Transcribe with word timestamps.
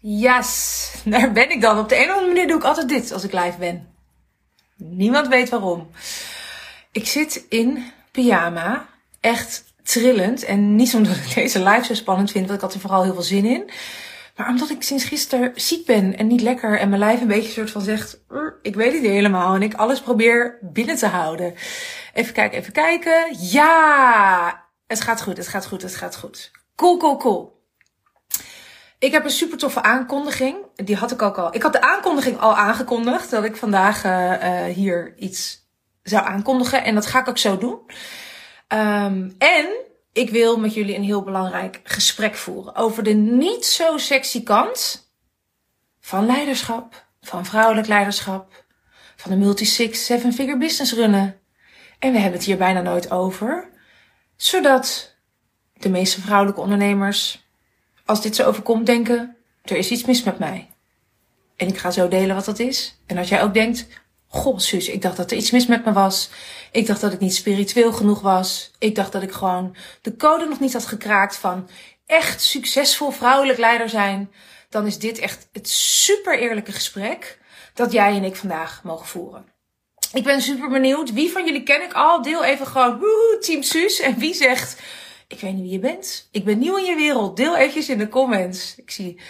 Yes, 0.00 0.90
daar 1.04 1.32
ben 1.32 1.50
ik 1.50 1.60
dan. 1.60 1.78
Op 1.78 1.88
de 1.88 1.96
een 1.96 2.08
of 2.08 2.10
andere 2.10 2.26
manier 2.26 2.46
doe 2.46 2.56
ik 2.56 2.64
altijd 2.64 2.88
dit 2.88 3.12
als 3.12 3.24
ik 3.24 3.32
live 3.32 3.58
ben. 3.58 3.88
Niemand 4.76 5.28
weet 5.28 5.48
waarom. 5.48 5.90
Ik 6.92 7.06
zit 7.06 7.46
in 7.48 7.84
pyjama, 8.10 8.88
echt 9.20 9.64
trillend. 9.82 10.44
En 10.44 10.76
niet 10.76 10.94
omdat 10.94 11.16
ik 11.16 11.34
deze 11.42 11.62
live 11.62 11.84
zo 11.84 11.94
spannend 11.94 12.30
vind, 12.30 12.44
want 12.44 12.56
ik 12.56 12.64
had 12.64 12.74
er 12.74 12.80
vooral 12.80 13.02
heel 13.02 13.14
veel 13.14 13.22
zin 13.22 13.44
in. 13.44 13.70
Maar 14.36 14.48
omdat 14.48 14.70
ik 14.70 14.82
sinds 14.82 15.04
gisteren 15.04 15.52
ziek 15.54 15.86
ben 15.86 16.16
en 16.16 16.26
niet 16.26 16.40
lekker 16.40 16.78
en 16.78 16.88
mijn 16.88 17.00
lijf 17.00 17.20
een 17.20 17.26
beetje 17.26 17.50
soort 17.50 17.70
van 17.70 17.82
zegt, 17.82 18.20
ik 18.62 18.74
weet 18.74 18.92
het 18.92 19.02
niet 19.02 19.10
helemaal. 19.10 19.54
En 19.54 19.62
ik 19.62 19.74
alles 19.74 20.00
probeer 20.00 20.58
binnen 20.60 20.96
te 20.96 21.06
houden. 21.06 21.54
Even 22.14 22.34
kijken, 22.34 22.58
even 22.58 22.72
kijken. 22.72 23.36
Ja, 23.38 24.64
het 24.86 25.00
gaat 25.00 25.22
goed, 25.22 25.36
het 25.36 25.48
gaat 25.48 25.66
goed, 25.66 25.82
het 25.82 25.96
gaat 25.96 26.16
goed. 26.16 26.50
Cool, 26.76 26.96
cool, 26.96 27.16
cool. 27.16 27.59
Ik 29.00 29.12
heb 29.12 29.24
een 29.24 29.30
super 29.30 29.58
toffe 29.58 29.82
aankondiging. 29.82 30.56
Die 30.74 30.96
had 30.96 31.10
ik 31.10 31.22
ook 31.22 31.38
al. 31.38 31.54
Ik 31.54 31.62
had 31.62 31.72
de 31.72 31.80
aankondiging 31.80 32.38
al 32.38 32.56
aangekondigd 32.56 33.30
dat 33.30 33.44
ik 33.44 33.56
vandaag 33.56 34.04
uh, 34.04 34.64
hier 34.64 35.14
iets 35.18 35.68
zou 36.02 36.26
aankondigen. 36.26 36.84
En 36.84 36.94
dat 36.94 37.06
ga 37.06 37.20
ik 37.20 37.28
ook 37.28 37.38
zo 37.38 37.58
doen. 37.58 37.78
Um, 38.68 39.34
en 39.38 39.68
ik 40.12 40.30
wil 40.30 40.58
met 40.58 40.74
jullie 40.74 40.94
een 40.94 41.02
heel 41.02 41.22
belangrijk 41.22 41.80
gesprek 41.84 42.34
voeren 42.34 42.74
over 42.74 43.02
de 43.02 43.12
niet 43.12 43.64
zo 43.66 43.98
sexy 43.98 44.42
kant 44.42 45.08
van 46.00 46.26
leiderschap, 46.26 47.06
van 47.20 47.44
vrouwelijk 47.44 47.86
leiderschap, 47.86 48.64
van 49.16 49.30
de 49.30 49.36
multi-six, 49.36 50.04
seven-figure 50.04 50.58
business 50.58 50.92
runnen. 50.92 51.40
En 51.98 52.12
we 52.12 52.18
hebben 52.18 52.38
het 52.38 52.46
hier 52.46 52.56
bijna 52.56 52.80
nooit 52.80 53.10
over, 53.10 53.70
zodat 54.36 55.16
de 55.72 55.88
meeste 55.88 56.20
vrouwelijke 56.20 56.60
ondernemers 56.60 57.49
als 58.10 58.22
dit 58.22 58.36
zo 58.36 58.44
overkomt, 58.44 58.86
denken: 58.86 59.36
er 59.62 59.76
is 59.76 59.90
iets 59.90 60.04
mis 60.04 60.22
met 60.22 60.38
mij. 60.38 60.68
En 61.56 61.68
ik 61.68 61.78
ga 61.78 61.90
zo 61.90 62.08
delen 62.08 62.34
wat 62.34 62.44
dat 62.44 62.58
is. 62.58 62.98
En 63.06 63.18
als 63.18 63.28
jij 63.28 63.42
ook 63.42 63.54
denkt: 63.54 63.86
Goh, 64.26 64.58
Suus, 64.58 64.88
ik 64.88 65.02
dacht 65.02 65.16
dat 65.16 65.30
er 65.30 65.36
iets 65.36 65.50
mis 65.50 65.66
met 65.66 65.84
me 65.84 65.92
was. 65.92 66.30
Ik 66.72 66.86
dacht 66.86 67.00
dat 67.00 67.12
ik 67.12 67.20
niet 67.20 67.34
spiritueel 67.34 67.92
genoeg 67.92 68.20
was. 68.20 68.70
Ik 68.78 68.94
dacht 68.94 69.12
dat 69.12 69.22
ik 69.22 69.32
gewoon 69.32 69.76
de 70.02 70.16
code 70.16 70.44
nog 70.44 70.60
niet 70.60 70.72
had 70.72 70.86
gekraakt 70.86 71.36
van 71.36 71.68
echt 72.06 72.42
succesvol 72.42 73.10
vrouwelijk 73.10 73.58
leider 73.58 73.88
zijn. 73.88 74.32
Dan 74.68 74.86
is 74.86 74.98
dit 74.98 75.18
echt 75.18 75.48
het 75.52 75.68
super 75.68 76.38
eerlijke 76.38 76.72
gesprek 76.72 77.38
dat 77.74 77.92
jij 77.92 78.16
en 78.16 78.24
ik 78.24 78.36
vandaag 78.36 78.80
mogen 78.82 79.06
voeren. 79.06 79.44
Ik 80.12 80.24
ben 80.24 80.42
super 80.42 80.68
benieuwd. 80.68 81.12
Wie 81.12 81.30
van 81.30 81.44
jullie 81.44 81.62
ken 81.62 81.82
ik 81.82 81.92
al? 81.92 82.22
Deel 82.22 82.44
even 82.44 82.66
gewoon 82.66 82.98
woehoe, 82.98 83.38
Team 83.40 83.62
Suus. 83.62 84.00
En 84.00 84.18
wie 84.18 84.34
zegt, 84.34 84.80
ik 85.30 85.40
weet 85.40 85.52
niet 85.52 85.62
wie 85.62 85.70
je 85.70 85.78
bent. 85.78 86.28
Ik 86.32 86.44
ben 86.44 86.58
nieuw 86.58 86.76
in 86.76 86.84
je 86.84 86.94
wereld. 86.94 87.36
Deel 87.36 87.56
eventjes 87.56 87.88
in 87.88 87.98
de 87.98 88.08
comments. 88.08 88.74
Ik 88.76 88.90
zie 88.90 89.20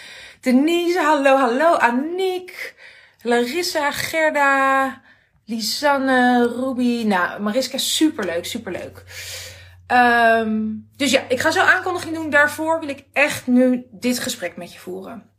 Denise, 0.41 0.99
hallo, 0.99 1.37
hallo. 1.37 1.73
Aniek, 1.73 2.75
Larissa, 3.21 3.91
Gerda, 3.91 5.01
Lisanne, 5.45 6.47
Ruby. 6.55 7.03
Nou, 7.03 7.41
Mariska, 7.41 7.77
superleuk, 7.77 8.45
superleuk. 8.45 9.03
Um, 9.87 10.89
dus 10.95 11.11
ja, 11.11 11.23
ik 11.27 11.39
ga 11.39 11.51
zo 11.51 11.61
aankondiging 11.61 12.15
doen. 12.15 12.29
Daarvoor 12.29 12.79
wil 12.79 12.89
ik 12.89 13.03
echt 13.13 13.47
nu 13.47 13.85
dit 13.91 14.19
gesprek 14.19 14.57
met 14.57 14.73
je 14.73 14.79
voeren. 14.79 15.29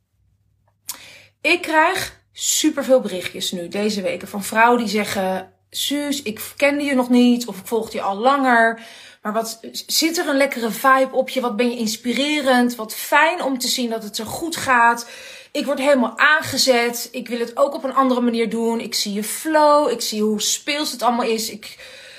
Ik 1.41 1.63
krijg 1.63 2.21
superveel 2.33 3.01
berichtjes 3.01 3.53
nu 3.53 3.69
deze 3.69 4.03
weken 4.03 4.29
van 4.29 4.45
vrouwen 4.45 4.79
die 4.79 4.89
zeggen: 4.89 5.53
Suus, 5.71 6.23
ik 6.23 6.53
kende 6.57 6.85
je 6.85 6.95
nog 6.95 7.09
niet 7.09 7.47
of 7.47 7.59
ik 7.59 7.67
volgde 7.67 7.97
je 7.97 8.03
al 8.03 8.17
langer. 8.17 8.81
Maar 9.23 9.33
wat 9.33 9.61
zit 9.87 10.19
er 10.19 10.29
een 10.29 10.37
lekkere 10.37 10.71
vibe 10.71 11.17
op 11.17 11.29
je? 11.29 11.41
Wat 11.41 11.57
ben 11.57 11.71
je 11.71 11.77
inspirerend? 11.77 12.75
Wat 12.75 12.95
fijn 12.95 13.43
om 13.43 13.59
te 13.59 13.69
zien 13.69 13.91
dat 13.91 14.03
het 14.03 14.17
zo 14.17 14.25
goed 14.25 14.57
gaat. 14.57 15.07
Ik 15.53 15.67
word 15.67 15.79
helemaal 15.79 16.19
aangezet. 16.19 17.09
Ik 17.13 17.29
wil 17.29 17.39
het 17.39 17.57
ook 17.57 17.75
op 17.75 17.85
een 17.85 17.95
andere 17.95 18.21
manier 18.21 18.51
doen. 18.51 18.81
Ik 18.81 18.95
zie 18.95 19.13
je 19.13 19.25
flow. 19.25 19.91
Ik 19.91 20.01
zie 20.01 20.23
hoe 20.23 20.41
speels 20.41 20.93
het 20.93 21.03
allemaal 21.03 21.27
is. 21.27 21.51
Ik 21.51 21.77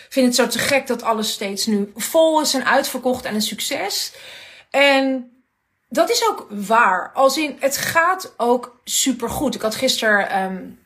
vind 0.10 0.26
het 0.26 0.36
zo 0.36 0.48
te 0.48 0.60
gek 0.60 0.88
dat 0.88 1.04
alles 1.04 1.32
steeds 1.32 1.66
nu 1.66 1.92
vol 1.96 2.42
is 2.42 2.54
en 2.54 2.66
uitverkocht 2.66 3.26
en 3.26 3.36
een 3.36 3.42
succes. 3.42 4.14
En 4.70 5.32
dat 5.90 6.10
is 6.10 6.28
ook 6.30 6.48
waar. 6.50 7.12
Als 7.14 7.38
in, 7.38 7.58
het 7.60 7.78
gaat 7.78 8.34
ook 8.38 8.80
super 8.84 9.30
goed. 9.30 9.56
Ik 9.56 9.62
had 9.62 9.76
gisteren 9.76 10.42
um, 10.42 10.80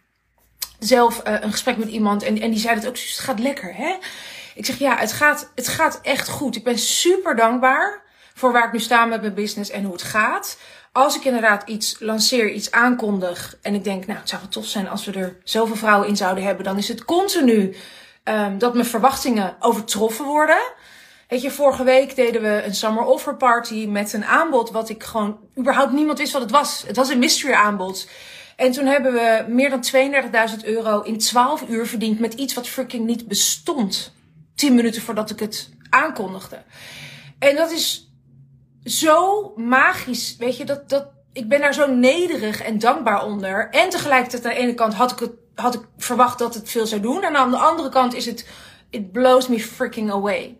zelf 0.79 1.21
uh, 1.27 1.33
een 1.41 1.51
gesprek 1.51 1.77
met 1.77 1.89
iemand 1.89 2.23
en, 2.23 2.41
en 2.41 2.51
die 2.51 2.59
zei 2.59 2.75
dat 2.75 2.87
ook. 2.87 2.97
Het 2.97 3.19
gaat 3.19 3.39
lekker, 3.39 3.75
hè? 3.75 3.95
Ik 4.57 4.65
zeg 4.65 4.77
ja, 4.77 4.97
het 4.97 5.11
gaat, 5.11 5.51
het 5.55 5.67
gaat 5.67 5.99
echt 6.01 6.29
goed. 6.29 6.55
Ik 6.55 6.63
ben 6.63 6.77
super 6.77 7.35
dankbaar 7.35 8.01
voor 8.33 8.51
waar 8.51 8.65
ik 8.65 8.71
nu 8.71 8.79
sta 8.79 9.05
met 9.05 9.21
mijn 9.21 9.33
business 9.33 9.69
en 9.69 9.83
hoe 9.83 9.93
het 9.93 10.01
gaat. 10.01 10.57
Als 10.91 11.15
ik 11.15 11.25
inderdaad 11.25 11.69
iets 11.69 11.95
lanceer, 11.99 12.51
iets 12.51 12.71
aankondig 12.71 13.57
en 13.61 13.73
ik 13.73 13.83
denk, 13.83 14.05
nou, 14.05 14.19
het 14.19 14.29
zou 14.29 14.41
wel 14.41 14.51
tof 14.51 14.65
zijn 14.65 14.89
als 14.89 15.05
we 15.05 15.11
er 15.11 15.37
zoveel 15.43 15.75
vrouwen 15.75 16.07
in 16.07 16.15
zouden 16.15 16.43
hebben, 16.43 16.63
dan 16.63 16.77
is 16.77 16.87
het 16.87 17.05
continu 17.05 17.75
um, 18.23 18.57
dat 18.57 18.73
mijn 18.73 18.85
verwachtingen 18.85 19.55
overtroffen 19.59 20.25
worden. 20.25 20.61
Weet 21.27 21.41
je, 21.41 21.51
vorige 21.51 21.83
week 21.83 22.15
deden 22.15 22.41
we 22.41 22.63
een 22.63 22.75
summer 22.75 23.03
offer 23.03 23.35
party 23.35 23.85
met 23.85 24.13
een 24.13 24.25
aanbod 24.25 24.71
wat 24.71 24.89
ik 24.89 25.03
gewoon 25.03 25.39
überhaupt 25.57 25.91
niemand 25.91 26.17
wist 26.17 26.31
wat 26.33 26.41
het 26.41 26.51
was. 26.51 26.83
Het 26.87 26.95
was 26.95 27.09
een 27.09 27.19
mystery 27.19 27.53
aanbod. 27.53 28.09
En 28.55 28.71
toen 28.71 28.85
hebben 28.85 29.13
we 29.13 29.45
meer 29.47 29.69
dan 29.69 29.85
32.000 30.61 30.65
euro 30.65 31.01
in 31.01 31.17
12 31.17 31.63
uur 31.69 31.87
verdiend 31.87 32.19
met 32.19 32.33
iets 32.33 32.53
wat 32.53 32.67
freaking 32.67 33.05
niet 33.05 33.27
bestond 33.27 34.15
tien 34.57 34.75
minuten 34.75 35.01
voordat 35.01 35.29
ik 35.29 35.39
het 35.39 35.69
aankondigde. 35.89 36.63
En 37.39 37.55
dat 37.55 37.71
is 37.71 38.11
zo 38.83 39.53
magisch, 39.55 40.35
weet 40.37 40.57
je, 40.57 40.65
dat, 40.65 40.89
dat, 40.89 41.07
ik 41.33 41.49
ben 41.49 41.59
daar 41.59 41.73
zo 41.73 41.93
nederig 41.93 42.61
en 42.61 42.79
dankbaar 42.79 43.25
onder. 43.25 43.69
En 43.69 43.89
tegelijkertijd 43.89 44.45
aan 44.45 44.51
de 44.51 44.57
ene 44.57 44.73
kant 44.73 44.93
had 44.93 45.11
ik, 45.11 45.19
het, 45.19 45.31
had 45.55 45.75
ik 45.75 45.81
verwacht 45.97 46.39
dat 46.39 46.53
het 46.53 46.69
veel 46.69 46.85
zou 46.85 47.01
doen. 47.01 47.23
En 47.23 47.35
aan 47.35 47.51
de 47.51 47.57
andere 47.57 47.89
kant 47.89 48.13
is 48.13 48.25
het, 48.25 48.47
it 48.89 49.11
blows 49.11 49.47
me 49.47 49.59
freaking 49.59 50.11
away. 50.11 50.57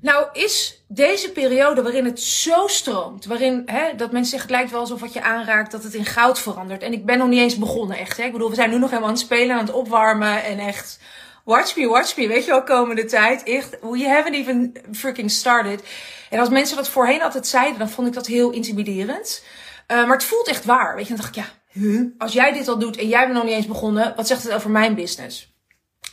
Nou 0.00 0.26
is 0.32 0.84
deze 0.88 1.32
periode 1.32 1.82
waarin 1.82 2.04
het 2.04 2.20
zo 2.20 2.66
stroomt, 2.66 3.24
waarin 3.24 3.62
hè, 3.66 3.94
dat 3.96 4.12
mensen 4.12 4.30
zeggen 4.30 4.48
het 4.48 4.56
lijkt 4.56 4.70
wel 4.70 4.80
alsof 4.80 5.00
wat 5.00 5.12
je 5.12 5.22
aanraakt 5.22 5.70
dat 5.70 5.82
het 5.82 5.94
in 5.94 6.04
goud 6.04 6.38
verandert. 6.38 6.82
En 6.82 6.92
ik 6.92 7.06
ben 7.06 7.18
nog 7.18 7.28
niet 7.28 7.40
eens 7.40 7.58
begonnen 7.58 7.96
echt. 7.96 8.16
Hè. 8.16 8.24
Ik 8.24 8.32
bedoel, 8.32 8.48
we 8.48 8.54
zijn 8.54 8.70
nu 8.70 8.78
nog 8.78 8.88
helemaal 8.88 9.08
aan 9.08 9.14
het 9.14 9.24
spelen, 9.24 9.56
aan 9.56 9.64
het 9.64 9.74
opwarmen 9.74 10.44
en 10.44 10.58
echt 10.58 10.98
watch 11.44 11.76
me, 11.76 11.88
watch 11.88 12.16
me. 12.16 12.28
Weet 12.28 12.44
je 12.44 12.50
wel, 12.50 12.62
komende 12.62 13.04
tijd. 13.04 13.42
Echt, 13.42 13.76
we 13.80 14.08
haven't 14.08 14.34
even 14.34 14.72
freaking 14.92 15.30
started. 15.30 15.82
En 16.30 16.38
als 16.38 16.48
mensen 16.48 16.76
dat 16.76 16.88
voorheen 16.88 17.22
altijd 17.22 17.46
zeiden, 17.46 17.78
dan 17.78 17.90
vond 17.90 18.08
ik 18.08 18.14
dat 18.14 18.26
heel 18.26 18.50
intimiderend. 18.50 19.44
Uh, 19.88 20.06
maar 20.06 20.16
het 20.16 20.24
voelt 20.24 20.48
echt 20.48 20.64
waar. 20.64 20.94
Weet 20.94 21.06
je, 21.06 21.14
dan 21.14 21.22
dacht 21.22 21.36
ik, 21.36 21.44
ja, 21.44 21.50
huh? 21.80 22.06
als 22.18 22.32
jij 22.32 22.52
dit 22.52 22.68
al 22.68 22.78
doet 22.78 22.96
en 22.96 23.08
jij 23.08 23.22
bent 23.22 23.34
nog 23.34 23.44
niet 23.44 23.54
eens 23.54 23.66
begonnen, 23.66 24.12
wat 24.16 24.26
zegt 24.26 24.42
het 24.42 24.52
over 24.52 24.70
mijn 24.70 24.94
business? 24.94 25.54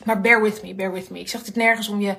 Maar 0.04 0.22
bear 0.22 0.42
with 0.42 0.64
me, 0.64 0.76
bear 0.76 0.92
with 0.92 1.10
me. 1.10 1.20
Ik 1.20 1.30
zeg 1.30 1.44
dit 1.44 1.56
nergens 1.56 1.88
om 1.88 2.02
je 2.02 2.16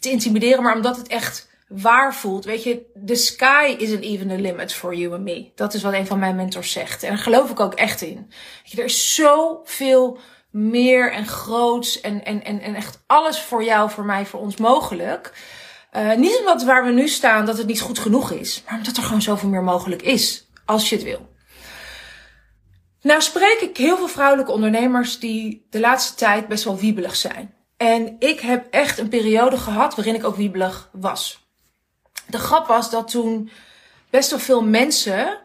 te 0.00 0.10
intimideren, 0.10 0.62
maar 0.62 0.76
omdat 0.76 0.96
het 0.96 1.08
echt 1.08 1.48
waar 1.68 2.14
voelt. 2.14 2.44
Weet 2.44 2.62
je, 2.62 2.82
the 3.06 3.14
sky 3.14 3.74
isn't 3.78 4.02
even 4.02 4.28
the 4.28 4.38
limit 4.38 4.72
for 4.72 4.94
you 4.94 5.14
and 5.14 5.22
me. 5.22 5.50
Dat 5.54 5.74
is 5.74 5.82
wat 5.82 5.92
een 5.92 6.06
van 6.06 6.18
mijn 6.18 6.36
mentors 6.36 6.72
zegt. 6.72 7.02
En 7.02 7.08
daar 7.08 7.18
geloof 7.18 7.50
ik 7.50 7.60
ook 7.60 7.74
echt 7.74 8.02
in. 8.02 8.26
Weet 8.62 8.70
je, 8.70 8.78
er 8.78 8.84
is 8.84 9.14
zoveel 9.14 10.18
meer 10.54 11.12
en 11.12 11.26
groots 11.26 12.00
en, 12.00 12.24
en, 12.24 12.44
en, 12.44 12.60
en 12.60 12.74
echt 12.74 13.02
alles 13.06 13.40
voor 13.40 13.64
jou, 13.64 13.90
voor 13.90 14.04
mij, 14.04 14.26
voor 14.26 14.40
ons 14.40 14.56
mogelijk. 14.56 15.32
Uh, 15.96 16.14
niet 16.14 16.38
omdat 16.38 16.62
waar 16.62 16.84
we 16.84 16.90
nu 16.90 17.08
staan 17.08 17.46
dat 17.46 17.58
het 17.58 17.66
niet 17.66 17.80
goed 17.80 17.98
genoeg 17.98 18.30
is, 18.30 18.62
maar 18.66 18.76
omdat 18.76 18.96
er 18.96 19.02
gewoon 19.02 19.22
zoveel 19.22 19.48
meer 19.48 19.62
mogelijk 19.62 20.02
is, 20.02 20.46
als 20.64 20.88
je 20.88 20.94
het 20.94 21.04
wil. 21.04 21.28
Nou 23.00 23.20
spreek 23.22 23.58
ik 23.60 23.76
heel 23.76 23.96
veel 23.96 24.08
vrouwelijke 24.08 24.52
ondernemers 24.52 25.18
die 25.18 25.66
de 25.70 25.80
laatste 25.80 26.14
tijd 26.14 26.48
best 26.48 26.64
wel 26.64 26.76
wiebelig 26.76 27.16
zijn. 27.16 27.54
En 27.76 28.16
ik 28.18 28.40
heb 28.40 28.66
echt 28.70 28.98
een 28.98 29.08
periode 29.08 29.56
gehad 29.56 29.94
waarin 29.94 30.14
ik 30.14 30.24
ook 30.24 30.36
wiebelig 30.36 30.88
was. 30.92 31.46
De 32.26 32.38
grap 32.38 32.66
was 32.66 32.90
dat 32.90 33.10
toen 33.10 33.50
best 34.10 34.30
wel 34.30 34.38
veel 34.38 34.62
mensen 34.62 35.38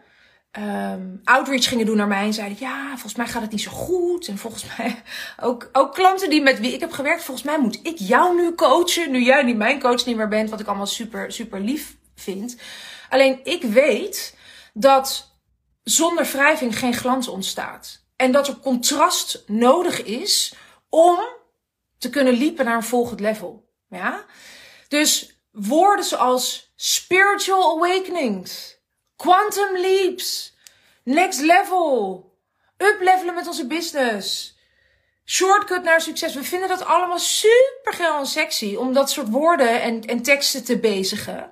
um, 0.58 1.22
outreach 1.24 1.68
gingen 1.68 1.86
doen 1.86 1.98
naar 1.98 2.08
mij 2.08 2.26
en 2.26 2.34
zeiden: 2.34 2.58
Ja, 2.60 2.90
volgens 2.90 3.16
mij 3.16 3.28
gaat 3.28 3.42
het 3.42 3.52
niet 3.52 3.62
zo 3.62 3.72
goed. 3.72 4.28
En 4.28 4.38
volgens 4.38 4.66
mij 4.78 5.04
ook, 5.40 5.70
ook 5.72 5.94
klanten 5.94 6.30
die 6.30 6.42
met 6.42 6.60
wie 6.60 6.74
ik 6.74 6.80
heb 6.80 6.92
gewerkt, 6.92 7.24
volgens 7.24 7.46
mij 7.46 7.60
moet 7.60 7.80
ik 7.84 7.98
jou 7.98 8.36
nu 8.36 8.56
coachen. 8.56 9.12
Nu 9.12 9.24
jij 9.24 9.44
niet 9.44 9.58
mijn 9.58 9.80
coach 9.80 10.06
niet 10.06 10.16
meer 10.16 10.28
bent, 10.28 10.50
wat 10.50 10.60
ik 10.60 10.68
allemaal 10.68 10.86
super, 10.86 11.32
super 11.32 11.60
lief 11.60 11.98
vind. 12.16 12.58
Alleen 13.10 13.40
ik 13.44 13.64
weet 13.64 14.38
dat 14.74 15.38
zonder 15.84 16.26
wrijving 16.26 16.80
geen 16.80 16.94
glans 16.94 17.28
ontstaat. 17.28 18.08
En 18.16 18.32
dat 18.32 18.48
er 18.48 18.60
contrast 18.60 19.44
nodig 19.48 20.04
is 20.04 20.54
om 20.90 21.20
te 21.98 22.10
kunnen 22.10 22.34
liepen 22.34 22.66
naar 22.66 22.76
een 22.76 22.84
volgend 22.84 23.20
level. 23.20 23.70
Ja? 23.90 24.26
Dus 24.88 25.40
woorden 25.52 26.06
zoals 26.06 26.74
spiritual 26.76 27.78
awakenings 27.78 28.79
Quantum 29.20 29.78
leaps. 29.78 30.54
Next 31.04 31.42
level. 31.42 32.24
Uplevelen 32.78 33.34
met 33.34 33.48
onze 33.48 33.68
business. 33.68 34.58
Shortcut 35.26 35.84
naar 35.84 36.02
succes. 36.02 36.34
We 36.34 36.44
vinden 36.44 36.68
dat 36.68 36.86
allemaal 36.86 37.20
super 37.20 37.94
geil 37.94 38.18
en 38.18 38.26
sexy 38.26 38.76
om 38.76 38.94
dat 38.94 39.12
soort 39.12 39.30
woorden 39.30 39.82
en, 39.82 40.02
en 40.06 40.22
teksten 40.22 40.64
te 40.64 40.80
bezigen. 40.80 41.52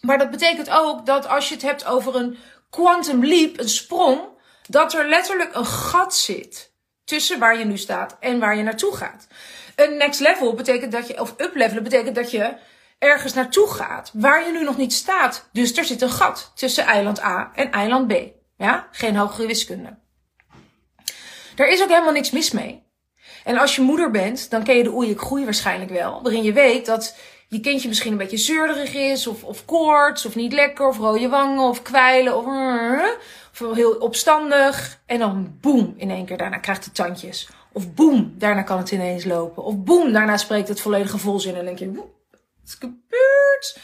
Maar 0.00 0.18
dat 0.18 0.30
betekent 0.30 0.70
ook 0.70 1.06
dat 1.06 1.26
als 1.26 1.48
je 1.48 1.54
het 1.54 1.62
hebt 1.62 1.84
over 1.84 2.16
een 2.16 2.38
quantum 2.70 3.24
leap, 3.24 3.58
een 3.58 3.68
sprong, 3.68 4.20
dat 4.68 4.94
er 4.94 5.08
letterlijk 5.08 5.54
een 5.54 5.66
gat 5.66 6.14
zit 6.14 6.72
tussen 7.04 7.38
waar 7.38 7.58
je 7.58 7.64
nu 7.64 7.78
staat 7.78 8.16
en 8.20 8.38
waar 8.38 8.56
je 8.56 8.62
naartoe 8.62 8.96
gaat. 8.96 9.26
Een 9.76 9.96
next 9.96 10.20
level 10.20 10.54
betekent 10.54 10.92
dat 10.92 11.06
je, 11.06 11.20
of 11.20 11.34
up 11.36 11.54
level 11.54 11.82
betekent 11.82 12.14
dat 12.14 12.30
je 12.30 12.56
ergens 13.02 13.32
naartoe 13.32 13.68
gaat 13.68 14.10
waar 14.14 14.46
je 14.46 14.52
nu 14.52 14.64
nog 14.64 14.76
niet 14.76 14.92
staat. 14.92 15.48
Dus 15.52 15.76
er 15.76 15.84
zit 15.84 16.02
een 16.02 16.10
gat 16.10 16.52
tussen 16.54 16.84
eiland 16.84 17.22
A 17.22 17.50
en 17.54 17.70
eiland 17.70 18.08
B. 18.08 18.12
Ja, 18.56 18.88
geen 18.90 19.16
hogere 19.16 19.46
wiskunde. 19.46 19.98
Er 21.56 21.68
is 21.68 21.82
ook 21.82 21.88
helemaal 21.88 22.12
niks 22.12 22.30
mis 22.30 22.50
mee. 22.50 22.82
En 23.44 23.58
als 23.58 23.76
je 23.76 23.82
moeder 23.82 24.10
bent, 24.10 24.50
dan 24.50 24.62
ken 24.62 24.76
je 24.76 24.82
de 24.82 24.92
oei 24.92 25.10
ik 25.10 25.18
groei 25.18 25.44
waarschijnlijk 25.44 25.90
wel. 25.90 26.22
Waarin 26.22 26.42
je 26.42 26.52
weet 26.52 26.86
dat 26.86 27.16
je 27.48 27.60
kindje 27.60 27.88
misschien 27.88 28.12
een 28.12 28.18
beetje 28.18 28.36
zeurderig 28.36 28.94
is, 28.94 29.26
of, 29.26 29.44
of 29.44 29.64
koorts, 29.64 30.26
of 30.26 30.34
niet 30.34 30.52
lekker, 30.52 30.88
of 30.88 30.98
rode 30.98 31.28
wangen, 31.28 31.68
of 31.68 31.82
kwijlen, 31.82 32.36
of, 32.36 32.46
of 33.60 33.74
heel 33.74 33.92
opstandig. 33.92 35.00
En 35.06 35.18
dan 35.18 35.56
boem, 35.60 35.94
in 35.96 36.10
één 36.10 36.26
keer 36.26 36.36
daarna 36.36 36.58
krijgt 36.58 36.84
het 36.84 36.94
tandjes. 36.94 37.48
Of 37.72 37.94
boem, 37.94 38.34
daarna 38.38 38.62
kan 38.62 38.78
het 38.78 38.90
ineens 38.90 39.24
lopen. 39.24 39.64
Of 39.64 39.76
boem, 39.76 40.12
daarna 40.12 40.36
spreekt 40.36 40.68
het 40.68 40.80
volledige 40.80 41.18
volzin 41.18 41.54
en 41.54 41.64
denk 41.64 41.78
je, 41.78 41.92
wat 41.92 42.21
is 42.64 42.74
gebeurd? 42.74 43.78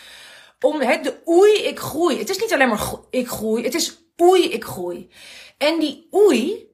Om 0.60 0.80
het, 0.80 1.04
de 1.04 1.22
oei, 1.28 1.52
ik 1.52 1.78
groei. 1.78 2.18
Het 2.18 2.28
is 2.28 2.38
niet 2.38 2.52
alleen 2.52 2.68
maar 2.68 2.92
ik 3.10 3.28
groei, 3.28 3.64
het 3.64 3.74
is 3.74 3.98
oei, 4.22 4.44
ik 4.44 4.64
groei. 4.64 5.10
En 5.58 5.78
die 5.78 6.08
oei, 6.14 6.66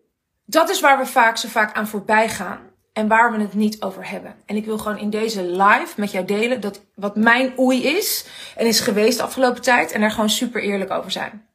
dat 0.44 0.70
is 0.70 0.80
waar 0.80 0.98
we 0.98 1.06
vaak 1.06 1.36
zo 1.36 1.48
vaak 1.48 1.74
aan 1.74 1.88
voorbij 1.88 2.28
gaan. 2.28 2.72
En 2.92 3.08
waar 3.08 3.32
we 3.32 3.40
het 3.40 3.54
niet 3.54 3.82
over 3.82 4.08
hebben. 4.08 4.36
En 4.46 4.56
ik 4.56 4.64
wil 4.64 4.78
gewoon 4.78 4.98
in 4.98 5.10
deze 5.10 5.42
live 5.42 5.92
met 6.00 6.10
jou 6.10 6.24
delen 6.24 6.60
dat 6.60 6.80
wat 6.94 7.16
mijn 7.16 7.58
oei 7.58 7.84
is. 7.84 8.26
En 8.56 8.66
is 8.66 8.80
geweest 8.80 9.16
de 9.16 9.24
afgelopen 9.24 9.62
tijd. 9.62 9.92
En 9.92 10.00
daar 10.00 10.10
gewoon 10.10 10.30
super 10.30 10.62
eerlijk 10.62 10.90
over 10.90 11.10
zijn. 11.10 11.48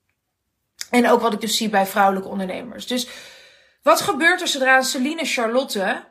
En 0.89 1.09
ook 1.09 1.21
wat 1.21 1.33
ik 1.33 1.41
dus 1.41 1.57
zie 1.57 1.69
bij 1.69 1.85
vrouwelijke 1.85 2.29
ondernemers. 2.29 2.87
Dus 2.87 3.07
wat 3.83 4.01
gebeurt 4.01 4.41
er 4.41 4.47
zodra 4.47 4.81
Celine 4.81 5.25
Charlotte, 5.25 6.03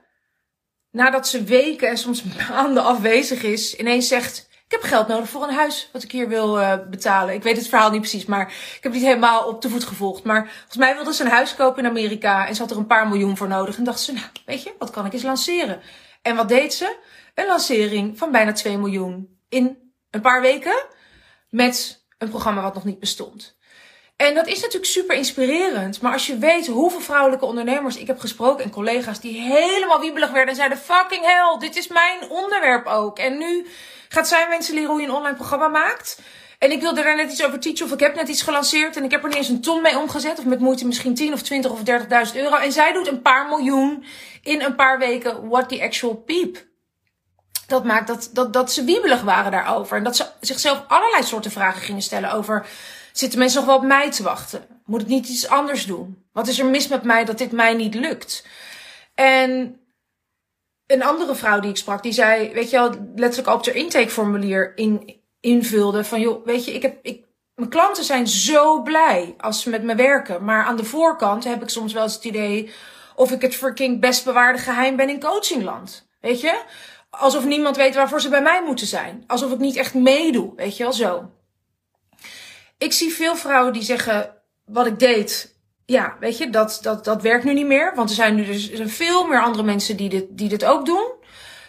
nadat 0.91 1.29
ze 1.29 1.45
weken 1.45 1.89
en 1.89 1.99
soms 1.99 2.23
maanden 2.51 2.85
afwezig 2.85 3.43
is, 3.43 3.77
ineens 3.77 4.09
zegt: 4.09 4.49
ik 4.69 4.75
heb 4.75 4.83
geld 4.83 5.09
nodig 5.09 5.29
voor 5.29 5.43
een 5.43 5.55
huis 5.55 5.89
wat 5.93 6.03
ik 6.03 6.13
hier 6.13 6.29
wil 6.29 6.59
uh, 6.59 6.75
betalen. 6.91 7.35
Ik 7.35 7.43
weet 7.43 7.57
het 7.57 7.69
verhaal 7.69 7.91
niet 7.91 8.01
precies, 8.01 8.25
maar 8.25 8.49
ik 8.49 8.79
heb 8.81 8.83
het 8.83 8.93
niet 8.93 9.03
helemaal 9.03 9.49
op 9.49 9.63
de 9.63 9.69
voet 9.69 9.85
gevolgd. 9.85 10.25
Maar 10.25 10.49
volgens 10.51 10.77
mij 10.77 10.95
wilde 10.95 11.15
ze 11.15 11.25
een 11.25 11.31
huis 11.31 11.55
kopen 11.55 11.83
in 11.83 11.91
Amerika 11.91 12.47
en 12.47 12.55
ze 12.55 12.63
had 12.63 12.71
er 12.71 12.77
een 12.77 12.87
paar 12.87 13.09
miljoen 13.09 13.37
voor 13.37 13.49
nodig. 13.49 13.77
En 13.77 13.85
dacht 13.85 14.01
ze, 14.01 14.13
nou, 14.13 14.27
weet 14.45 14.63
je, 14.63 14.75
wat 14.79 14.91
kan 14.91 15.07
ik 15.07 15.13
eens 15.13 15.23
lanceren? 15.23 15.81
En 16.23 16.37
wat 16.37 16.49
deed 16.49 16.75
ze? 16.75 16.97
Een 17.35 17.47
lancering 17.47 18.19
van 18.19 18.33
bijna 18.33 18.53
2 18.53 18.79
miljoen 18.79 19.39
in 19.49 19.93
een 20.11 20.21
paar 20.21 20.41
weken 20.41 20.87
met 21.51 22.07
een 22.19 22.29
programma 22.29 22.63
wat 22.63 22.75
nog 22.75 22.85
niet 22.85 22.99
bestond. 22.99 23.58
En 24.27 24.35
dat 24.35 24.47
is 24.47 24.61
natuurlijk 24.61 24.91
super 24.91 25.17
inspirerend. 25.17 26.01
Maar 26.01 26.13
als 26.13 26.27
je 26.27 26.39
weet 26.39 26.67
hoeveel 26.67 27.01
vrouwelijke 27.01 27.45
ondernemers 27.45 27.97
ik 27.97 28.07
heb 28.07 28.19
gesproken 28.19 28.65
en 28.65 28.71
collega's 28.71 29.21
die 29.21 29.41
helemaal 29.41 30.01
wiebelig 30.01 30.31
werden 30.31 30.49
en 30.49 30.57
zeiden: 30.57 30.79
fucking 30.79 31.25
hell, 31.25 31.57
dit 31.59 31.77
is 31.77 31.89
mijn 31.89 32.31
onderwerp 32.31 32.87
ook. 32.87 33.19
En 33.19 33.39
nu 33.39 33.67
gaat 34.09 34.29
zij 34.29 34.49
mensen 34.49 34.75
leren 34.75 34.91
hoe 34.91 35.01
je 35.01 35.07
een 35.07 35.13
online 35.13 35.37
programma 35.37 35.69
maakt. 35.69 36.21
En 36.59 36.71
ik 36.71 36.81
wilde 36.81 37.03
daar 37.03 37.17
net 37.17 37.31
iets 37.31 37.45
over 37.45 37.61
teachen 37.61 37.87
of 37.87 37.93
ik 37.93 38.01
heb 38.01 38.15
net 38.15 38.29
iets 38.29 38.43
gelanceerd 38.43 38.97
en 38.97 39.05
ik 39.05 39.11
heb 39.11 39.23
er 39.23 39.29
niet 39.29 39.39
eens 39.39 39.49
een 39.49 39.61
ton 39.61 39.83
mee 39.83 39.99
omgezet. 39.99 40.39
Of 40.39 40.45
met 40.45 40.61
moeite 40.61 40.87
misschien 40.87 41.15
10 41.15 41.33
of 41.33 41.43
20 41.43 41.71
of 41.71 41.81
30.000 41.81 42.37
euro. 42.37 42.57
En 42.57 42.73
zij 42.73 42.93
doet 42.93 43.09
een 43.09 43.23
paar 43.23 43.49
miljoen 43.49 44.05
in 44.43 44.63
een 44.63 44.75
paar 44.75 44.99
weken. 44.99 45.49
What 45.49 45.69
the 45.69 45.83
actual 45.83 46.15
peep. 46.15 46.67
Dat 47.67 47.85
maakt 47.85 48.07
dat, 48.07 48.31
dat, 48.33 48.53
dat 48.53 48.73
ze 48.73 48.85
wiebelig 48.85 49.23
waren 49.23 49.53
daarover. 49.53 49.97
En 49.97 50.05
dat 50.05 50.17
ze 50.17 50.27
zichzelf 50.41 50.85
allerlei 50.89 51.23
soorten 51.23 51.51
vragen 51.51 51.83
gingen 51.83 52.03
stellen 52.03 52.33
over... 52.33 52.67
Zitten 53.19 53.39
mensen 53.39 53.59
nog 53.59 53.69
wel 53.69 53.77
op 53.77 53.85
mij 53.85 54.11
te 54.11 54.23
wachten? 54.23 54.67
Moet 54.85 55.01
ik 55.01 55.07
niet 55.07 55.29
iets 55.29 55.49
anders 55.49 55.87
doen? 55.87 56.27
Wat 56.33 56.49
is 56.49 56.59
er 56.59 56.67
mis 56.67 56.89
met 56.89 57.03
mij 57.03 57.25
dat 57.25 57.39
dit 57.39 57.53
mij 57.53 57.75
niet 57.75 57.95
lukt? 57.95 58.47
En 59.15 59.81
een 60.87 61.03
andere 61.03 61.35
vrouw 61.35 61.61
die 61.61 61.71
ik 61.71 61.77
sprak, 61.77 62.03
die 62.03 62.13
zei, 62.13 62.53
weet 62.53 62.71
je 62.71 62.77
wel, 62.77 63.13
letterlijk 63.15 63.57
op 63.57 63.67
haar 63.67 63.75
intakeformulier 63.75 64.77
in, 64.77 65.21
invulde 65.41 66.05
van, 66.05 66.21
joh, 66.21 66.45
weet 66.45 66.65
je, 66.65 66.73
ik 66.73 66.83
heb, 66.83 66.99
ik, 67.03 67.25
mijn 67.55 67.71
klanten 67.71 68.05
zijn 68.05 68.27
zo 68.27 68.83
blij 68.83 69.35
als 69.39 69.63
ze 69.63 69.71
met 69.71 69.83
me 69.83 69.95
werken. 69.95 70.45
Maar 70.45 70.65
aan 70.65 70.77
de 70.77 70.85
voorkant 70.85 71.45
heb 71.45 71.63
ik 71.63 71.69
soms 71.69 71.93
wel 71.93 72.03
eens 72.03 72.15
het 72.15 72.25
idee 72.25 72.71
of 73.15 73.31
ik 73.31 73.43
het 73.43 73.55
fucking 73.55 74.01
best 74.01 74.25
bewaarde 74.25 74.59
geheim 74.59 74.97
ben 74.97 75.09
in 75.09 75.21
coachingland. 75.21 76.09
Weet 76.21 76.41
je? 76.41 76.63
Alsof 77.11 77.45
niemand 77.45 77.77
weet 77.77 77.95
waarvoor 77.95 78.21
ze 78.21 78.29
bij 78.29 78.43
mij 78.43 78.63
moeten 78.63 78.87
zijn. 78.87 79.25
Alsof 79.27 79.53
ik 79.53 79.59
niet 79.59 79.77
echt 79.77 79.95
meedoe. 79.95 80.53
Weet 80.57 80.77
je 80.77 80.83
wel 80.83 80.93
zo. 80.93 81.31
Ik 82.79 82.93
zie 82.93 83.13
veel 83.13 83.37
vrouwen 83.37 83.73
die 83.73 83.83
zeggen, 83.83 84.35
wat 84.65 84.87
ik 84.87 84.99
deed, 84.99 85.57
ja, 85.87 86.17
weet 86.21 86.39
je, 86.39 86.51
dat, 86.51 86.79
dat, 86.83 87.05
dat 87.05 87.23
werkt 87.23 87.45
nu 87.45 87.53
niet 87.53 87.67
meer. 87.67 87.93
Want 87.95 88.09
er 88.09 88.15
zijn 88.15 88.35
nu 88.35 88.45
dus 88.45 88.71
er 88.71 88.77
zijn 88.77 88.91
veel 88.91 89.27
meer 89.27 89.43
andere 89.43 89.65
mensen 89.65 89.97
die 89.97 90.09
dit, 90.09 90.25
die 90.31 90.49
dit 90.49 90.65
ook 90.65 90.87
doen. 90.87 91.07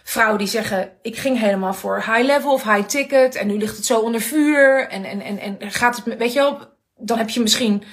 Vrouwen 0.03 0.37
die 0.37 0.47
zeggen, 0.47 0.91
ik 1.01 1.17
ging 1.17 1.39
helemaal 1.39 1.73
voor 1.73 1.95
high 1.95 2.23
level 2.23 2.53
of 2.53 2.63
high 2.63 2.87
ticket. 2.87 3.35
En 3.35 3.47
nu 3.47 3.57
ligt 3.57 3.75
het 3.75 3.85
zo 3.85 3.99
onder 3.99 4.21
vuur. 4.21 4.87
En, 4.87 5.03
en, 5.05 5.21
en, 5.21 5.59
en 5.59 5.71
gaat 5.71 5.95
het, 5.95 6.17
weet 6.17 6.33
je 6.33 6.39
wel, 6.39 6.59
dan 6.97 7.17
heb 7.17 7.29
je 7.29 7.39
misschien 7.39 7.83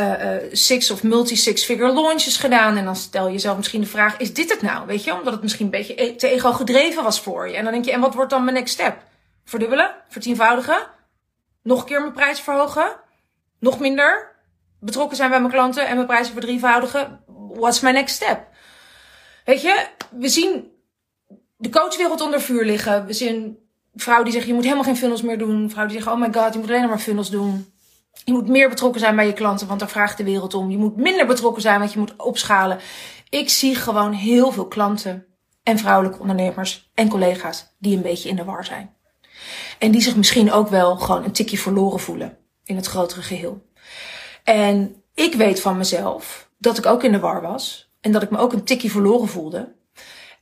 uh, 0.00 0.06
uh, 0.06 0.36
six 0.52 0.90
of 0.90 1.02
multi-six 1.02 1.64
figure 1.64 1.92
launches 1.92 2.36
gedaan. 2.36 2.76
En 2.76 2.84
dan 2.84 2.96
stel 2.96 3.26
je 3.26 3.32
jezelf 3.32 3.56
misschien 3.56 3.80
de 3.80 3.86
vraag, 3.86 4.16
is 4.16 4.34
dit 4.34 4.50
het 4.50 4.62
nou? 4.62 4.86
Weet 4.86 5.04
je, 5.04 5.14
omdat 5.14 5.32
het 5.32 5.42
misschien 5.42 5.64
een 5.64 5.70
beetje 5.70 6.02
e-, 6.02 6.14
te 6.14 6.28
ego 6.28 6.52
gedreven 6.52 7.02
was 7.02 7.20
voor 7.20 7.48
je. 7.48 7.56
En 7.56 7.64
dan 7.64 7.72
denk 7.72 7.84
je, 7.84 7.92
en 7.92 8.00
wat 8.00 8.14
wordt 8.14 8.30
dan 8.30 8.44
mijn 8.44 8.56
next 8.56 8.74
step? 8.74 8.96
Verdubbelen? 9.44 9.94
Vertienvoudigen? 10.08 10.96
Nog 11.68 11.80
een 11.80 11.86
keer 11.86 12.00
mijn 12.00 12.12
prijs 12.12 12.40
verhogen? 12.40 12.96
Nog 13.58 13.78
minder? 13.78 14.36
betrokken 14.80 15.16
zijn 15.16 15.30
bij 15.30 15.40
mijn 15.40 15.52
klanten 15.52 15.86
en 15.86 15.94
mijn 15.94 16.06
prijzen 16.06 16.32
verdrievoudigen. 16.32 17.20
What's 17.52 17.80
my 17.80 17.90
next 17.90 18.14
step? 18.14 18.46
Weet 19.44 19.62
je, 19.62 19.86
we 20.10 20.28
zien 20.28 20.70
de 21.56 21.68
coachwereld 21.68 22.20
onder 22.20 22.40
vuur 22.40 22.64
liggen. 22.64 23.06
We 23.06 23.12
zien 23.12 23.58
vrouwen 23.94 24.24
die 24.24 24.32
zeggen, 24.32 24.50
je 24.50 24.56
moet 24.56 24.66
helemaal 24.66 24.86
geen 24.86 24.96
funnels 24.96 25.22
meer 25.22 25.38
doen. 25.38 25.70
Vrouwen 25.70 25.94
die 25.94 26.02
zeggen, 26.02 26.12
oh 26.12 26.28
my 26.28 26.40
god, 26.40 26.52
je 26.52 26.58
moet 26.58 26.68
alleen 26.68 26.88
maar 26.88 26.98
funnels 26.98 27.30
doen. 27.30 27.72
Je 28.24 28.32
moet 28.32 28.48
meer 28.48 28.68
betrokken 28.68 29.00
zijn 29.00 29.16
bij 29.16 29.26
je 29.26 29.32
klanten, 29.32 29.66
want 29.66 29.80
daar 29.80 29.88
vraagt 29.88 30.16
de 30.16 30.24
wereld 30.24 30.54
om. 30.54 30.70
Je 30.70 30.78
moet 30.78 30.96
minder 30.96 31.26
betrokken 31.26 31.62
zijn, 31.62 31.78
want 31.78 31.92
je 31.92 31.98
moet 31.98 32.16
opschalen. 32.16 32.78
Ik 33.28 33.48
zie 33.48 33.74
gewoon 33.74 34.12
heel 34.12 34.52
veel 34.52 34.68
klanten 34.68 35.26
en 35.62 35.78
vrouwelijke 35.78 36.20
ondernemers 36.20 36.90
en 36.94 37.08
collega's 37.08 37.74
die 37.78 37.96
een 37.96 38.02
beetje 38.02 38.28
in 38.28 38.36
de 38.36 38.44
war 38.44 38.64
zijn. 38.64 38.96
En 39.78 39.90
die 39.90 40.00
zich 40.00 40.16
misschien 40.16 40.52
ook 40.52 40.68
wel 40.68 40.96
gewoon 40.96 41.24
een 41.24 41.32
tikje 41.32 41.58
verloren 41.58 42.00
voelen 42.00 42.38
in 42.64 42.76
het 42.76 42.86
grotere 42.86 43.22
geheel. 43.22 43.66
En 44.44 45.02
ik 45.14 45.34
weet 45.34 45.60
van 45.60 45.76
mezelf 45.76 46.50
dat 46.58 46.78
ik 46.78 46.86
ook 46.86 47.02
in 47.02 47.12
de 47.12 47.18
war 47.18 47.42
was. 47.42 47.92
En 48.00 48.12
dat 48.12 48.22
ik 48.22 48.30
me 48.30 48.38
ook 48.38 48.52
een 48.52 48.64
tikje 48.64 48.90
verloren 48.90 49.28
voelde. 49.28 49.74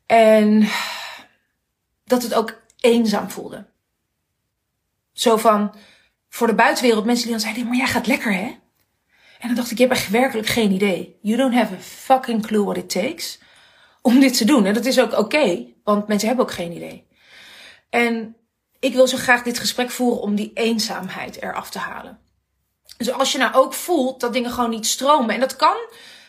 En 0.06 0.68
dat 2.04 2.22
het 2.22 2.34
ook 2.34 2.60
eenzaam 2.80 3.30
voelde. 3.30 3.66
Zo 5.12 5.36
van, 5.36 5.74
voor 6.28 6.46
de 6.46 6.54
buitenwereld, 6.54 7.04
mensen 7.04 7.24
die 7.24 7.32
dan 7.32 7.42
zeiden, 7.42 7.66
maar 7.66 7.76
jij 7.76 7.86
gaat 7.86 8.06
lekker 8.06 8.34
hè? 8.34 8.56
En 9.38 9.48
dan 9.48 9.54
dacht 9.54 9.70
ik, 9.70 9.78
je 9.78 9.86
hebt 9.86 9.96
echt 9.96 10.10
werkelijk 10.10 10.46
geen 10.46 10.72
idee. 10.72 11.18
You 11.22 11.36
don't 11.36 11.54
have 11.54 11.74
a 11.74 11.78
fucking 11.78 12.46
clue 12.46 12.64
what 12.64 12.76
it 12.76 12.90
takes 12.90 13.38
om 14.02 14.20
dit 14.20 14.36
te 14.36 14.44
doen. 14.44 14.64
En 14.64 14.74
dat 14.74 14.84
is 14.84 15.00
ook 15.00 15.18
oké, 15.18 15.66
want 15.84 16.08
mensen 16.08 16.28
hebben 16.28 16.46
ook 16.46 16.52
geen 16.52 16.72
idee. 16.72 17.06
En 17.90 18.36
ik 18.80 18.94
wil 18.94 19.06
zo 19.06 19.16
graag 19.16 19.42
dit 19.42 19.58
gesprek 19.58 19.90
voeren 19.90 20.20
om 20.20 20.34
die 20.34 20.50
eenzaamheid 20.54 21.42
eraf 21.42 21.70
te 21.70 21.78
halen. 21.78 22.18
Dus 22.96 23.12
als 23.12 23.32
je 23.32 23.38
nou 23.38 23.54
ook 23.54 23.74
voelt 23.74 24.20
dat 24.20 24.32
dingen 24.32 24.50
gewoon 24.50 24.70
niet 24.70 24.86
stromen. 24.86 25.34
En 25.34 25.40
dat 25.40 25.56
kan, 25.56 25.76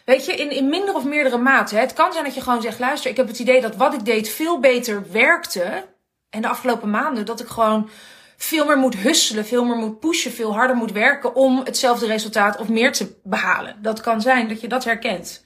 weet 0.06 0.26
je, 0.26 0.36
in, 0.36 0.52
in 0.52 0.70
minder 0.70 0.96
of 0.96 1.04
meerdere 1.04 1.38
mate. 1.38 1.76
Het 1.76 1.94
kan 1.94 2.12
zijn 2.12 2.24
dat 2.24 2.36
je 2.36 2.42
gewoon 2.42 2.62
zegt, 2.62 2.80
luister, 2.80 3.12
ik 3.12 3.18
heb 3.18 3.28
het 3.28 3.40
idee 3.40 3.62
dat 3.62 3.76
wat 3.76 3.94
ik 3.94 4.06
deed 4.06 4.30
veel 4.30 4.60
beter 4.60 5.12
werkte. 5.12 5.86
En 6.30 6.42
de 6.42 6.48
afgelopen 6.48 6.90
maanden 6.90 7.26
dat 7.26 7.40
ik 7.40 7.48
gewoon 7.48 7.90
veel 8.38 8.66
meer 8.66 8.78
moet 8.78 8.96
husselen, 8.96 9.46
veel 9.46 9.66
meer 9.66 9.76
moet 9.76 10.00
pushen, 10.00 10.32
veel 10.32 10.54
harder 10.54 10.76
moet 10.76 10.92
werken 10.92 11.36
om 11.36 11.62
hetzelfde 11.64 12.06
resultaat 12.06 12.58
of 12.58 12.70
meer 12.70 12.92
te 12.92 13.20
behalen. 13.24 13.82
Dat 13.82 14.02
kan 14.02 14.22
zijn 14.22 14.48
dat 14.48 14.62
je 14.62 14.68
dat 14.68 14.84
herkent. 14.84 15.46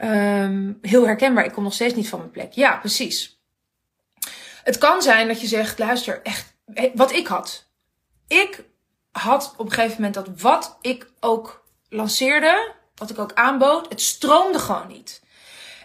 Um, 0.00 0.78
heel 0.80 1.06
herkenbaar, 1.06 1.44
ik 1.44 1.52
kom 1.52 1.62
nog 1.62 1.74
steeds 1.74 1.94
niet 1.94 2.08
van 2.08 2.18
mijn 2.18 2.30
plek. 2.30 2.52
Ja, 2.52 2.76
precies. 2.76 3.41
Het 4.62 4.78
kan 4.78 5.02
zijn 5.02 5.28
dat 5.28 5.40
je 5.40 5.46
zegt, 5.46 5.78
luister, 5.78 6.20
echt, 6.22 6.54
wat 6.94 7.12
ik 7.12 7.26
had. 7.26 7.66
Ik 8.26 8.64
had 9.12 9.54
op 9.56 9.66
een 9.66 9.72
gegeven 9.72 9.96
moment 9.96 10.14
dat 10.14 10.28
wat 10.40 10.78
ik 10.80 11.10
ook 11.20 11.64
lanceerde, 11.88 12.72
wat 12.94 13.10
ik 13.10 13.18
ook 13.18 13.32
aanbood, 13.34 13.88
het 13.88 14.00
stroomde 14.00 14.58
gewoon 14.58 14.88
niet. 14.88 15.22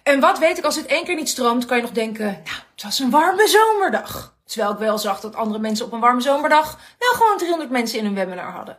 En 0.04 0.20
wat 0.20 0.40
weet 0.40 0.58
ik, 0.58 0.64
als 0.64 0.76
het 0.76 0.86
één 0.86 1.04
keer 1.04 1.16
niet 1.16 1.30
stroomt, 1.30 1.66
kan 1.66 1.78
je 1.78 1.84
nog 1.84 1.92
denken, 1.92 2.26
nou, 2.26 2.58
het 2.72 2.84
was 2.84 3.00
een 3.00 3.10
warme 3.10 3.48
zomerdag. 3.48 4.36
Terwijl 4.46 4.72
ik 4.72 4.78
wel 4.78 4.98
zag 4.98 5.20
dat 5.20 5.36
andere 5.36 5.60
mensen 5.60 5.86
op 5.86 5.92
een 5.92 6.00
warme 6.00 6.22
zomerdag, 6.22 6.80
nou, 7.00 7.16
gewoon 7.16 7.38
300 7.38 7.70
mensen 7.70 8.00
in 8.00 8.06
een 8.06 8.14
webinar 8.14 8.52
hadden. 8.52 8.78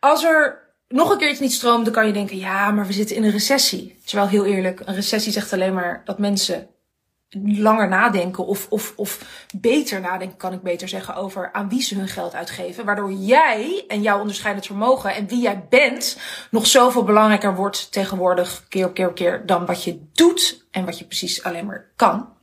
Als 0.00 0.24
er 0.24 0.64
nog 0.88 1.10
een 1.10 1.18
keer 1.18 1.30
iets 1.30 1.40
niet 1.40 1.52
stroomde, 1.52 1.90
kan 1.90 2.06
je 2.06 2.12
denken, 2.12 2.36
ja, 2.36 2.70
maar 2.70 2.86
we 2.86 2.92
zitten 2.92 3.16
in 3.16 3.24
een 3.24 3.30
recessie. 3.30 4.00
Terwijl 4.04 4.28
heel 4.28 4.44
eerlijk, 4.44 4.80
een 4.84 4.94
recessie 4.94 5.32
zegt 5.32 5.52
alleen 5.52 5.74
maar 5.74 6.02
dat 6.04 6.18
mensen 6.18 6.68
langer 7.44 7.88
nadenken 7.88 8.46
of, 8.46 8.66
of, 8.70 8.92
of 8.96 9.46
beter 9.58 10.00
nadenken, 10.00 10.36
kan 10.36 10.52
ik 10.52 10.62
beter 10.62 10.88
zeggen, 10.88 11.14
over 11.14 11.52
aan 11.52 11.68
wie 11.68 11.82
ze 11.82 11.94
hun 11.94 12.08
geld 12.08 12.34
uitgeven. 12.34 12.84
Waardoor 12.84 13.12
jij 13.12 13.84
en 13.88 14.02
jouw 14.02 14.20
onderscheidend 14.20 14.66
vermogen 14.66 15.14
en 15.14 15.28
wie 15.28 15.40
jij 15.40 15.66
bent 15.68 16.18
nog 16.50 16.66
zoveel 16.66 17.04
belangrijker 17.04 17.54
wordt 17.54 17.92
tegenwoordig, 17.92 18.64
keer 18.68 18.86
op 18.86 18.94
keer 18.94 19.08
op 19.08 19.14
keer, 19.14 19.46
dan 19.46 19.66
wat 19.66 19.84
je 19.84 20.00
doet 20.12 20.66
en 20.70 20.84
wat 20.84 20.98
je 20.98 21.04
precies 21.04 21.42
alleen 21.42 21.66
maar 21.66 21.90
kan. 21.96 22.34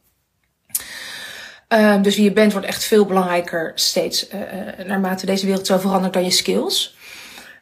Um, 1.67 2.01
dus 2.01 2.15
wie 2.15 2.23
je 2.23 2.33
bent 2.33 2.51
wordt 2.51 2.67
echt 2.67 2.83
veel 2.83 3.05
belangrijker 3.05 3.71
steeds, 3.75 4.29
uh, 4.29 4.85
naarmate 4.85 5.25
deze 5.25 5.45
wereld 5.45 5.67
zo 5.67 5.77
verandert 5.77 6.13
dan 6.13 6.23
je 6.23 6.31
skills. 6.31 6.97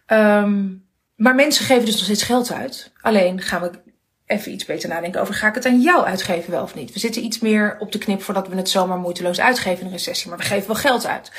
Um, 0.08 0.86
maar 1.16 1.36
mensen 1.36 1.66
geven 1.66 1.86
dus 1.86 1.96
nog 1.96 2.04
steeds 2.04 2.24
geld 2.24 2.52
uit. 2.52 2.92
Alleen 3.02 3.42
gaan 3.42 3.62
we 3.62 3.91
even 4.32 4.52
iets 4.52 4.66
beter 4.66 4.90
nadenken 4.90 5.22
over, 5.22 5.34
ga 5.34 5.48
ik 5.48 5.56
het 5.56 5.66
aan 5.66 5.82
jou 5.82 6.06
uitgeven 6.06 6.52
wel 6.52 6.64
of 6.64 6.76
niet? 6.76 6.94
We 6.94 7.00
zitten 7.00 7.24
iets 7.24 7.40
meer 7.40 7.76
op 7.80 7.92
de 7.92 7.98
knip 7.98 8.24
voordat 8.24 8.48
we 8.48 8.56
het 8.56 8.70
zomaar 8.70 8.98
moeiteloos 8.98 9.40
uitgeven 9.40 9.80
in 9.80 9.86
een 9.86 9.92
recessie, 9.92 10.30
maar 10.30 10.38
we 10.38 10.44
geven 10.44 10.68
wel 10.68 10.76
geld 10.76 11.06
uit. 11.06 11.32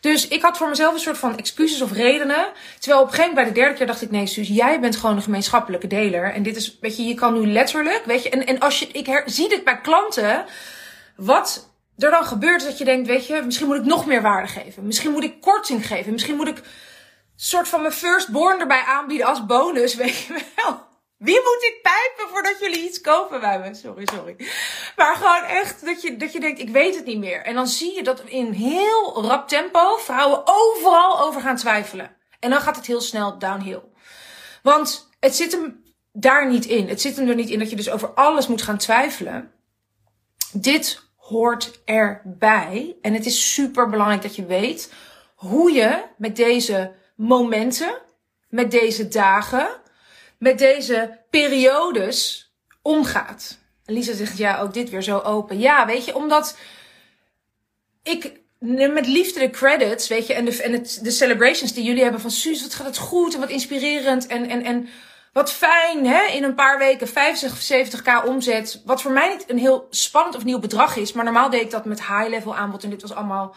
Dus 0.00 0.28
ik 0.28 0.42
had 0.42 0.56
voor 0.56 0.68
mezelf 0.68 0.94
een 0.94 1.00
soort 1.00 1.18
van 1.18 1.36
excuses 1.36 1.82
of 1.82 1.92
redenen. 1.92 2.46
Terwijl 2.78 3.02
op 3.02 3.08
een 3.08 3.14
gegeven 3.14 3.34
moment 3.34 3.34
bij 3.34 3.44
de 3.44 3.60
derde 3.60 3.76
keer 3.76 3.86
dacht 3.86 4.02
ik, 4.02 4.10
nee 4.10 4.26
Suus, 4.26 4.48
jij 4.48 4.80
bent 4.80 4.96
gewoon 4.96 5.16
een 5.16 5.22
gemeenschappelijke 5.22 5.86
deler. 5.86 6.32
En 6.32 6.42
dit 6.42 6.56
is, 6.56 6.78
weet 6.80 6.96
je, 6.96 7.02
je 7.02 7.14
kan 7.14 7.40
nu 7.40 7.46
letterlijk, 7.46 8.02
weet 8.04 8.22
je, 8.22 8.30
en, 8.30 8.46
en 8.46 8.58
als 8.58 8.78
je, 8.78 8.86
ik 8.86 9.22
zie 9.26 9.48
dit 9.48 9.64
bij 9.64 9.80
klanten, 9.80 10.44
wat 11.16 11.68
er 11.98 12.10
dan 12.10 12.24
gebeurt 12.24 12.64
dat 12.64 12.78
je 12.78 12.84
denkt, 12.84 13.08
weet 13.08 13.26
je, 13.26 13.42
misschien 13.44 13.66
moet 13.66 13.76
ik 13.76 13.84
nog 13.84 14.06
meer 14.06 14.22
waarde 14.22 14.48
geven. 14.48 14.86
Misschien 14.86 15.10
moet 15.10 15.24
ik 15.24 15.40
korting 15.40 15.86
geven. 15.86 16.12
Misschien 16.12 16.36
moet 16.36 16.48
ik 16.48 16.62
soort 17.36 17.68
van 17.68 17.80
mijn 17.80 17.92
firstborn 17.92 18.60
erbij 18.60 18.82
aanbieden 18.82 19.26
als 19.26 19.46
bonus, 19.46 19.94
weet 20.02 20.18
je 20.18 20.44
wel. 20.56 20.88
Wie 21.20 21.40
moet 21.40 21.62
ik 21.62 21.78
pijpen 21.82 22.32
voordat 22.32 22.58
jullie 22.60 22.84
iets 22.84 23.00
kopen 23.00 23.40
bij 23.40 23.58
me? 23.58 23.74
Sorry, 23.74 24.08
sorry. 24.12 24.36
Maar 24.96 25.16
gewoon 25.16 25.42
echt 25.42 25.84
dat 25.84 26.02
je, 26.02 26.16
dat 26.16 26.32
je 26.32 26.40
denkt, 26.40 26.60
ik 26.60 26.68
weet 26.68 26.94
het 26.94 27.04
niet 27.04 27.18
meer. 27.18 27.42
En 27.42 27.54
dan 27.54 27.66
zie 27.66 27.94
je 27.94 28.02
dat 28.02 28.20
in 28.20 28.52
heel 28.52 29.22
rap 29.22 29.48
tempo 29.48 29.96
vrouwen 29.96 30.42
overal 30.44 31.20
over 31.20 31.40
gaan 31.40 31.56
twijfelen. 31.56 32.16
En 32.38 32.50
dan 32.50 32.60
gaat 32.60 32.76
het 32.76 32.86
heel 32.86 33.00
snel 33.00 33.38
downhill. 33.38 33.82
Want 34.62 35.08
het 35.18 35.36
zit 35.36 35.52
hem 35.52 35.84
daar 36.12 36.48
niet 36.48 36.64
in. 36.66 36.88
Het 36.88 37.00
zit 37.00 37.16
hem 37.16 37.28
er 37.28 37.34
niet 37.34 37.50
in 37.50 37.58
dat 37.58 37.70
je 37.70 37.76
dus 37.76 37.90
over 37.90 38.08
alles 38.08 38.46
moet 38.46 38.62
gaan 38.62 38.78
twijfelen. 38.78 39.52
Dit 40.52 41.02
hoort 41.16 41.80
erbij. 41.84 42.96
En 43.02 43.14
het 43.14 43.26
is 43.26 43.54
super 43.54 43.88
belangrijk 43.88 44.22
dat 44.22 44.36
je 44.36 44.46
weet 44.46 44.92
hoe 45.34 45.72
je 45.72 46.04
met 46.16 46.36
deze 46.36 46.92
momenten, 47.16 47.98
met 48.48 48.70
deze 48.70 49.08
dagen, 49.08 49.80
met 50.40 50.58
deze 50.58 51.18
periodes 51.30 52.50
omgaat. 52.82 53.58
Lisa 53.84 54.14
zegt 54.14 54.38
ja, 54.38 54.60
ook 54.60 54.74
dit 54.74 54.90
weer 54.90 55.02
zo 55.02 55.18
open. 55.18 55.58
Ja, 55.58 55.86
weet 55.86 56.04
je, 56.04 56.14
omdat 56.14 56.56
ik 58.02 58.40
met 58.92 59.06
liefde 59.06 59.40
de 59.40 59.50
credits, 59.50 60.08
weet 60.08 60.26
je, 60.26 60.34
en 60.34 60.44
de, 60.44 60.62
en 60.62 60.72
de 61.02 61.10
celebrations 61.10 61.72
die 61.72 61.84
jullie 61.84 62.02
hebben 62.02 62.20
van 62.20 62.30
Suus, 62.30 62.62
wat 62.62 62.74
gaat 62.74 62.86
het 62.86 62.98
goed 62.98 63.34
en 63.34 63.40
wat 63.40 63.48
inspirerend 63.50 64.26
en, 64.26 64.48
en, 64.48 64.62
en 64.64 64.88
wat 65.32 65.52
fijn, 65.52 66.06
hè? 66.06 66.24
In 66.24 66.44
een 66.44 66.54
paar 66.54 66.78
weken 66.78 67.08
50 67.08 67.52
of 67.52 67.88
70k 67.88 68.26
omzet. 68.26 68.82
Wat 68.84 69.02
voor 69.02 69.12
mij 69.12 69.28
niet 69.28 69.50
een 69.50 69.58
heel 69.58 69.86
spannend 69.90 70.36
of 70.36 70.44
nieuw 70.44 70.58
bedrag 70.58 70.96
is. 70.96 71.12
Maar 71.12 71.24
normaal 71.24 71.50
deed 71.50 71.60
ik 71.60 71.70
dat 71.70 71.84
met 71.84 72.06
high-level 72.06 72.56
aanbod. 72.56 72.84
En 72.84 72.90
dit 72.90 73.02
was 73.02 73.14
allemaal 73.14 73.54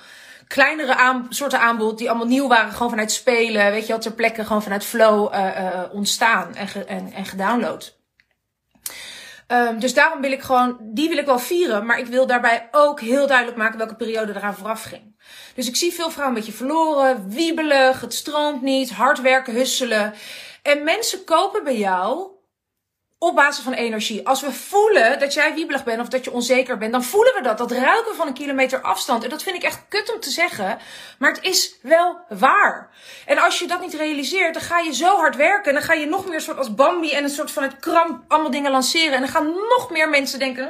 kleinere 0.53 0.95
aan, 0.95 1.25
soorten 1.29 1.60
aanbod 1.60 1.98
die 1.98 2.10
allemaal 2.10 2.27
nieuw 2.27 2.48
waren. 2.48 2.72
Gewoon 2.72 2.89
vanuit 2.89 3.12
spelen, 3.12 3.72
weet 3.72 3.81
je 3.81 3.88
wel, 3.88 4.01
ter 4.01 4.13
plekke 4.13 4.45
gewoon 4.45 4.63
vanuit 4.63 4.86
flow 4.86 5.33
uh, 5.33 5.81
ontstaan 5.91 6.55
en, 6.55 6.88
en, 6.88 7.12
en 7.13 7.25
gedownload. 7.25 7.98
Um, 9.48 9.79
dus 9.79 9.93
daarom 9.93 10.22
wil 10.22 10.31
ik 10.31 10.41
gewoon, 10.41 10.77
die 10.79 11.10
wil 11.10 11.17
ik 11.17 11.25
wel 11.25 11.39
vieren, 11.39 11.86
maar 11.86 12.00
ik 12.00 12.05
wil 12.05 12.27
daarbij 12.27 12.67
ook 12.72 13.00
heel 13.00 13.27
duidelijk 13.27 13.57
maken 13.57 13.77
welke 13.77 13.95
periode 13.95 14.36
eraan 14.36 14.55
vooraf 14.55 14.83
ging. 14.83 15.15
Dus 15.55 15.67
ik 15.67 15.75
zie 15.75 15.93
veel 15.93 16.10
vrouwen 16.10 16.38
een 16.38 16.43
beetje 16.43 16.57
verloren, 16.57 17.29
wiebelig, 17.29 18.01
het 18.01 18.13
stroomt 18.13 18.62
niet, 18.62 18.91
hard 18.91 19.22
werken, 19.22 19.53
husselen. 19.53 20.13
En 20.62 20.83
mensen 20.83 21.24
kopen 21.24 21.63
bij 21.63 21.77
jou 21.77 22.33
op 23.24 23.36
basis 23.36 23.63
van 23.63 23.74
energie. 23.74 24.27
Als 24.27 24.42
we 24.42 24.51
voelen 24.51 25.20
dat 25.20 25.34
jij 25.34 25.53
wiebelig 25.53 25.84
bent 25.84 26.01
of 26.01 26.08
dat 26.08 26.24
je 26.24 26.32
onzeker 26.32 26.77
bent, 26.77 26.92
dan 26.92 27.03
voelen 27.03 27.34
we 27.34 27.42
dat. 27.42 27.58
Dat 27.58 27.72
ruiken 27.72 28.12
we 28.12 28.18
van 28.18 28.27
een 28.27 28.34
kilometer 28.34 28.82
afstand. 28.82 29.24
En 29.24 29.30
dat 29.30 29.44
vind 29.44 29.56
ik 29.56 29.63
echt 29.63 29.86
kut 29.89 30.13
om 30.13 30.20
te 30.20 30.30
zeggen. 30.30 30.77
Maar 31.20 31.32
het 31.32 31.44
is 31.44 31.75
wel 31.82 32.18
waar. 32.30 32.89
En 33.25 33.38
als 33.38 33.60
je 33.60 33.68
dat 33.68 33.82
niet 33.82 33.94
realiseert, 33.94 34.53
dan 34.53 34.63
ga 34.63 34.80
je 34.80 34.94
zo 34.94 35.15
hard 35.18 35.36
werken. 35.36 35.65
En 35.65 35.74
dan 35.74 35.84
ga 35.84 35.94
je 35.94 36.06
nog 36.06 36.27
meer 36.27 36.42
soort 36.42 36.58
als 36.58 36.75
Bambi 36.75 37.12
en 37.12 37.24
een 37.24 37.30
soort 37.30 37.51
van 37.51 37.63
het 37.63 37.80
kramp 37.80 38.24
allemaal 38.27 38.51
dingen 38.51 38.72
lanceren. 38.72 39.13
En 39.13 39.20
dan 39.20 39.30
gaan 39.30 39.46
nog 39.46 39.89
meer 39.92 40.10
mensen 40.10 40.39
denken, 40.39 40.70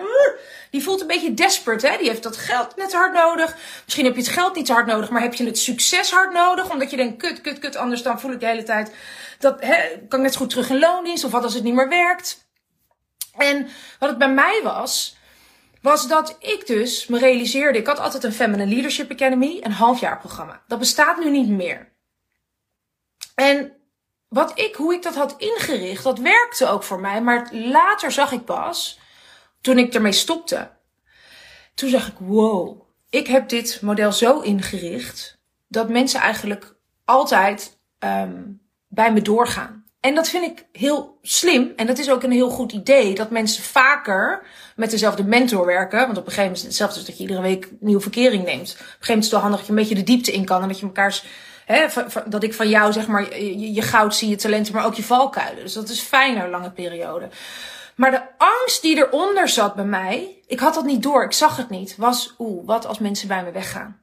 die 0.74 0.84
voelt 0.84 1.02
een 1.02 1.08
beetje 1.08 1.34
desperate. 1.34 1.88
Hè? 1.88 1.98
Die 1.98 2.08
heeft 2.08 2.24
dat 2.24 2.38
geld 2.38 2.76
net 2.76 2.94
hard 2.94 3.14
nodig. 3.14 3.56
Misschien 3.84 4.06
heb 4.06 4.16
je 4.16 4.22
het 4.22 4.32
geld 4.32 4.56
niet 4.56 4.68
hard 4.68 4.86
nodig, 4.86 5.10
maar 5.10 5.22
heb 5.22 5.34
je 5.34 5.46
het 5.46 5.58
succes 5.58 6.12
hard 6.12 6.34
nodig. 6.34 6.72
Omdat 6.72 6.90
je 6.90 6.98
denkt, 6.98 7.18
kut, 7.18 7.42
kut, 7.42 7.60
kut, 7.60 7.76
anders 7.76 8.04
dan 8.04 8.20
voel 8.20 8.32
ik 8.32 8.40
de 8.40 8.46
hele 8.46 8.64
tijd 8.64 8.94
dat 9.40 9.62
hè, 9.62 9.76
kan 10.08 10.20
ik 10.20 10.26
net 10.26 10.34
zo 10.34 10.40
goed 10.40 10.50
terug 10.50 10.70
in 10.70 10.80
loondienst. 10.80 11.24
Of 11.24 11.32
wat 11.32 11.44
als 11.44 11.54
het 11.54 11.64
niet 11.64 11.74
meer 11.74 11.90
werkt. 11.90 12.48
En 13.38 13.68
wat 14.00 14.10
het 14.10 14.18
bij 14.18 14.30
mij 14.30 14.60
was, 14.64 15.16
was 15.82 16.08
dat 16.08 16.36
ik 16.40 16.68
dus 16.68 17.08
me 17.08 17.20
realiseerde, 17.20 17.80
ik 17.80 17.88
had 17.88 18.00
altijd 18.00 18.24
een 18.24 18.34
Feminine 18.34 18.72
Leadership 18.72 19.12
Academy, 19.12 19.60
een 19.62 19.72
halfjaarprogramma. 19.72 20.62
Dat 20.68 20.80
bestaat 20.80 21.20
nu 21.20 21.30
niet 21.30 21.50
meer. 21.50 21.92
En 23.36 23.74
wat 24.28 24.60
ik, 24.60 24.76
hoe 24.76 24.94
ik 24.94 25.04
dat 25.04 25.16
had 25.16 25.36
ingericht, 25.38 26.04
dat 26.04 26.20
werkte 26.20 26.68
ook 26.68 26.84
voor 26.84 27.00
mij. 27.00 27.22
Maar 27.22 27.50
later 27.52 28.12
zag 28.12 28.32
ik 28.32 28.46
pas, 28.46 29.02
toen 29.64 29.78
ik 29.78 29.94
ermee 29.94 30.12
stopte, 30.12 30.70
toen 31.74 31.90
zag 31.90 32.08
ik, 32.08 32.18
wow, 32.18 32.82
ik 33.10 33.28
heb 33.28 33.50
dit 33.50 33.82
model 33.82 34.12
zo 34.12 34.40
ingericht 34.40 35.38
dat 35.68 35.90
mensen 35.90 36.20
eigenlijk 36.20 36.76
altijd 37.06 37.78
um, 38.00 38.62
bij 38.88 39.14
me 39.14 39.22
doorgaan. 39.22 39.84
En 40.00 40.16
dat 40.16 40.30
vind 40.30 40.46
ik 40.46 40.66
heel 40.72 41.18
slim. 41.22 41.74
En 41.76 41.88
dat 41.88 41.98
is 41.98 42.10
ook 42.10 42.24
een 42.24 42.32
heel 42.32 42.50
goed 42.50 42.72
idee. 42.72 43.16
Dat 43.16 43.30
mensen 43.30 43.64
vaker 43.64 44.44
met 44.76 44.92
dezelfde 44.92 45.24
mentor 45.24 45.66
werken. 45.66 46.00
Want 46.00 46.18
op 46.18 46.26
een 46.26 46.32
gegeven 46.32 46.44
moment 46.44 46.58
is 46.58 46.62
het 46.62 46.70
hetzelfde 46.70 46.98
als 46.98 47.06
dat 47.06 47.18
je 47.18 47.24
iedere 47.24 47.42
week 47.42 47.72
nieuwe 47.80 48.02
verkering 48.02 48.46
neemt. 48.46 48.72
Op 48.72 48.80
een 48.80 48.86
gegeven 48.86 49.08
moment 49.08 49.26
is 49.26 49.32
het 49.32 49.32
wel 49.32 49.42
handig 49.42 49.60
dat 49.60 49.68
je 49.68 49.74
een 49.74 49.80
beetje 49.80 49.96
de 49.96 50.12
diepte 50.12 50.32
in 50.32 50.46
kan. 50.46 50.62
En 50.62 50.68
dat 50.68 50.80
je 50.80 50.86
elkaars, 50.86 51.26
hè, 51.66 51.86
dat 52.26 52.44
ik 52.44 52.54
van 52.54 52.70
jou 52.70 52.94
zeg 52.94 53.08
maar 53.08 53.40
je, 53.40 53.74
je 53.74 53.82
goud 53.82 54.16
zie, 54.16 54.30
je 54.30 54.36
talenten, 54.36 54.74
maar 54.74 54.86
ook 54.86 54.94
je 54.94 55.04
valkuilen. 55.04 55.64
Dus 55.64 55.74
dat 55.74 55.90
is 55.90 56.00
fijner, 56.00 56.50
lange 56.50 56.72
periode. 56.72 57.30
Maar 57.96 58.12
de 58.12 58.38
angst 58.38 58.82
die 58.82 58.96
eronder 58.96 59.48
zat 59.48 59.76
bij 59.76 59.86
mij, 59.86 60.44
ik 60.48 60.60
had 60.60 60.74
dat 60.74 60.86
niet 60.86 61.04
door, 61.04 61.24
ik 61.24 61.32
zag 61.32 61.58
het 61.58 61.70
niet, 61.70 61.96
was 61.96 62.36
oeh, 62.40 62.66
wat 62.66 62.86
als 62.86 63.00
mensen 63.00 63.28
bij 63.28 63.44
me 63.44 63.52
weggaan. 63.52 64.02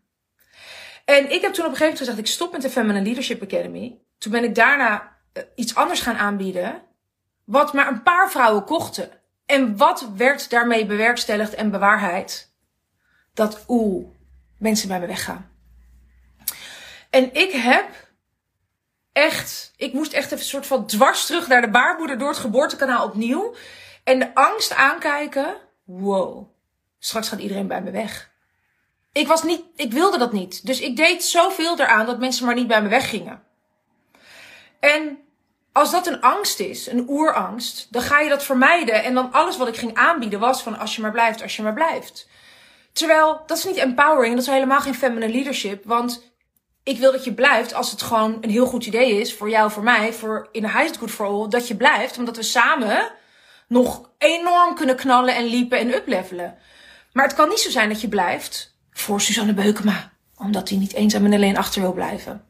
En 1.04 1.32
ik 1.32 1.40
heb 1.40 1.52
toen 1.52 1.64
op 1.64 1.70
een 1.70 1.76
gegeven 1.76 1.80
moment 1.80 1.98
gezegd, 1.98 2.18
ik 2.18 2.26
stop 2.26 2.52
met 2.52 2.62
de 2.62 2.70
Feminine 2.70 3.04
Leadership 3.04 3.42
Academy. 3.42 3.98
Toen 4.18 4.32
ben 4.32 4.44
ik 4.44 4.54
daarna 4.54 5.16
eh, 5.32 5.42
iets 5.54 5.74
anders 5.74 6.00
gaan 6.00 6.16
aanbieden. 6.16 6.82
Wat 7.44 7.72
maar 7.72 7.88
een 7.88 8.02
paar 8.02 8.30
vrouwen 8.30 8.64
kochten. 8.64 9.10
En 9.46 9.76
wat 9.76 10.08
werd 10.16 10.50
daarmee 10.50 10.86
bewerkstelligd 10.86 11.54
en 11.54 11.70
bewaarheid? 11.70 12.54
Dat 13.34 13.64
oeh, 13.68 14.06
mensen 14.58 14.88
bij 14.88 15.00
me 15.00 15.06
weggaan. 15.06 15.50
En 17.10 17.34
ik 17.34 17.50
heb 17.50 18.09
echt, 19.12 19.72
ik 19.76 19.92
moest 19.92 20.12
echt 20.12 20.24
even 20.24 20.38
een 20.38 20.44
soort 20.44 20.66
van 20.66 20.86
dwars 20.86 21.26
terug 21.26 21.48
naar 21.48 21.60
de 21.60 21.70
baarmoeder 21.70 22.18
door 22.18 22.28
het 22.28 22.38
geboortekanaal 22.38 23.04
opnieuw. 23.04 23.54
En 24.04 24.18
de 24.18 24.34
angst 24.34 24.74
aankijken. 24.74 25.56
Wow, 25.84 26.48
straks 26.98 27.28
gaat 27.28 27.40
iedereen 27.40 27.66
bij 27.66 27.82
me 27.82 27.90
weg. 27.90 28.30
Ik 29.12 29.26
was 29.26 29.42
niet, 29.42 29.62
ik 29.76 29.92
wilde 29.92 30.18
dat 30.18 30.32
niet. 30.32 30.66
Dus 30.66 30.80
ik 30.80 30.96
deed 30.96 31.24
zoveel 31.24 31.78
eraan 31.78 32.06
dat 32.06 32.18
mensen 32.18 32.46
maar 32.46 32.54
niet 32.54 32.66
bij 32.66 32.82
me 32.82 32.88
weggingen. 32.88 33.42
En 34.80 35.18
als 35.72 35.90
dat 35.90 36.06
een 36.06 36.20
angst 36.20 36.60
is, 36.60 36.86
een 36.86 37.08
oerangst, 37.08 37.86
dan 37.90 38.02
ga 38.02 38.20
je 38.20 38.28
dat 38.28 38.44
vermijden. 38.44 39.04
En 39.04 39.14
dan 39.14 39.32
alles 39.32 39.56
wat 39.56 39.68
ik 39.68 39.76
ging 39.76 39.94
aanbieden 39.94 40.40
was 40.40 40.62
van 40.62 40.78
als 40.78 40.96
je 40.96 41.02
maar 41.02 41.10
blijft, 41.10 41.42
als 41.42 41.56
je 41.56 41.62
maar 41.62 41.72
blijft. 41.72 42.28
Terwijl 42.92 43.42
dat 43.46 43.58
is 43.58 43.64
niet 43.64 43.76
empowering, 43.76 44.34
dat 44.34 44.44
is 44.44 44.50
helemaal 44.52 44.80
geen 44.80 44.94
feminine 44.94 45.32
leadership. 45.32 45.84
Want 45.84 46.29
ik 46.82 46.98
wil 46.98 47.12
dat 47.12 47.24
je 47.24 47.34
blijft 47.34 47.74
als 47.74 47.90
het 47.90 48.02
gewoon 48.02 48.38
een 48.40 48.50
heel 48.50 48.66
goed 48.66 48.86
idee 48.86 49.20
is 49.20 49.34
voor 49.34 49.50
jou, 49.50 49.70
voor 49.70 49.82
mij, 49.82 50.12
voor 50.12 50.48
in 50.52 50.62
de 50.62 50.70
Highest 50.70 50.96
Good 50.96 51.10
for 51.10 51.26
All, 51.26 51.48
dat 51.48 51.68
je 51.68 51.76
blijft. 51.76 52.18
Omdat 52.18 52.36
we 52.36 52.42
samen 52.42 53.12
nog 53.68 54.10
enorm 54.18 54.74
kunnen 54.74 54.96
knallen 54.96 55.34
en 55.34 55.44
liepen 55.44 55.78
en 55.78 55.94
uplevelen. 55.94 56.58
Maar 57.12 57.24
het 57.24 57.34
kan 57.34 57.48
niet 57.48 57.60
zo 57.60 57.70
zijn 57.70 57.88
dat 57.88 58.00
je 58.00 58.08
blijft 58.08 58.78
voor 58.90 59.20
Suzanne 59.20 59.54
Beukema 59.54 60.10
omdat 60.40 60.68
hij 60.68 60.78
niet 60.78 60.92
eenzaam 60.92 61.24
en 61.24 61.32
alleen 61.32 61.56
achter 61.56 61.80
wil 61.80 61.92
blijven. 61.92 62.46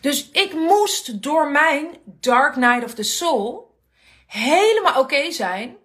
Dus 0.00 0.30
ik 0.30 0.54
moest 0.54 1.22
door 1.22 1.50
mijn 1.50 1.86
Dark 2.04 2.56
Night 2.56 2.84
of 2.84 2.94
the 2.94 3.02
Soul 3.02 3.76
helemaal 4.26 5.00
oké 5.00 5.30
zijn. 5.30 5.76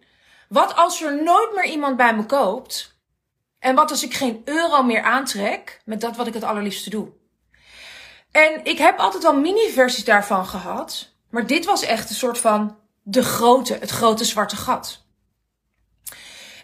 Wat 0.50 0.76
als 0.76 1.02
er 1.02 1.24
nooit 1.24 1.54
meer 1.56 1.66
iemand 1.66 1.98
bij 1.98 2.16
me 2.16 2.26
koopt? 2.26 2.98
En 3.60 3.76
wat 3.76 3.92
als 3.92 4.04
ik 4.04 4.14
geen 4.14 4.42
euro 4.46 4.84
meer 4.84 5.02
aantrek 5.04 5.82
met 5.86 6.02
dat 6.02 6.16
wat 6.16 6.28
ik 6.28 6.34
het 6.34 6.44
allerliefste 6.44 6.90
doe? 6.90 7.12
En 8.34 8.66
ik 8.66 8.78
heb 8.78 9.00
altijd 9.00 9.24
wel 9.24 9.36
mini-versies 9.36 10.06
daarvan 10.06 10.46
gehad. 10.46 11.14
Maar 11.30 11.48
dit 11.48 11.66
was 11.66 11.84
echt 11.84 12.10
een 12.10 12.16
soort 12.16 12.38
van 12.38 12.78
de 13.02 13.24
grote, 13.24 13.74
het 13.74 13.90
grote 13.90 14.26
zwarte 14.26 14.56
gat. 14.56 15.06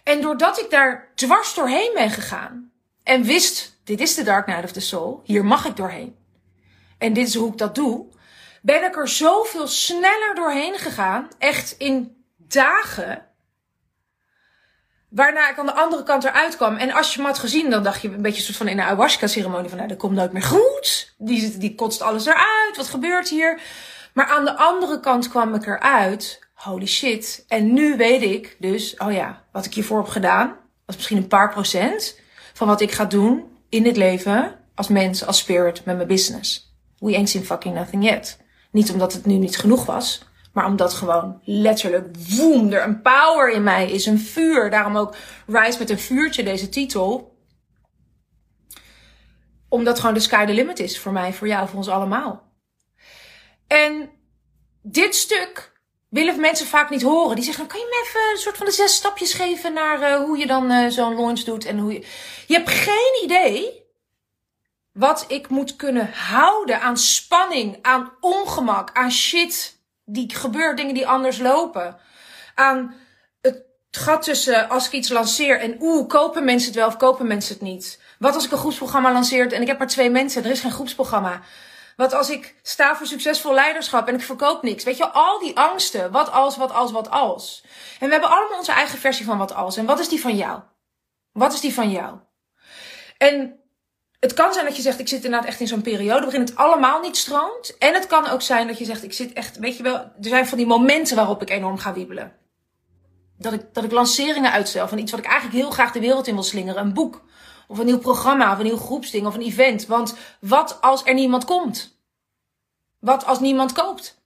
En 0.03 0.21
doordat 0.21 0.59
ik 0.59 0.69
daar 0.69 1.11
dwars 1.15 1.53
doorheen 1.53 1.91
ben 1.93 2.09
gegaan 2.09 2.71
en 3.03 3.23
wist, 3.23 3.79
dit 3.83 3.99
is 3.99 4.15
de 4.15 4.23
Dark 4.23 4.47
Night 4.47 4.63
of 4.63 4.71
the 4.71 4.79
Soul, 4.79 5.21
hier 5.23 5.45
mag 5.45 5.65
ik 5.65 5.75
doorheen. 5.75 6.15
En 6.97 7.13
dit 7.13 7.27
is 7.27 7.35
hoe 7.35 7.51
ik 7.51 7.57
dat 7.57 7.75
doe, 7.75 8.07
ben 8.61 8.83
ik 8.83 8.97
er 8.97 9.07
zoveel 9.07 9.67
sneller 9.67 10.35
doorheen 10.35 10.77
gegaan, 10.77 11.27
echt 11.37 11.75
in 11.77 12.23
dagen, 12.37 13.25
Waarna 15.09 15.49
ik 15.49 15.57
aan 15.57 15.65
de 15.65 15.73
andere 15.73 16.03
kant 16.03 16.23
eruit 16.23 16.55
kwam. 16.55 16.75
En 16.75 16.91
als 16.91 17.13
je 17.13 17.21
me 17.21 17.27
had 17.27 17.39
gezien, 17.39 17.69
dan 17.69 17.83
dacht 17.83 18.01
je 18.01 18.07
een 18.07 18.21
beetje 18.21 18.41
soort 18.41 18.57
van 18.57 18.67
in 18.67 18.77
een 18.77 18.83
ayahuasca-ceremonie 18.83 19.69
van, 19.69 19.77
nou, 19.77 19.89
dat 19.89 19.97
komt 19.97 20.15
nooit 20.15 20.31
meer 20.31 20.41
goed. 20.41 21.13
Die, 21.17 21.57
die 21.57 21.75
kotst 21.75 22.01
alles 22.01 22.25
eruit. 22.25 22.77
Wat 22.77 22.87
gebeurt 22.87 23.29
hier? 23.29 23.61
Maar 24.13 24.25
aan 24.25 24.45
de 24.45 24.57
andere 24.57 24.99
kant 24.99 25.29
kwam 25.29 25.55
ik 25.55 25.65
eruit. 25.65 26.47
Holy 26.53 26.85
shit. 26.85 27.45
En 27.47 27.73
nu 27.73 27.97
weet 27.97 28.21
ik 28.21 28.55
dus, 28.59 28.97
oh 28.97 29.11
ja, 29.11 29.43
wat 29.51 29.65
ik 29.65 29.73
hiervoor 29.73 29.97
heb 29.97 30.07
gedaan, 30.07 30.55
was 30.85 30.95
misschien 30.95 31.17
een 31.17 31.27
paar 31.27 31.51
procent 31.51 32.19
van 32.53 32.67
wat 32.67 32.81
ik 32.81 32.91
ga 32.91 33.05
doen 33.05 33.43
in 33.69 33.83
dit 33.83 33.97
leven 33.97 34.55
als 34.75 34.87
mens, 34.87 35.25
als 35.25 35.37
spirit, 35.37 35.85
met 35.85 35.95
mijn 35.95 36.07
business. 36.07 36.73
We 36.97 37.15
ain't 37.15 37.29
seen 37.29 37.45
fucking 37.45 37.75
nothing 37.75 38.03
yet. 38.03 38.37
Niet 38.71 38.91
omdat 38.91 39.13
het 39.13 39.25
nu 39.25 39.33
niet 39.33 39.57
genoeg 39.57 39.85
was, 39.85 40.21
maar 40.59 40.67
omdat 40.67 40.93
gewoon 40.93 41.41
letterlijk, 41.43 42.07
woem, 42.17 42.71
er 42.71 42.83
een 42.83 43.01
power 43.01 43.51
in 43.51 43.63
mij 43.63 43.91
is, 43.91 44.05
een 44.05 44.19
vuur. 44.19 44.69
Daarom 44.69 44.97
ook 44.97 45.15
Rise 45.47 45.79
met 45.79 45.89
een 45.89 45.99
vuurtje, 45.99 46.43
deze 46.43 46.69
titel. 46.69 47.37
Omdat 49.69 49.99
gewoon 49.99 50.13
de 50.13 50.19
sky 50.19 50.45
the 50.45 50.53
limit 50.53 50.79
is 50.79 50.99
voor 50.99 51.11
mij, 51.11 51.33
voor 51.33 51.47
jou, 51.47 51.67
voor 51.67 51.77
ons 51.77 51.89
allemaal. 51.89 52.51
En 53.67 54.09
dit 54.81 55.15
stuk 55.15 55.81
willen 56.09 56.39
mensen 56.39 56.67
vaak 56.67 56.89
niet 56.89 57.01
horen. 57.01 57.35
Die 57.35 57.45
zeggen, 57.45 57.67
kan 57.67 57.79
je 57.79 57.85
me 57.85 58.07
even 58.07 58.31
een 58.31 58.41
soort 58.41 58.57
van 58.57 58.65
de 58.65 58.71
zes 58.71 58.95
stapjes 58.95 59.33
geven 59.33 59.73
naar 59.73 60.01
uh, 60.01 60.15
hoe 60.15 60.37
je 60.37 60.47
dan 60.47 60.71
uh, 60.71 60.89
zo'n 60.89 61.15
launch 61.15 61.39
doet 61.39 61.65
en 61.65 61.77
hoe 61.77 61.93
je... 61.93 62.05
Je 62.47 62.53
hebt 62.53 62.69
geen 62.69 63.23
idee 63.23 63.83
wat 64.91 65.25
ik 65.27 65.49
moet 65.49 65.75
kunnen 65.75 66.09
houden 66.13 66.81
aan 66.81 66.97
spanning, 66.97 67.77
aan 67.81 68.11
ongemak, 68.19 68.89
aan 68.93 69.11
shit 69.11 69.78
die 70.13 70.35
gebeurt, 70.35 70.77
dingen 70.77 70.93
die 70.93 71.07
anders 71.07 71.37
lopen. 71.37 71.97
Aan 72.55 72.95
het 73.41 73.65
gat 73.91 74.21
tussen 74.21 74.69
als 74.69 74.85
ik 74.85 74.91
iets 74.91 75.09
lanceer 75.09 75.59
en 75.59 75.75
oeh, 75.79 76.07
kopen 76.07 76.43
mensen 76.45 76.69
het 76.69 76.77
wel 76.77 76.87
of 76.87 76.97
kopen 76.97 77.27
mensen 77.27 77.53
het 77.53 77.63
niet. 77.63 78.01
Wat 78.19 78.35
als 78.35 78.45
ik 78.45 78.51
een 78.51 78.57
groepsprogramma 78.57 79.11
lanceer 79.11 79.53
en 79.53 79.61
ik 79.61 79.67
heb 79.67 79.77
maar 79.77 79.87
twee 79.87 80.09
mensen, 80.09 80.43
er 80.43 80.51
is 80.51 80.61
geen 80.61 80.71
groepsprogramma. 80.71 81.41
Wat 81.95 82.13
als 82.13 82.29
ik 82.29 82.55
sta 82.61 82.95
voor 82.95 83.07
succesvol 83.07 83.53
leiderschap 83.53 84.07
en 84.07 84.13
ik 84.13 84.21
verkoop 84.21 84.63
niks? 84.63 84.83
Weet 84.83 84.97
je, 84.97 85.09
al 85.09 85.39
die 85.39 85.57
angsten. 85.57 86.11
Wat 86.11 86.31
als, 86.31 86.57
wat 86.57 86.71
als, 86.71 86.91
wat 86.91 87.09
als. 87.09 87.63
En 87.99 88.05
we 88.05 88.11
hebben 88.11 88.29
allemaal 88.29 88.57
onze 88.57 88.71
eigen 88.71 88.97
versie 88.97 89.25
van 89.25 89.37
wat 89.37 89.53
als. 89.53 89.77
En 89.77 89.85
wat 89.85 89.99
is 89.99 90.09
die 90.09 90.21
van 90.21 90.35
jou? 90.35 90.61
Wat 91.31 91.53
is 91.53 91.59
die 91.59 91.73
van 91.73 91.91
jou? 91.91 92.19
En 93.17 93.58
het 94.19 94.33
kan 94.33 94.53
zijn 94.53 94.65
dat 94.65 94.75
je 94.75 94.81
zegt, 94.81 94.99
ik 94.99 95.07
zit 95.07 95.23
inderdaad 95.23 95.49
echt 95.49 95.59
in 95.59 95.67
zo'n 95.67 95.81
periode 95.81 96.21
waarin 96.21 96.41
het 96.41 96.55
allemaal 96.55 97.01
niet 97.01 97.17
stroomt. 97.17 97.77
En 97.77 97.93
het 97.93 98.07
kan 98.07 98.27
ook 98.27 98.41
zijn 98.41 98.67
dat 98.67 98.77
je 98.77 98.85
zegt, 98.85 99.03
ik 99.03 99.13
zit 99.13 99.33
echt, 99.33 99.57
weet 99.57 99.77
je 99.77 99.83
wel, 99.83 99.95
er 99.95 100.11
zijn 100.19 100.47
van 100.47 100.57
die 100.57 100.67
momenten 100.67 101.15
waarop 101.15 101.41
ik 101.41 101.49
enorm 101.49 101.77
ga 101.77 101.93
wiebelen. 101.93 102.35
Dat 103.37 103.53
ik, 103.53 103.73
dat 103.73 103.83
ik 103.83 103.91
lanceringen 103.91 104.51
uitstel 104.51 104.87
van 104.87 104.97
iets 104.97 105.11
wat 105.11 105.19
ik 105.19 105.25
eigenlijk 105.25 105.55
heel 105.55 105.71
graag 105.71 105.91
de 105.91 105.99
wereld 105.99 106.27
in 106.27 106.33
wil 106.33 106.43
slingeren. 106.43 106.81
Een 106.81 106.93
boek, 106.93 107.23
of 107.67 107.77
een 107.77 107.85
nieuw 107.85 107.99
programma, 107.99 108.51
of 108.51 108.57
een 108.57 108.65
nieuw 108.65 108.77
groepsding, 108.77 109.27
of 109.27 109.35
een 109.35 109.41
event. 109.41 109.85
Want 109.85 110.15
wat 110.39 110.81
als 110.81 111.05
er 111.05 111.13
niemand 111.13 111.45
komt? 111.45 111.97
Wat 112.99 113.25
als 113.25 113.39
niemand 113.39 113.71
koopt? 113.71 114.21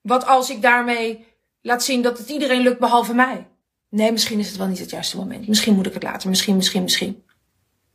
Wat 0.00 0.26
als 0.26 0.50
ik 0.50 0.62
daarmee 0.62 1.26
laat 1.60 1.84
zien 1.84 2.02
dat 2.02 2.18
het 2.18 2.28
iedereen 2.28 2.60
lukt 2.60 2.78
behalve 2.78 3.14
mij? 3.14 3.48
Nee, 3.88 4.12
misschien 4.12 4.38
is 4.38 4.48
het 4.48 4.56
wel 4.56 4.66
niet 4.66 4.78
het 4.78 4.90
juiste 4.90 5.16
moment. 5.16 5.48
Misschien 5.48 5.74
moet 5.74 5.86
ik 5.86 5.94
het 5.94 6.02
later. 6.02 6.28
Misschien, 6.28 6.56
misschien, 6.56 6.82
misschien. 6.82 7.24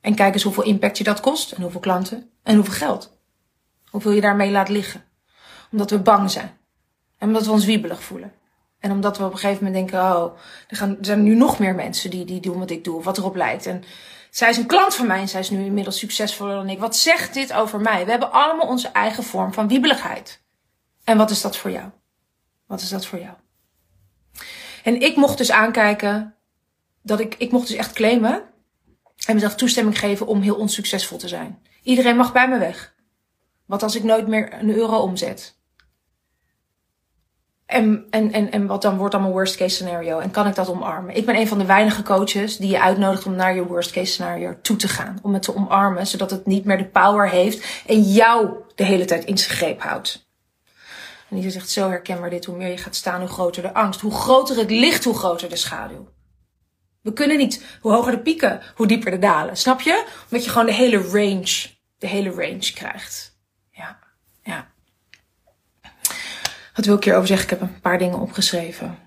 En 0.01 0.15
kijk 0.15 0.33
eens 0.33 0.43
hoeveel 0.43 0.63
impact 0.63 0.97
je 0.97 1.03
dat 1.03 1.19
kost. 1.19 1.51
En 1.51 1.61
hoeveel 1.61 1.79
klanten. 1.79 2.29
En 2.43 2.55
hoeveel 2.55 2.73
geld. 2.73 3.17
Hoeveel 3.89 4.11
je 4.11 4.21
daarmee 4.21 4.51
laat 4.51 4.69
liggen. 4.69 5.03
Omdat 5.71 5.89
we 5.89 5.99
bang 5.99 6.31
zijn. 6.31 6.57
En 7.17 7.27
omdat 7.27 7.45
we 7.45 7.51
ons 7.51 7.65
wiebelig 7.65 8.03
voelen. 8.03 8.33
En 8.79 8.91
omdat 8.91 9.17
we 9.17 9.25
op 9.25 9.31
een 9.31 9.37
gegeven 9.37 9.63
moment 9.63 9.91
denken, 9.91 10.15
oh, 10.15 10.37
er, 10.67 10.77
gaan, 10.77 10.89
er 10.89 11.05
zijn 11.05 11.23
nu 11.23 11.35
nog 11.35 11.59
meer 11.59 11.75
mensen 11.75 12.09
die, 12.09 12.25
die 12.25 12.39
doen 12.39 12.59
wat 12.59 12.69
ik 12.69 12.83
doe. 12.83 12.97
Of 12.97 13.03
wat 13.03 13.17
erop 13.17 13.35
lijkt. 13.35 13.65
En 13.65 13.83
zij 14.29 14.49
is 14.49 14.57
een 14.57 14.65
klant 14.65 14.95
van 14.95 15.07
mij 15.07 15.19
en 15.19 15.27
zij 15.27 15.39
is 15.39 15.49
nu 15.49 15.65
inmiddels 15.65 15.99
succesvoller 15.99 16.55
dan 16.55 16.69
ik. 16.69 16.79
Wat 16.79 16.95
zegt 16.95 17.33
dit 17.33 17.53
over 17.53 17.79
mij? 17.79 18.05
We 18.05 18.11
hebben 18.11 18.31
allemaal 18.31 18.67
onze 18.67 18.87
eigen 18.87 19.23
vorm 19.23 19.53
van 19.53 19.67
wiebeligheid. 19.67 20.41
En 21.03 21.17
wat 21.17 21.29
is 21.29 21.41
dat 21.41 21.57
voor 21.57 21.71
jou? 21.71 21.89
Wat 22.67 22.81
is 22.81 22.89
dat 22.89 23.05
voor 23.05 23.19
jou? 23.19 23.33
En 24.83 25.01
ik 25.01 25.15
mocht 25.15 25.37
dus 25.37 25.51
aankijken 25.51 26.35
dat 27.01 27.19
ik, 27.19 27.35
ik 27.37 27.51
mocht 27.51 27.67
dus 27.67 27.77
echt 27.77 27.93
claimen 27.93 28.43
en 29.27 29.33
mezelf 29.33 29.55
toestemming 29.55 29.99
geven 29.99 30.27
om 30.27 30.41
heel 30.41 30.55
onsuccesvol 30.55 31.17
te 31.17 31.27
zijn. 31.27 31.61
Iedereen 31.83 32.15
mag 32.15 32.33
bij 32.33 32.49
me 32.49 32.57
weg. 32.57 32.93
Wat 33.65 33.83
als 33.83 33.95
ik 33.95 34.03
nooit 34.03 34.27
meer 34.27 34.53
een 34.53 34.75
euro 34.75 34.97
omzet? 34.97 35.59
En, 37.65 38.05
en, 38.09 38.31
en, 38.31 38.51
en 38.51 38.67
wat 38.67 38.81
dan 38.81 38.97
wordt 38.97 39.11
dan 39.11 39.21
mijn 39.21 39.33
worst 39.33 39.55
case 39.55 39.75
scenario? 39.75 40.19
En 40.19 40.31
kan 40.31 40.47
ik 40.47 40.55
dat 40.55 40.69
omarmen? 40.69 41.15
Ik 41.15 41.25
ben 41.25 41.35
een 41.35 41.47
van 41.47 41.57
de 41.57 41.65
weinige 41.65 42.03
coaches 42.03 42.57
die 42.57 42.69
je 42.69 42.81
uitnodigt 42.81 43.25
om 43.25 43.35
naar 43.35 43.55
je 43.55 43.65
worst 43.65 43.91
case 43.91 44.11
scenario 44.11 44.55
toe 44.61 44.75
te 44.75 44.87
gaan. 44.87 45.19
Om 45.21 45.33
het 45.33 45.43
te 45.43 45.55
omarmen, 45.55 46.07
zodat 46.07 46.31
het 46.31 46.45
niet 46.45 46.65
meer 46.65 46.77
de 46.77 46.87
power 46.87 47.29
heeft 47.29 47.83
en 47.87 48.01
jou 48.01 48.49
de 48.75 48.83
hele 48.83 49.05
tijd 49.05 49.25
in 49.25 49.37
zijn 49.37 49.55
greep 49.55 49.81
houdt. 49.81 50.29
En 51.29 51.39
die 51.39 51.49
zegt 51.49 51.69
zo 51.69 51.89
herkenbaar 51.89 52.29
dit, 52.29 52.45
hoe 52.45 52.57
meer 52.57 52.69
je 52.69 52.77
gaat 52.77 52.95
staan, 52.95 53.19
hoe 53.19 53.29
groter 53.29 53.61
de 53.61 53.73
angst. 53.73 54.01
Hoe 54.01 54.13
groter 54.13 54.57
het 54.57 54.71
licht, 54.71 55.03
hoe 55.03 55.17
groter 55.17 55.49
de 55.49 55.55
schaduw. 55.55 56.07
We 57.01 57.13
kunnen 57.13 57.37
niet, 57.37 57.65
hoe 57.81 57.91
hoger 57.91 58.11
de 58.11 58.19
pieken, 58.19 58.61
hoe 58.75 58.87
dieper 58.87 59.11
de 59.11 59.19
dalen. 59.19 59.57
Snap 59.57 59.81
je? 59.81 60.05
Omdat 60.23 60.43
je 60.43 60.51
gewoon 60.51 60.65
de 60.65 60.73
hele 60.73 60.97
range, 60.97 61.69
de 61.97 62.07
hele 62.07 62.29
range 62.29 62.71
krijgt. 62.73 63.37
Ja, 63.71 63.99
ja. 64.43 64.71
Wat 66.75 66.85
wil 66.85 66.95
ik 66.95 67.03
hierover 67.03 67.27
zeggen? 67.27 67.45
Ik 67.45 67.59
heb 67.59 67.61
een 67.61 67.81
paar 67.81 67.97
dingen 67.97 68.19
opgeschreven. 68.19 68.97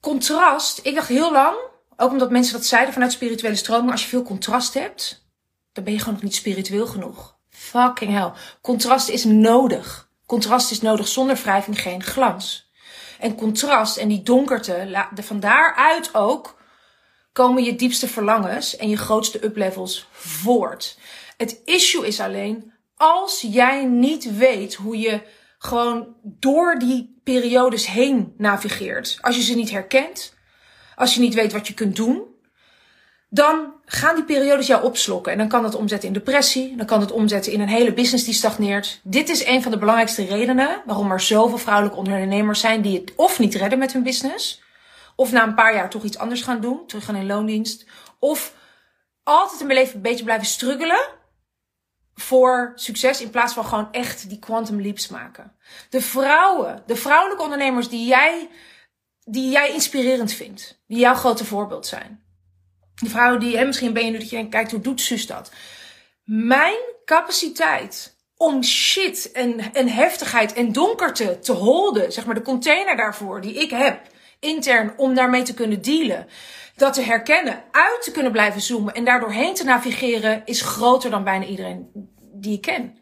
Contrast. 0.00 0.80
Ik 0.82 0.94
dacht 0.94 1.08
heel 1.08 1.32
lang, 1.32 1.56
ook 1.96 2.10
omdat 2.10 2.30
mensen 2.30 2.52
dat 2.52 2.64
zeiden 2.64 2.92
vanuit 2.92 3.12
spirituele 3.12 3.56
stroming, 3.56 3.90
als 3.90 4.02
je 4.02 4.08
veel 4.08 4.22
contrast 4.22 4.74
hebt, 4.74 5.28
dan 5.72 5.84
ben 5.84 5.92
je 5.92 5.98
gewoon 5.98 6.14
nog 6.14 6.22
niet 6.22 6.34
spiritueel 6.34 6.86
genoeg. 6.86 7.38
Fucking 7.48 8.12
hell. 8.12 8.32
Contrast 8.60 9.08
is 9.08 9.24
nodig. 9.24 10.10
Contrast 10.26 10.70
is 10.70 10.80
nodig. 10.80 11.08
Zonder 11.08 11.36
wrijving 11.36 11.80
geen 11.80 12.02
glans 12.02 12.69
en 13.20 13.34
contrast 13.34 13.96
en 13.96 14.08
die 14.08 14.22
donkerte, 14.22 15.06
van 15.14 15.40
daaruit 15.40 16.14
ook 16.14 16.58
komen 17.32 17.64
je 17.64 17.76
diepste 17.76 18.08
verlangens 18.08 18.76
en 18.76 18.88
je 18.88 18.96
grootste 18.96 19.44
uplevels 19.44 20.08
voort. 20.10 20.98
Het 21.36 21.60
issue 21.64 22.06
is 22.06 22.20
alleen, 22.20 22.72
als 22.94 23.40
jij 23.40 23.84
niet 23.84 24.36
weet 24.36 24.74
hoe 24.74 24.98
je 24.98 25.22
gewoon 25.58 26.16
door 26.22 26.78
die 26.78 27.20
periodes 27.24 27.86
heen 27.86 28.34
navigeert, 28.36 29.18
als 29.20 29.36
je 29.36 29.42
ze 29.42 29.54
niet 29.54 29.70
herkent, 29.70 30.34
als 30.94 31.14
je 31.14 31.20
niet 31.20 31.34
weet 31.34 31.52
wat 31.52 31.66
je 31.66 31.74
kunt 31.74 31.96
doen, 31.96 32.29
dan 33.32 33.72
gaan 33.84 34.14
die 34.14 34.24
periodes 34.24 34.66
jou 34.66 34.84
opslokken. 34.84 35.32
En 35.32 35.38
dan 35.38 35.48
kan 35.48 35.62
dat 35.62 35.74
omzetten 35.74 36.08
in 36.08 36.14
depressie. 36.14 36.76
Dan 36.76 36.86
kan 36.86 37.00
het 37.00 37.12
omzetten 37.12 37.52
in 37.52 37.60
een 37.60 37.68
hele 37.68 37.92
business 37.92 38.24
die 38.24 38.34
stagneert. 38.34 39.00
Dit 39.02 39.28
is 39.28 39.46
een 39.46 39.62
van 39.62 39.70
de 39.70 39.78
belangrijkste 39.78 40.24
redenen 40.24 40.82
waarom 40.86 41.12
er 41.12 41.20
zoveel 41.20 41.58
vrouwelijke 41.58 41.98
ondernemers 41.98 42.60
zijn 42.60 42.82
die 42.82 43.00
het 43.00 43.12
of 43.16 43.38
niet 43.38 43.54
redden 43.54 43.78
met 43.78 43.92
hun 43.92 44.02
business. 44.02 44.62
Of 45.16 45.32
na 45.32 45.42
een 45.42 45.54
paar 45.54 45.74
jaar 45.74 45.90
toch 45.90 46.02
iets 46.02 46.18
anders 46.18 46.42
gaan 46.42 46.60
doen. 46.60 46.86
Terug 46.86 47.04
gaan 47.04 47.16
in 47.16 47.26
loondienst. 47.26 47.86
Of 48.18 48.54
altijd 49.22 49.60
een 49.60 50.02
beetje 50.02 50.24
blijven 50.24 50.46
struggelen 50.46 51.08
voor 52.14 52.72
succes 52.74 53.20
in 53.20 53.30
plaats 53.30 53.52
van 53.52 53.64
gewoon 53.64 53.88
echt 53.92 54.28
die 54.28 54.38
quantum 54.38 54.80
leaps 54.80 55.08
maken. 55.08 55.56
De 55.90 56.00
vrouwen, 56.00 56.82
de 56.86 56.96
vrouwelijke 56.96 57.42
ondernemers 57.42 57.88
die 57.88 58.06
jij, 58.06 58.48
die 59.24 59.50
jij 59.50 59.72
inspirerend 59.72 60.32
vindt. 60.32 60.82
Die 60.86 60.98
jouw 60.98 61.14
grote 61.14 61.44
voorbeeld 61.44 61.86
zijn 61.86 62.28
die 63.00 63.10
vrouwen 63.10 63.40
die, 63.40 63.56
hè, 63.56 63.64
misschien 63.64 63.92
ben 63.92 64.04
je 64.04 64.10
nu 64.10 64.18
dat 64.18 64.30
je 64.30 64.48
denkt, 64.48 64.70
hoe 64.70 64.80
doet 64.80 65.00
zus 65.00 65.26
dat? 65.26 65.50
Mijn 66.24 66.78
capaciteit 67.04 68.18
om 68.36 68.62
shit 68.62 69.32
en, 69.32 69.74
en 69.74 69.88
heftigheid 69.88 70.52
en 70.52 70.72
donkerte 70.72 71.38
te 71.38 71.52
holden, 71.52 72.12
zeg 72.12 72.26
maar 72.26 72.34
de 72.34 72.42
container 72.42 72.96
daarvoor 72.96 73.40
die 73.40 73.54
ik 73.54 73.70
heb, 73.70 74.00
intern, 74.38 74.92
om 74.96 75.14
daarmee 75.14 75.42
te 75.42 75.54
kunnen 75.54 75.82
dealen, 75.82 76.26
dat 76.76 76.94
te 76.94 77.02
herkennen, 77.02 77.62
uit 77.70 78.02
te 78.02 78.10
kunnen 78.10 78.32
blijven 78.32 78.60
zoomen 78.60 78.94
en 78.94 79.04
daardoor 79.04 79.32
heen 79.32 79.54
te 79.54 79.64
navigeren, 79.64 80.42
is 80.44 80.60
groter 80.60 81.10
dan 81.10 81.24
bijna 81.24 81.44
iedereen 81.44 81.90
die 82.32 82.54
ik 82.54 82.60
ken. 82.60 82.98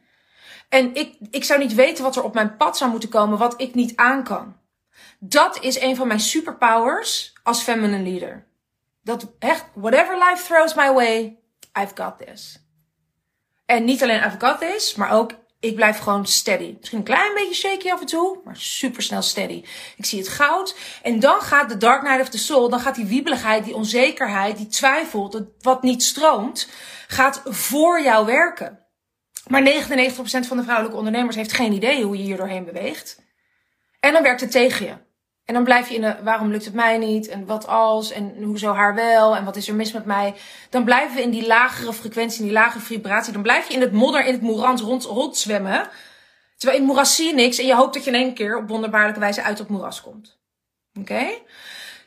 En 0.68 0.94
ik, 0.94 1.16
ik 1.30 1.44
zou 1.44 1.60
niet 1.60 1.74
weten 1.74 2.04
wat 2.04 2.16
er 2.16 2.22
op 2.22 2.34
mijn 2.34 2.56
pad 2.56 2.76
zou 2.76 2.90
moeten 2.90 3.08
komen, 3.08 3.38
wat 3.38 3.60
ik 3.60 3.74
niet 3.74 3.96
aan 3.96 4.24
kan. 4.24 4.56
Dat 5.18 5.62
is 5.62 5.80
een 5.80 5.96
van 5.96 6.06
mijn 6.06 6.20
superpowers 6.20 7.32
als 7.42 7.62
feminine 7.62 8.10
leader. 8.10 8.47
Dat 9.08 9.26
echt, 9.38 9.64
whatever 9.74 10.18
life 10.18 10.44
throws 10.44 10.74
my 10.74 10.92
way, 10.92 11.38
I've 11.80 11.94
got 11.94 12.18
this. 12.26 12.62
En 13.66 13.84
niet 13.84 14.02
alleen 14.02 14.22
I've 14.24 14.36
got 14.38 14.60
this, 14.60 14.94
maar 14.94 15.10
ook 15.10 15.32
Ik 15.60 15.74
blijf 15.74 15.98
gewoon 15.98 16.26
steady. 16.26 16.74
Misschien 16.78 16.98
een 16.98 17.04
klein 17.04 17.34
beetje 17.34 17.54
shaky 17.54 17.90
af 17.90 18.00
en 18.00 18.06
toe, 18.06 18.40
maar 18.44 18.56
super 18.56 19.02
snel 19.02 19.22
steady. 19.22 19.64
Ik 19.96 20.04
zie 20.04 20.18
het 20.18 20.28
goud. 20.28 20.76
En 21.02 21.20
dan 21.20 21.40
gaat 21.40 21.68
de 21.68 21.76
Dark 21.76 22.02
Night 22.02 22.20
of 22.20 22.28
the 22.28 22.38
Soul, 22.38 22.68
dan 22.68 22.80
gaat 22.80 22.94
die 22.94 23.04
wiebeligheid, 23.04 23.64
die 23.64 23.74
onzekerheid, 23.74 24.56
die 24.56 24.66
twijfel, 24.66 25.30
dat 25.30 25.44
wat 25.60 25.82
niet 25.82 26.02
stroomt, 26.02 26.68
gaat 27.06 27.42
voor 27.44 28.02
jou 28.02 28.26
werken. 28.26 28.86
Maar 29.46 29.62
99% 29.62 30.16
van 30.20 30.56
de 30.56 30.62
vrouwelijke 30.62 30.98
ondernemers 30.98 31.36
heeft 31.36 31.52
geen 31.52 31.72
idee 31.72 32.04
hoe 32.04 32.16
je 32.16 32.22
hier 32.22 32.36
doorheen 32.36 32.64
beweegt. 32.64 33.22
En 34.00 34.12
dan 34.12 34.22
werkt 34.22 34.40
het 34.40 34.50
tegen 34.50 34.86
je. 34.86 35.07
En 35.48 35.54
dan 35.54 35.64
blijf 35.64 35.88
je 35.88 35.94
in 35.94 36.00
de, 36.00 36.16
waarom 36.22 36.50
lukt 36.50 36.64
het 36.64 36.74
mij 36.74 36.98
niet? 36.98 37.28
En 37.28 37.46
wat 37.46 37.66
als? 37.66 38.10
En 38.10 38.42
hoezo 38.42 38.72
haar 38.72 38.94
wel? 38.94 39.36
En 39.36 39.44
wat 39.44 39.56
is 39.56 39.68
er 39.68 39.74
mis 39.74 39.92
met 39.92 40.04
mij? 40.04 40.34
Dan 40.70 40.84
blijven 40.84 41.16
we 41.16 41.22
in 41.22 41.30
die 41.30 41.46
lagere 41.46 41.92
frequentie, 41.92 42.38
in 42.38 42.44
die 42.44 42.54
lagere 42.54 42.84
vibratie. 42.84 43.32
Dan 43.32 43.42
blijf 43.42 43.68
je 43.68 43.74
in 43.74 43.80
het 43.80 43.92
modder, 43.92 44.24
in 44.24 44.32
het 44.32 44.42
moerant 44.42 44.80
rond, 44.80 45.04
rond 45.04 45.36
zwemmen. 45.36 45.88
Terwijl 46.56 46.78
in 46.78 46.84
het 46.84 46.92
moeras 46.92 47.14
zie 47.14 47.26
je 47.26 47.34
niks 47.34 47.58
en 47.58 47.66
je 47.66 47.74
hoopt 47.74 47.94
dat 47.94 48.04
je 48.04 48.10
in 48.10 48.16
één 48.16 48.34
keer 48.34 48.56
op 48.56 48.68
wonderbaarlijke 48.68 49.20
wijze 49.20 49.42
uit 49.42 49.58
het 49.58 49.68
moeras 49.68 50.02
komt. 50.02 50.38
Oké? 51.00 51.26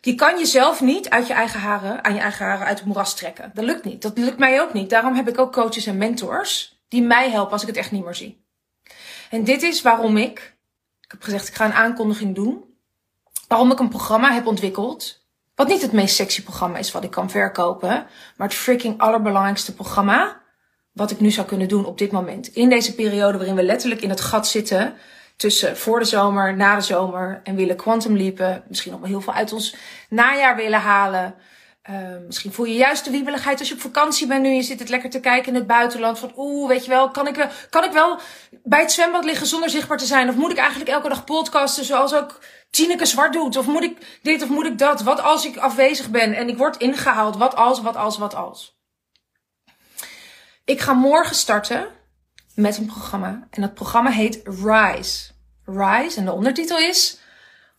Je 0.01 0.15
kan 0.15 0.37
jezelf 0.37 0.81
niet 0.81 1.09
uit 1.09 1.27
je 1.27 1.33
eigen 1.33 1.59
haren, 1.59 2.03
aan 2.03 2.13
je 2.13 2.19
eigen 2.19 2.45
haren 2.45 2.65
uit 2.65 2.77
het 2.77 2.87
moeras 2.87 3.15
trekken. 3.15 3.51
Dat 3.53 3.65
lukt 3.65 3.83
niet. 3.83 4.01
Dat 4.01 4.17
lukt 4.17 4.37
mij 4.37 4.61
ook 4.61 4.73
niet. 4.73 4.89
Daarom 4.89 5.15
heb 5.15 5.27
ik 5.27 5.39
ook 5.39 5.53
coaches 5.53 5.85
en 5.85 5.97
mentors 5.97 6.81
die 6.87 7.01
mij 7.01 7.29
helpen 7.29 7.51
als 7.51 7.61
ik 7.61 7.67
het 7.67 7.77
echt 7.77 7.91
niet 7.91 8.03
meer 8.03 8.15
zie. 8.15 8.45
En 9.29 9.43
dit 9.43 9.61
is 9.61 9.81
waarom 9.81 10.17
ik, 10.17 10.55
ik 11.01 11.11
heb 11.11 11.23
gezegd 11.23 11.47
ik 11.47 11.55
ga 11.55 11.65
een 11.65 11.73
aankondiging 11.73 12.35
doen 12.35 12.69
waarom 13.51 13.71
ik 13.71 13.79
een 13.79 13.89
programma 13.89 14.33
heb 14.33 14.47
ontwikkeld. 14.47 15.25
Wat 15.55 15.67
niet 15.67 15.81
het 15.81 15.91
meest 15.91 16.15
sexy 16.15 16.43
programma 16.43 16.77
is 16.77 16.91
wat 16.91 17.03
ik 17.03 17.11
kan 17.11 17.29
verkopen. 17.29 17.89
Maar 18.37 18.47
het 18.47 18.57
freaking 18.57 18.99
allerbelangrijkste 18.99 19.73
programma. 19.73 20.41
Wat 20.91 21.11
ik 21.11 21.19
nu 21.19 21.31
zou 21.31 21.47
kunnen 21.47 21.67
doen 21.67 21.85
op 21.85 21.97
dit 21.97 22.11
moment. 22.11 22.47
In 22.47 22.69
deze 22.69 22.95
periode 22.95 23.37
waarin 23.37 23.55
we 23.55 23.63
letterlijk 23.63 24.01
in 24.01 24.09
het 24.09 24.21
gat 24.21 24.47
zitten. 24.47 24.93
Tussen 25.35 25.77
voor 25.77 25.99
de 25.99 26.05
zomer, 26.05 26.55
na 26.55 26.75
de 26.75 26.81
zomer. 26.81 27.41
En 27.43 27.55
willen 27.55 27.75
quantum 27.75 28.17
leapen. 28.17 28.63
Misschien 28.67 28.91
nog 28.91 29.01
wel 29.01 29.09
heel 29.09 29.21
veel 29.21 29.33
uit 29.33 29.53
ons 29.53 29.75
najaar 30.09 30.55
willen 30.55 30.81
halen. 30.81 31.35
Uh, 31.89 31.95
misschien 32.25 32.53
voel 32.53 32.65
je 32.65 32.75
juist 32.75 33.05
de 33.05 33.11
wiebeligheid 33.11 33.59
als 33.59 33.67
je 33.67 33.73
op 33.73 33.81
vakantie 33.81 34.27
bent 34.27 34.41
nu. 34.41 34.49
Je 34.49 34.61
zit 34.61 34.79
het 34.79 34.89
lekker 34.89 35.09
te 35.09 35.19
kijken 35.19 35.47
in 35.47 35.55
het 35.55 35.67
buitenland. 35.67 36.19
Van 36.19 36.31
oeh, 36.37 36.67
weet 36.67 36.83
je 36.83 36.89
wel, 36.89 37.09
kan 37.09 37.27
ik 37.27 37.35
wel, 37.35 37.47
kan 37.69 37.83
ik 37.83 37.91
wel 37.91 38.19
bij 38.63 38.79
het 38.79 38.91
zwembad 38.91 39.25
liggen 39.25 39.47
zonder 39.47 39.69
zichtbaar 39.69 39.97
te 39.97 40.05
zijn? 40.05 40.29
Of 40.29 40.35
moet 40.35 40.51
ik 40.51 40.57
eigenlijk 40.57 40.89
elke 40.89 41.09
dag 41.09 41.23
podcasten 41.23 41.85
zoals 41.85 42.13
ook 42.13 42.39
Tineke 42.71 43.05
Zwart 43.05 43.33
doet? 43.33 43.57
Of 43.57 43.67
moet 43.67 43.83
ik 43.83 44.19
dit 44.21 44.43
of 44.43 44.49
moet 44.49 44.65
ik 44.65 44.77
dat? 44.77 45.01
Wat 45.01 45.21
als 45.21 45.45
ik 45.45 45.57
afwezig 45.57 46.09
ben 46.09 46.33
en 46.33 46.49
ik 46.49 46.57
word 46.57 46.77
ingehaald? 46.77 47.37
Wat 47.37 47.55
als, 47.55 47.81
wat 47.81 47.95
als, 47.95 48.17
wat 48.17 48.35
als? 48.35 48.79
Ik 50.65 50.81
ga 50.81 50.93
morgen 50.93 51.35
starten 51.35 51.87
met 52.55 52.77
een 52.77 52.85
programma. 52.85 53.47
En 53.49 53.61
dat 53.61 53.73
programma 53.73 54.09
heet 54.09 54.41
Rise. 54.43 55.31
Rise, 55.65 56.17
en 56.17 56.25
de 56.25 56.31
ondertitel 56.31 56.77
is 56.77 57.19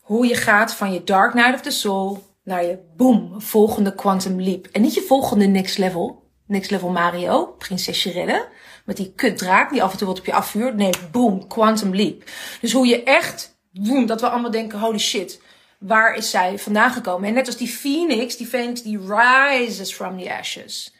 hoe 0.01 0.27
je 0.27 0.35
gaat 0.35 0.73
van 0.73 0.93
je 0.93 1.03
Dark 1.03 1.33
Night 1.33 1.53
of 1.53 1.61
the 1.61 1.71
Soul 1.71 2.23
naar 2.43 2.63
je 2.63 2.79
boom, 2.97 3.41
volgende 3.41 3.95
Quantum 3.95 4.41
Leap. 4.41 4.65
En 4.71 4.81
niet 4.81 4.93
je 4.93 5.01
volgende 5.01 5.45
next 5.45 5.77
level, 5.77 6.31
next 6.47 6.71
level 6.71 6.89
Mario, 6.89 7.45
prinsesje 7.45 8.11
redden, 8.11 8.45
met 8.85 8.97
die 8.97 9.13
kutdraak 9.15 9.69
die 9.69 9.83
af 9.83 9.91
en 9.91 9.97
toe 9.97 10.07
wat 10.07 10.19
op 10.19 10.25
je 10.25 10.33
afvuurt. 10.33 10.75
Nee, 10.75 10.93
boom, 11.11 11.47
Quantum 11.47 11.95
Leap. 11.95 12.23
Dus 12.61 12.71
hoe 12.71 12.87
je 12.87 13.03
echt, 13.03 13.52
boom, 13.73 14.05
dat 14.05 14.21
we 14.21 14.29
allemaal 14.29 14.51
denken, 14.51 14.79
holy 14.79 14.97
shit, 14.97 15.41
waar 15.77 16.15
is 16.15 16.29
zij 16.29 16.59
vandaan 16.59 16.91
gekomen? 16.91 17.27
En 17.27 17.33
net 17.33 17.47
als 17.47 17.57
die 17.57 17.67
phoenix, 17.67 18.37
die 18.37 18.47
phoenix 18.47 18.81
die 18.81 18.99
rises 19.07 19.93
from 19.93 20.17
the 20.17 20.37
ashes. 20.37 20.93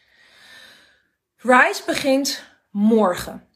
Rise 1.38 1.82
begint 1.86 2.44
morgen. 2.72 3.48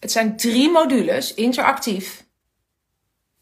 Het 0.00 0.12
zijn 0.12 0.36
drie 0.36 0.70
modules, 0.70 1.34
interactief. 1.34 2.24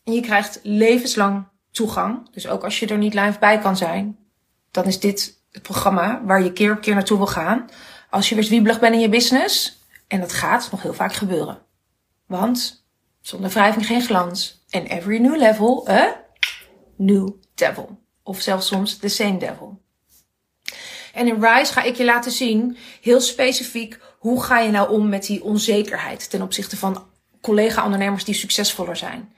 En 0.05 0.13
je 0.13 0.21
krijgt 0.21 0.61
levenslang 0.63 1.49
toegang. 1.71 2.31
Dus 2.31 2.49
ook 2.49 2.65
als 2.65 2.79
je 2.79 2.87
er 2.87 2.99
niet 2.99 3.15
live 3.15 3.39
bij 3.39 3.59
kan 3.59 3.77
zijn, 3.77 4.19
dan 4.71 4.85
is 4.85 5.01
dit 5.01 5.43
het 5.51 5.63
programma 5.63 6.23
waar 6.25 6.43
je 6.43 6.53
keer 6.53 6.73
op 6.73 6.81
keer 6.81 6.95
naartoe 6.95 7.17
wil 7.17 7.27
gaan. 7.27 7.69
Als 8.11 8.29
je 8.29 8.35
weer 8.35 8.45
zwiebelig 8.45 8.81
bent 8.81 8.95
in 8.95 9.01
je 9.01 9.09
business. 9.09 9.83
En 10.07 10.21
dat 10.21 10.33
gaat 10.33 10.71
nog 10.71 10.83
heel 10.83 10.95
vaak 10.95 11.13
gebeuren. 11.13 11.59
Want 12.27 12.78
zonder 13.29 13.51
wrijving 13.51 13.87
geen 13.87 14.03
glans. 14.03 14.65
En 14.71 14.87
every 14.87 15.19
new 15.19 15.37
level, 15.37 15.89
a 15.89 16.25
new 16.97 17.29
devil. 17.55 18.01
Of 18.23 18.41
zelfs 18.41 18.67
soms 18.67 18.97
the 18.97 19.09
same 19.09 19.39
devil. 19.39 19.83
En 21.15 21.27
in 21.27 21.45
Rise 21.45 21.73
ga 21.73 21.83
ik 21.83 21.97
je 21.97 22.05
laten 22.05 22.31
zien, 22.33 22.77
heel 23.01 23.21
specifiek, 23.21 23.99
hoe 24.19 24.43
ga 24.43 24.59
je 24.59 24.71
nou 24.71 24.91
om 24.91 25.09
met 25.09 25.27
die 25.27 25.45
onzekerheid 25.45 26.31
ten 26.31 26.43
opzichte 26.43 26.77
van 26.77 27.07
collega-ondernemers 27.41 28.25
die 28.25 28.35
succesvoller 28.35 28.97
zijn. 28.97 29.33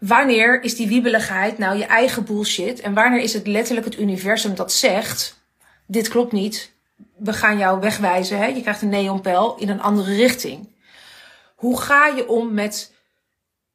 Wanneer 0.00 0.62
is 0.62 0.76
die 0.76 0.88
wiebeligheid 0.88 1.58
nou 1.58 1.78
je 1.78 1.84
eigen 1.84 2.24
bullshit? 2.24 2.80
En 2.80 2.94
wanneer 2.94 3.20
is 3.20 3.32
het 3.32 3.46
letterlijk 3.46 3.86
het 3.86 3.98
universum 3.98 4.54
dat 4.54 4.72
zegt: 4.72 5.42
dit 5.86 6.08
klopt 6.08 6.32
niet, 6.32 6.72
we 7.16 7.32
gaan 7.32 7.58
jou 7.58 7.80
wegwijzen, 7.80 8.38
hè? 8.38 8.46
je 8.46 8.60
krijgt 8.60 8.82
een 8.82 8.88
neonpel 8.88 9.56
in 9.56 9.68
een 9.68 9.82
andere 9.82 10.14
richting. 10.14 10.68
Hoe 11.54 11.80
ga 11.80 12.06
je 12.06 12.28
om 12.28 12.54
met 12.54 12.98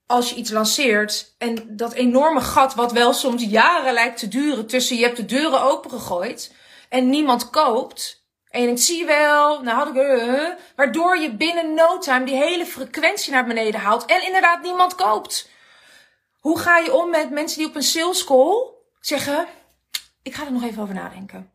als 0.08 0.30
je 0.30 0.36
iets 0.36 0.52
lanceert 0.52 1.36
en 1.38 1.78
dat 1.78 1.94
enorme 1.94 2.41
gat, 2.41 2.76
wat 2.76 2.91
wel 2.91 3.13
soms 3.13 3.44
jaren 3.44 3.94
lijkt 3.94 4.20
te 4.20 4.28
duren, 4.28 4.68
tussen 4.68 4.98
je 4.98 5.04
hebt 5.04 5.18
de 5.18 5.26
deuren 5.26 5.62
opengegooid 5.62 6.54
en 6.89 7.10
niemand 7.10 7.50
koopt. 7.50 8.24
En 8.50 8.62
denkt, 8.65 8.82
zie 8.82 9.06
wel, 9.06 9.62
nou 9.62 9.78
had 9.78 9.88
ik, 9.88 9.96
uh, 9.96 10.50
waardoor 10.76 11.18
je 11.18 11.36
binnen 11.36 11.74
no 11.74 11.98
time 11.98 12.26
die 12.26 12.36
hele 12.36 12.65
frequentie 12.65 13.32
naar 13.32 13.46
beneden 13.46 13.80
haalt 13.80 14.06
en 14.06 14.26
inderdaad 14.26 14.62
niemand 14.62 14.96
koopt. 14.96 15.50
Hoe 16.39 16.60
ga 16.60 16.78
je 16.78 16.94
om 16.94 17.10
met 17.10 17.30
mensen 17.30 17.58
die 17.58 17.68
op 17.68 17.76
een 17.76 17.84
sales 17.84 18.24
call 18.24 18.74
zeggen: 19.00 19.48
Ik 20.24 20.34
ga 20.34 20.46
er 20.46 20.52
nog 20.52 20.63
even 20.63 20.82
over 20.82 20.96
nadenken. 20.96 21.52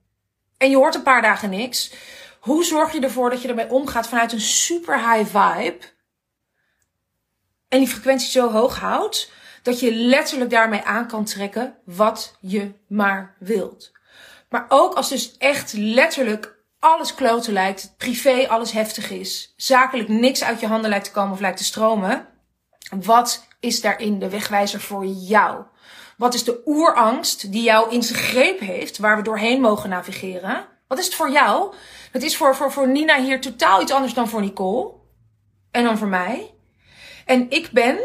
En 0.56 0.70
je 0.70 0.76
hoort 0.76 0.94
een 0.94 1.02
paar 1.02 1.22
dagen 1.22 1.50
niks. 1.50 1.92
Hoe 2.40 2.64
zorg 2.64 2.92
je 2.92 3.00
ervoor 3.00 3.30
dat 3.30 3.42
je 3.42 3.48
ermee 3.48 3.70
omgaat 3.70 4.08
vanuit 4.08 4.32
een 4.32 4.40
super 4.40 5.10
high 5.10 5.36
vibe? 5.38 5.78
En 7.70 7.78
die 7.78 7.88
frequentie 7.88 8.30
zo 8.30 8.50
hoog 8.50 8.78
houdt 8.78 9.30
dat 9.62 9.80
je 9.80 9.94
letterlijk 9.94 10.50
daarmee 10.50 10.82
aan 10.82 11.06
kan 11.06 11.24
trekken 11.24 11.76
wat 11.84 12.36
je 12.40 12.72
maar 12.88 13.36
wilt. 13.38 13.92
Maar 14.48 14.66
ook 14.68 14.94
als 14.94 15.08
dus 15.08 15.36
echt 15.36 15.72
letterlijk 15.72 16.58
alles 16.78 17.14
kloten 17.14 17.52
lijkt, 17.52 17.94
privé 17.96 18.48
alles 18.48 18.72
heftig 18.72 19.10
is, 19.10 19.54
zakelijk 19.56 20.08
niks 20.08 20.42
uit 20.42 20.60
je 20.60 20.66
handen 20.66 20.90
lijkt 20.90 21.04
te 21.04 21.10
komen 21.10 21.32
of 21.32 21.40
lijkt 21.40 21.56
te 21.56 21.64
stromen. 21.64 22.26
Wat 23.02 23.46
is 23.60 23.80
daarin 23.80 24.18
de 24.18 24.28
wegwijzer 24.28 24.80
voor 24.80 25.06
jou? 25.06 25.64
Wat 26.16 26.34
is 26.34 26.44
de 26.44 26.62
oerangst 26.66 27.52
die 27.52 27.62
jou 27.62 27.92
in 27.92 28.02
zijn 28.02 28.18
greep 28.18 28.60
heeft, 28.60 28.98
waar 28.98 29.16
we 29.16 29.22
doorheen 29.22 29.60
mogen 29.60 29.90
navigeren? 29.90 30.66
Wat 30.88 30.98
is 30.98 31.04
het 31.04 31.14
voor 31.14 31.30
jou? 31.30 31.74
Het 32.12 32.22
is 32.22 32.36
voor, 32.36 32.56
voor, 32.56 32.72
voor 32.72 32.88
Nina 32.88 33.20
hier 33.20 33.40
totaal 33.40 33.82
iets 33.82 33.92
anders 33.92 34.14
dan 34.14 34.28
voor 34.28 34.40
Nicole. 34.40 34.92
En 35.70 35.84
dan 35.84 35.98
voor 35.98 36.08
mij. 36.08 36.54
En 37.24 37.46
ik 37.48 37.70
ben 37.72 37.98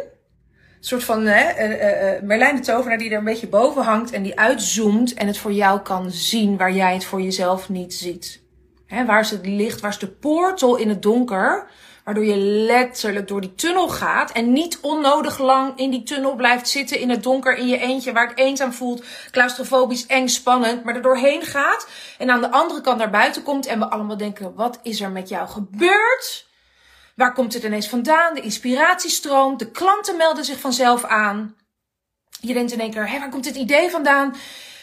soort 0.79 1.03
van 1.03 1.25
hè, 1.25 1.67
uh, 1.67 2.13
uh, 2.13 2.21
Merlijn 2.21 2.55
de 2.55 2.61
tovenaar 2.61 2.97
die 2.97 3.09
er 3.11 3.17
een 3.17 3.23
beetje 3.23 3.47
boven 3.47 3.83
hangt 3.83 4.11
en 4.11 4.23
die 4.23 4.39
uitzoomt 4.39 5.13
en 5.13 5.27
het 5.27 5.37
voor 5.37 5.51
jou 5.51 5.79
kan 5.79 6.11
zien 6.11 6.57
waar 6.57 6.71
jij 6.71 6.93
het 6.93 7.05
voor 7.05 7.21
jezelf 7.21 7.69
niet 7.69 7.93
ziet. 7.93 8.43
Hè, 8.87 9.05
waar 9.05 9.19
is 9.19 9.31
het 9.31 9.45
licht? 9.45 9.81
Waar 9.81 9.91
is 9.91 9.97
de 9.97 10.07
portal 10.07 10.75
in 10.75 10.89
het 10.89 11.01
donker? 11.01 11.67
Waardoor 12.03 12.25
je 12.25 12.37
letterlijk 12.37 13.27
door 13.27 13.41
die 13.41 13.55
tunnel 13.55 13.89
gaat 13.89 14.31
en 14.31 14.51
niet 14.51 14.79
onnodig 14.81 15.39
lang 15.39 15.77
in 15.77 15.91
die 15.91 16.03
tunnel 16.03 16.35
blijft 16.35 16.69
zitten 16.69 16.99
in 16.99 17.09
het 17.09 17.23
donker 17.23 17.57
in 17.57 17.67
je 17.67 17.77
eentje 17.77 18.11
waar 18.11 18.27
het 18.27 18.37
eenzaam 18.37 18.73
voelt, 18.73 19.03
claustrofobisch, 19.31 20.05
eng, 20.05 20.27
spannend, 20.27 20.83
maar 20.83 20.95
er 20.95 21.01
doorheen 21.01 21.41
gaat 21.41 21.87
en 22.17 22.29
aan 22.29 22.41
de 22.41 22.51
andere 22.51 22.81
kant 22.81 22.97
naar 22.97 23.09
buiten 23.09 23.43
komt 23.43 23.65
en 23.65 23.79
we 23.79 23.89
allemaal 23.89 24.17
denken, 24.17 24.55
wat 24.55 24.79
is 24.83 25.01
er 25.01 25.11
met 25.11 25.29
jou 25.29 25.47
gebeurd? 25.47 26.44
Waar 27.15 27.33
komt 27.33 27.53
het 27.53 27.63
ineens 27.63 27.89
vandaan? 27.89 28.33
De 28.33 28.41
inspiratie 28.41 29.09
stroomt, 29.09 29.59
de 29.59 29.71
klanten 29.71 30.17
melden 30.17 30.45
zich 30.45 30.59
vanzelf 30.59 31.03
aan. 31.03 31.55
Je 32.41 32.53
denkt 32.53 32.71
in 32.71 32.79
één 32.79 32.91
keer, 32.91 33.09
hé, 33.09 33.19
waar 33.19 33.29
komt 33.29 33.43
dit 33.43 33.55
idee 33.55 33.89
vandaan? 33.89 34.35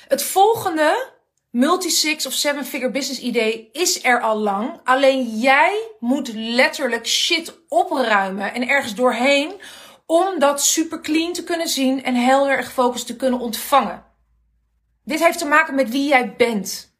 Het 0.08 0.22
volgende 0.22 1.10
multi-six 1.50 2.26
of 2.26 2.32
seven-figure 2.32 2.90
business 2.90 3.20
idee 3.20 3.68
is 3.72 4.04
er 4.04 4.20
al 4.20 4.38
lang. 4.38 4.80
Alleen 4.84 5.38
jij 5.38 5.88
moet 5.98 6.32
letterlijk 6.34 7.06
shit 7.06 7.58
opruimen 7.68 8.54
en 8.54 8.68
ergens 8.68 8.94
doorheen 8.94 9.52
om 10.06 10.38
dat 10.38 10.62
super 10.62 11.00
clean 11.00 11.32
te 11.32 11.44
kunnen 11.44 11.68
zien 11.68 12.04
en 12.04 12.14
heel 12.14 12.48
erg 12.48 12.66
gefocust 12.66 13.06
te 13.06 13.16
kunnen 13.16 13.40
ontvangen. 13.40 14.04
Dit 15.04 15.24
heeft 15.24 15.38
te 15.38 15.46
maken 15.46 15.74
met 15.74 15.90
wie 15.90 16.08
jij 16.08 16.36
bent 16.36 16.96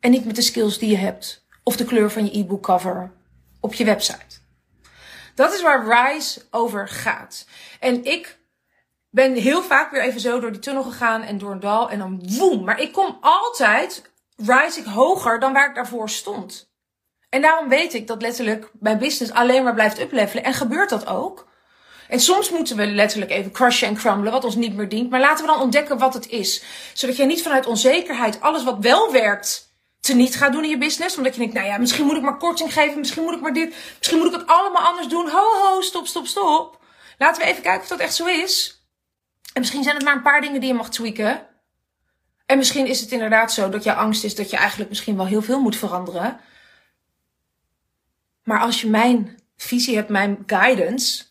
en 0.00 0.10
niet 0.10 0.24
met 0.24 0.36
de 0.36 0.42
skills 0.42 0.78
die 0.78 0.90
je 0.90 0.96
hebt 0.96 1.46
of 1.62 1.76
de 1.76 1.84
kleur 1.84 2.10
van 2.10 2.24
je 2.24 2.38
e-book 2.38 2.62
cover 2.62 3.12
op 3.60 3.74
je 3.74 3.84
website. 3.84 4.44
Dat 5.36 5.54
is 5.54 5.62
waar 5.62 6.12
Rise 6.12 6.40
over 6.50 6.88
gaat. 6.88 7.46
En 7.80 8.04
ik 8.04 8.38
ben 9.10 9.34
heel 9.34 9.62
vaak 9.62 9.90
weer 9.90 10.02
even 10.02 10.20
zo 10.20 10.40
door 10.40 10.52
die 10.52 10.60
tunnel 10.60 10.82
gegaan 10.82 11.22
en 11.22 11.38
door 11.38 11.50
een 11.50 11.60
dal 11.60 11.90
en 11.90 11.98
dan 11.98 12.22
woem. 12.38 12.64
Maar 12.64 12.80
ik 12.80 12.92
kom 12.92 13.18
altijd, 13.20 14.10
rise 14.36 14.80
ik 14.80 14.86
hoger 14.86 15.40
dan 15.40 15.52
waar 15.52 15.68
ik 15.68 15.74
daarvoor 15.74 16.10
stond. 16.10 16.70
En 17.28 17.42
daarom 17.42 17.68
weet 17.68 17.94
ik 17.94 18.06
dat 18.06 18.22
letterlijk 18.22 18.70
mijn 18.80 18.98
business 18.98 19.32
alleen 19.32 19.64
maar 19.64 19.74
blijft 19.74 20.00
uplevelen. 20.00 20.44
En 20.44 20.54
gebeurt 20.54 20.90
dat 20.90 21.06
ook. 21.06 21.48
En 22.08 22.20
soms 22.20 22.50
moeten 22.50 22.76
we 22.76 22.86
letterlijk 22.86 23.30
even 23.30 23.52
crushen 23.52 23.88
en 23.88 23.94
crumblen, 23.94 24.32
wat 24.32 24.44
ons 24.44 24.54
niet 24.54 24.74
meer 24.74 24.88
dient. 24.88 25.10
Maar 25.10 25.20
laten 25.20 25.44
we 25.46 25.52
dan 25.52 25.60
ontdekken 25.60 25.98
wat 25.98 26.14
het 26.14 26.28
is. 26.28 26.62
Zodat 26.94 27.16
jij 27.16 27.26
niet 27.26 27.42
vanuit 27.42 27.66
onzekerheid 27.66 28.40
alles 28.40 28.64
wat 28.64 28.78
wel 28.80 29.12
werkt, 29.12 29.65
te 30.06 30.14
niet 30.14 30.36
gaat 30.36 30.52
doen 30.52 30.64
in 30.64 30.70
je 30.70 30.78
business. 30.78 31.16
Omdat 31.16 31.32
je 31.32 31.38
denkt, 31.38 31.54
nou 31.54 31.66
ja, 31.66 31.78
misschien 31.78 32.06
moet 32.06 32.16
ik 32.16 32.22
maar 32.22 32.36
korting 32.36 32.72
geven, 32.72 32.98
misschien 32.98 33.22
moet 33.22 33.34
ik 33.34 33.40
maar 33.40 33.52
dit, 33.52 33.74
misschien 33.98 34.18
moet 34.18 34.26
ik 34.26 34.40
het 34.40 34.46
allemaal 34.46 34.82
anders 34.82 35.08
doen. 35.08 35.30
Ho, 35.30 35.62
ho, 35.62 35.80
stop, 35.80 36.06
stop, 36.06 36.26
stop. 36.26 36.80
Laten 37.18 37.42
we 37.42 37.48
even 37.48 37.62
kijken 37.62 37.82
of 37.82 37.88
dat 37.88 37.98
echt 37.98 38.14
zo 38.14 38.26
is. 38.26 38.84
En 39.52 39.60
misschien 39.60 39.82
zijn 39.82 39.94
het 39.94 40.04
maar 40.04 40.14
een 40.14 40.22
paar 40.22 40.40
dingen 40.40 40.60
die 40.60 40.68
je 40.68 40.74
mag 40.74 40.90
tweaken. 40.90 41.46
En 42.46 42.58
misschien 42.58 42.86
is 42.86 43.00
het 43.00 43.10
inderdaad 43.10 43.52
zo 43.52 43.68
dat 43.68 43.84
je 43.84 43.94
angst 43.94 44.24
is 44.24 44.34
dat 44.34 44.50
je 44.50 44.56
eigenlijk 44.56 44.88
misschien 44.88 45.16
wel 45.16 45.26
heel 45.26 45.42
veel 45.42 45.60
moet 45.60 45.76
veranderen. 45.76 46.40
Maar 48.42 48.60
als 48.60 48.80
je 48.80 48.88
mijn 48.88 49.38
visie 49.56 49.96
hebt, 49.96 50.08
mijn 50.08 50.42
guidance 50.46 51.24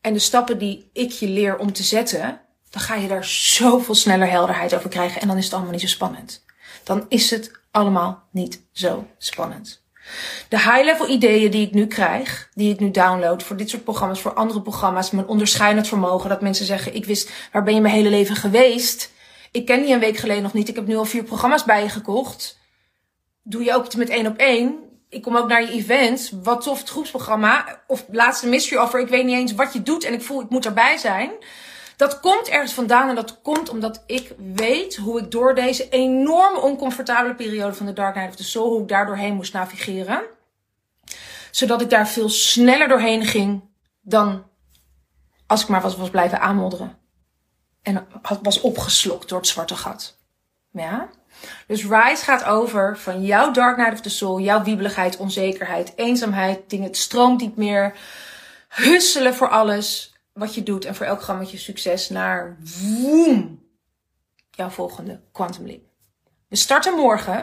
en 0.00 0.12
de 0.12 0.18
stappen 0.18 0.58
die 0.58 0.90
ik 0.92 1.10
je 1.10 1.28
leer 1.28 1.58
om 1.58 1.72
te 1.72 1.82
zetten, 1.82 2.40
dan 2.70 2.82
ga 2.82 2.94
je 2.94 3.08
daar 3.08 3.24
zoveel 3.24 3.94
sneller 3.94 4.30
helderheid 4.30 4.74
over 4.74 4.90
krijgen 4.90 5.20
en 5.20 5.28
dan 5.28 5.36
is 5.36 5.44
het 5.44 5.52
allemaal 5.52 5.72
niet 5.72 5.80
zo 5.80 5.86
spannend. 5.86 6.44
Dan 6.84 7.06
is 7.08 7.30
het 7.30 7.57
allemaal 7.70 8.28
niet 8.30 8.62
zo 8.72 9.06
spannend. 9.18 9.82
De 10.48 10.58
high-level 10.58 11.08
ideeën 11.08 11.50
die 11.50 11.66
ik 11.66 11.72
nu 11.72 11.86
krijg, 11.86 12.48
die 12.54 12.72
ik 12.72 12.80
nu 12.80 12.90
download 12.90 13.42
voor 13.42 13.56
dit 13.56 13.70
soort 13.70 13.84
programma's, 13.84 14.20
voor 14.20 14.34
andere 14.34 14.62
programma's, 14.62 15.10
mijn 15.10 15.26
onderscheidend 15.26 15.88
vermogen, 15.88 16.28
dat 16.28 16.40
mensen 16.40 16.66
zeggen, 16.66 16.94
ik 16.94 17.04
wist, 17.04 17.30
waar 17.52 17.62
ben 17.62 17.74
je 17.74 17.80
mijn 17.80 17.94
hele 17.94 18.10
leven 18.10 18.36
geweest? 18.36 19.12
Ik 19.50 19.66
ken 19.66 19.82
die 19.82 19.92
een 19.92 20.00
week 20.00 20.16
geleden 20.16 20.42
nog 20.42 20.52
niet, 20.52 20.68
ik 20.68 20.74
heb 20.74 20.86
nu 20.86 20.96
al 20.96 21.04
vier 21.04 21.22
programma's 21.22 21.64
bij 21.64 21.82
je 21.82 21.88
gekocht. 21.88 22.58
Doe 23.42 23.64
je 23.64 23.74
ook 23.74 23.84
iets 23.84 23.94
met 23.94 24.08
één 24.08 24.26
op 24.26 24.36
één? 24.36 24.78
Ik 25.08 25.22
kom 25.22 25.36
ook 25.36 25.48
naar 25.48 25.62
je 25.62 25.70
event. 25.70 26.32
Wat 26.42 26.62
tof 26.62 26.78
het 26.78 26.88
groepsprogramma. 26.88 27.82
Of 27.86 28.04
laatste 28.10 28.48
mystery 28.48 28.80
offer. 28.80 29.00
Ik 29.00 29.08
weet 29.08 29.24
niet 29.24 29.36
eens 29.36 29.54
wat 29.54 29.72
je 29.72 29.82
doet 29.82 30.04
en 30.04 30.12
ik 30.12 30.22
voel 30.22 30.40
ik 30.40 30.50
moet 30.50 30.66
erbij 30.66 30.96
zijn. 30.96 31.30
Dat 31.98 32.20
komt 32.20 32.48
ergens 32.48 32.72
vandaan 32.72 33.08
en 33.08 33.14
dat 33.14 33.42
komt 33.42 33.68
omdat 33.68 34.02
ik 34.06 34.32
weet 34.54 34.96
hoe 34.96 35.20
ik 35.20 35.30
door 35.30 35.54
deze 35.54 35.88
enorme 35.88 36.60
oncomfortabele 36.60 37.34
periode 37.34 37.74
van 37.74 37.86
de 37.86 37.92
Dark 37.92 38.14
Night 38.14 38.30
of 38.30 38.36
the 38.36 38.44
Soul, 38.44 38.68
hoe 38.68 38.82
ik 38.82 38.88
daar 38.88 39.06
doorheen 39.06 39.34
moest 39.34 39.52
navigeren. 39.52 40.22
Zodat 41.50 41.80
ik 41.80 41.90
daar 41.90 42.08
veel 42.08 42.28
sneller 42.28 42.88
doorheen 42.88 43.24
ging 43.24 43.62
dan 44.00 44.44
als 45.46 45.62
ik 45.62 45.68
maar 45.68 45.80
was, 45.80 45.96
was 45.96 46.10
blijven 46.10 46.40
aanmodderen. 46.40 46.98
En 47.82 48.06
was 48.42 48.60
opgeslokt 48.60 49.28
door 49.28 49.38
het 49.38 49.48
zwarte 49.48 49.76
gat. 49.76 50.18
Ja? 50.70 51.08
Dus 51.66 51.82
Rise 51.82 52.24
gaat 52.24 52.44
over 52.44 52.98
van 52.98 53.22
jouw 53.22 53.50
Dark 53.50 53.76
Night 53.76 53.92
of 53.92 54.00
the 54.00 54.10
Soul, 54.10 54.40
jouw 54.40 54.62
wiebeligheid, 54.62 55.16
onzekerheid, 55.16 55.92
eenzaamheid, 55.96 56.70
dingen, 56.70 56.86
het 56.86 56.96
stroomt 56.96 57.40
niet 57.40 57.56
meer, 57.56 57.94
husselen 58.68 59.34
voor 59.34 59.48
alles 59.48 60.16
wat 60.38 60.54
je 60.54 60.62
doet 60.62 60.84
en 60.84 60.94
voor 60.94 61.06
elk 61.06 61.22
grammetje 61.22 61.58
succes 61.58 62.08
naar 62.08 62.56
woem, 62.60 63.66
jouw 64.50 64.68
volgende 64.68 65.20
Quantum 65.32 65.66
Leap. 65.66 65.82
We 66.48 66.56
starten 66.56 66.94
morgen 66.94 67.38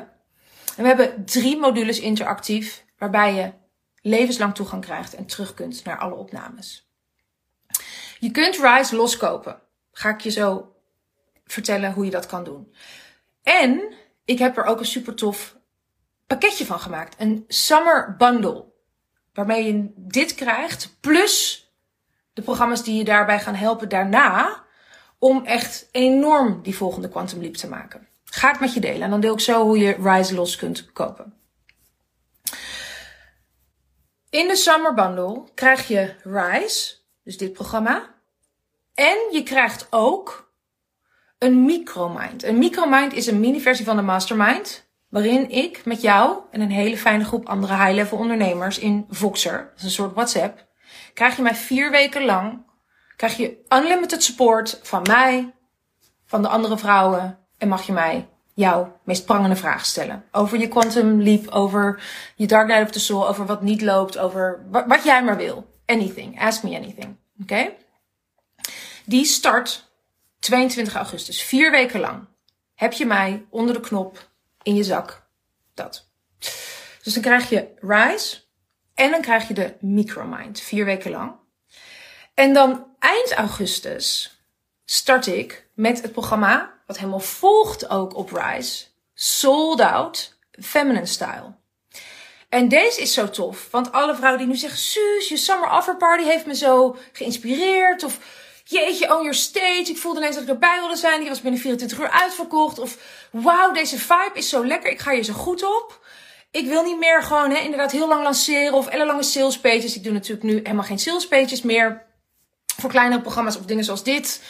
en 0.76 0.84
we 0.84 0.88
hebben 0.88 1.26
drie 1.26 1.58
modules 1.58 2.00
interactief 2.00 2.86
waarbij 2.98 3.34
je 3.34 3.54
levenslang 4.02 4.56
toegang 4.56 4.82
krijgt 4.82 5.16
en 5.16 5.26
terug 5.26 5.54
kunt 5.54 5.84
naar 5.84 5.98
alle 5.98 6.16
opnames. 6.16 6.90
Je 8.20 8.32
kunt 8.32 8.58
Rise 8.58 8.96
loskopen. 8.96 9.62
Ga 9.92 10.10
ik 10.10 10.22
je 10.22 10.30
zo 10.30 10.76
vertellen 11.46 11.94
hoe 11.94 12.06
je 12.06 12.12
dat 12.12 12.26
kan 12.26 12.44
doen. 12.44 12.74
En 13.44 13.94
ik 14.26 14.40
heb 14.40 14.58
er 14.58 14.64
ook 14.64 14.80
een 14.80 14.86
super 14.86 15.16
tof 15.16 15.58
pakketje 16.28 16.66
van 16.66 16.80
gemaakt. 16.80 17.16
Een 17.20 17.44
summer 17.48 18.16
bundle. 18.18 18.66
Waarmee 19.34 19.66
je 19.66 19.92
dit 19.96 20.36
krijgt. 20.36 20.98
Plus 21.00 21.65
de 22.36 22.42
programma's 22.42 22.84
die 22.84 22.98
je 22.98 23.04
daarbij 23.04 23.40
gaan 23.40 23.56
helpen 23.56 23.90
daarna. 23.90 24.64
Om 25.20 25.46
echt 25.46 25.88
enorm 25.92 26.62
die 26.64 26.76
volgende 26.76 27.10
Quantum 27.10 27.42
Leap 27.42 27.54
te 27.54 27.70
maken. 27.70 28.08
Ga 28.26 28.54
ik 28.54 28.60
met 28.60 28.74
je 28.74 28.80
delen. 28.80 29.02
En 29.02 29.10
dan 29.10 29.20
deel 29.20 29.34
ik 29.34 29.40
zo 29.40 29.64
hoe 29.64 29.78
je 29.78 29.96
Rise 30.00 30.36
los 30.36 30.56
kunt 30.56 30.92
kopen. 30.92 31.34
In 34.30 34.48
de 34.48 34.56
Summer 34.56 34.94
Bundle 34.94 35.44
krijg 35.54 35.88
je 35.88 36.16
Rise. 36.24 36.96
Dus 37.24 37.38
dit 37.38 37.54
programma. 37.54 38.14
En 38.94 39.18
je 39.32 39.44
krijgt 39.44 39.88
ook 39.90 40.52
een 41.38 41.66
micromind. 41.66 42.44
Een 42.44 42.58
micromind 42.58 43.14
is 43.14 43.28
een 43.28 43.40
mini-versie 43.40 43.86
van 43.86 43.96
de 43.96 44.02
mastermind. 44.02 44.88
Waarin 45.10 45.50
ik 45.50 45.86
met 45.86 46.02
jou 46.02 46.40
en 46.52 46.62
een 46.62 46.72
hele 46.72 46.98
fijne 46.98 47.24
groep 47.24 47.48
andere 47.48 47.76
high-level 47.76 48.18
ondernemers 48.18 48.80
in 48.80 49.06
Voxer, 49.10 49.58
dat 49.58 49.78
is 49.78 49.84
een 49.84 49.90
soort 49.90 50.14
WhatsApp, 50.14 50.65
krijg 51.16 51.36
je 51.36 51.42
mij 51.42 51.56
vier 51.56 51.92
weken 51.92 52.26
lang, 52.26 52.66
krijg 53.16 53.38
je 53.38 53.66
unlimited 53.70 54.24
support 54.24 54.80
van 54.84 55.02
mij, 55.02 55.54
van 56.26 56.42
de 56.42 56.48
andere 56.48 56.78
vrouwen 56.78 57.40
en 57.58 57.68
mag 57.68 57.86
je 57.86 57.92
mij 57.92 58.28
jouw 58.54 59.00
meest 59.04 59.26
prangende 59.26 59.56
vragen 59.56 59.86
stellen. 59.86 60.26
Over 60.32 60.60
je 60.60 60.68
quantum 60.68 61.22
leap, 61.22 61.48
over 61.48 62.04
je 62.36 62.48
dark 62.48 62.68
night 62.68 62.84
of 62.84 62.92
the 62.92 63.00
soul, 63.00 63.28
over 63.28 63.46
wat 63.46 63.62
niet 63.62 63.82
loopt, 63.82 64.18
over 64.18 64.66
wat, 64.70 65.04
jij 65.04 65.24
maar 65.24 65.38
wil. 65.38 65.74
Anything. 65.86 66.42
Ask 66.42 66.64
me 66.64 66.76
anything. 66.76 67.16
Oké? 67.42 67.72
Die 69.06 69.26
start 69.26 69.92
22 70.40 70.96
augustus. 70.96 71.44
Vier 71.44 71.72
weken 71.72 72.00
lang 72.00 72.28
heb 72.74 72.94
je 72.94 73.06
mij 73.06 73.46
onder 73.50 73.74
de 73.74 73.80
knop 73.80 74.30
in 74.64 74.76
je 74.76 74.84
zak. 74.84 75.28
Dat. 75.74 76.10
Dus 77.04 77.14
dan 77.14 77.24
krijg 77.24 77.50
je 77.50 77.68
Rise 77.80 78.45
en 78.96 79.12
dan 79.12 79.22
krijg 79.22 79.48
je 79.48 79.54
de 79.54 79.76
Micromind. 79.80 80.62
Vier 80.62 80.86
weken 80.86 81.12
lang. 81.12 81.36
En 82.34 82.54
dan 82.54 82.86
eind 83.00 83.34
augustus 83.34 84.40
start 84.86 85.28
ik 85.28 85.68
met 85.74 86.02
het 86.02 86.12
programma, 86.12 86.74
wat 86.88 86.98
helemaal 86.98 87.20
volgt 87.20 87.90
ook 87.90 88.16
op 88.16 88.32
Rise, 88.32 88.86
Sold 89.14 89.80
Out 89.82 90.38
Feminine 90.52 91.06
Style. 91.06 91.54
En 92.50 92.68
deze 92.68 93.02
is 93.02 93.14
zo 93.14 93.30
tof, 93.30 93.68
want 93.72 93.92
alle 93.92 94.16
vrouwen 94.16 94.40
die 94.40 94.48
nu 94.48 94.56
zeggen, 94.56 94.80
Suus, 94.80 95.30
je 95.30 95.38
summer 95.38 95.72
offer 95.72 95.98
party 95.98 96.24
heeft 96.24 96.46
me 96.46 96.56
zo 96.56 96.98
geïnspireerd. 97.12 98.04
Of 98.04 98.20
jeetje, 98.64 99.16
on 99.16 99.22
your 99.22 99.34
stage. 99.34 99.86
Ik 99.86 99.98
voelde 99.98 100.20
ineens 100.20 100.36
dat 100.36 100.44
ik 100.44 100.50
erbij 100.50 100.80
wilde 100.80 100.96
zijn. 100.96 101.20
Die 101.20 101.30
was 101.30 101.42
binnen 101.42 101.60
24 101.60 102.00
uur 102.00 102.10
uitverkocht. 102.10 102.80
Of 102.80 102.98
wauw, 103.32 103.72
deze 103.72 103.98
vibe 103.98 104.32
is 104.34 104.50
zo 104.50 104.66
lekker. 104.66 104.92
Ik 104.92 105.00
ga 105.00 105.12
hier 105.12 105.24
zo 105.24 105.34
goed 105.34 105.64
op. 105.64 106.05
Ik 106.56 106.68
wil 106.68 106.84
niet 106.84 106.98
meer 106.98 107.24
gewoon 107.24 107.52
hè, 107.52 107.58
inderdaad 107.58 107.92
heel 107.92 108.08
lang 108.08 108.24
lanceren 108.24 108.74
of 108.74 108.88
ellenlange 108.88 109.24
sales 109.24 109.60
pages. 109.60 109.96
Ik 109.96 110.04
doe 110.04 110.14
natuurlijk 110.14 110.44
nu 110.44 110.56
helemaal 110.56 110.84
geen 110.84 111.00
sales 111.00 111.28
pages 111.28 111.62
meer. 111.62 112.06
Voor 112.78 112.90
kleinere 112.90 113.22
programma's 113.22 113.58
of 113.58 113.66
dingen 113.66 113.84
zoals 113.84 114.04
dit. 114.04 114.44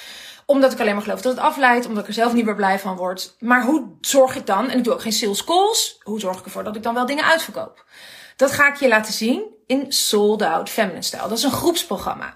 Omdat 0.46 0.72
ik 0.72 0.80
alleen 0.80 0.94
maar 0.94 1.04
geloof 1.04 1.22
dat 1.22 1.36
het 1.36 1.44
afleidt. 1.44 1.86
Omdat 1.86 2.02
ik 2.04 2.08
er 2.08 2.14
zelf 2.14 2.34
niet 2.34 2.46
meer 2.46 2.56
blij 2.56 2.80
van 2.80 2.96
word. 2.96 3.36
Maar 3.40 3.64
hoe 3.64 3.98
zorg 4.02 4.36
ik 4.36 4.46
dan, 4.46 4.70
en 4.70 4.78
ik 4.78 4.84
doe 4.84 4.94
ook 4.94 5.02
geen 5.02 5.14
sales 5.14 5.44
calls. 5.44 6.00
Hoe 6.04 6.20
zorg 6.20 6.40
ik 6.40 6.46
ervoor 6.46 6.64
dat 6.64 6.76
ik 6.76 6.84
dan 6.84 6.94
wel 6.94 7.06
dingen 7.06 7.24
uitverkoop? 7.24 7.86
Dat 8.36 8.52
ga 8.52 8.68
ik 8.68 8.76
je 8.76 8.88
laten 8.88 9.14
zien 9.14 9.44
in 9.66 9.92
Sold 9.92 10.42
Out 10.42 10.70
Feminine 10.70 11.04
Style. 11.04 11.22
Dat 11.22 11.38
is 11.38 11.44
een 11.44 11.52
groepsprogramma. 11.52 12.28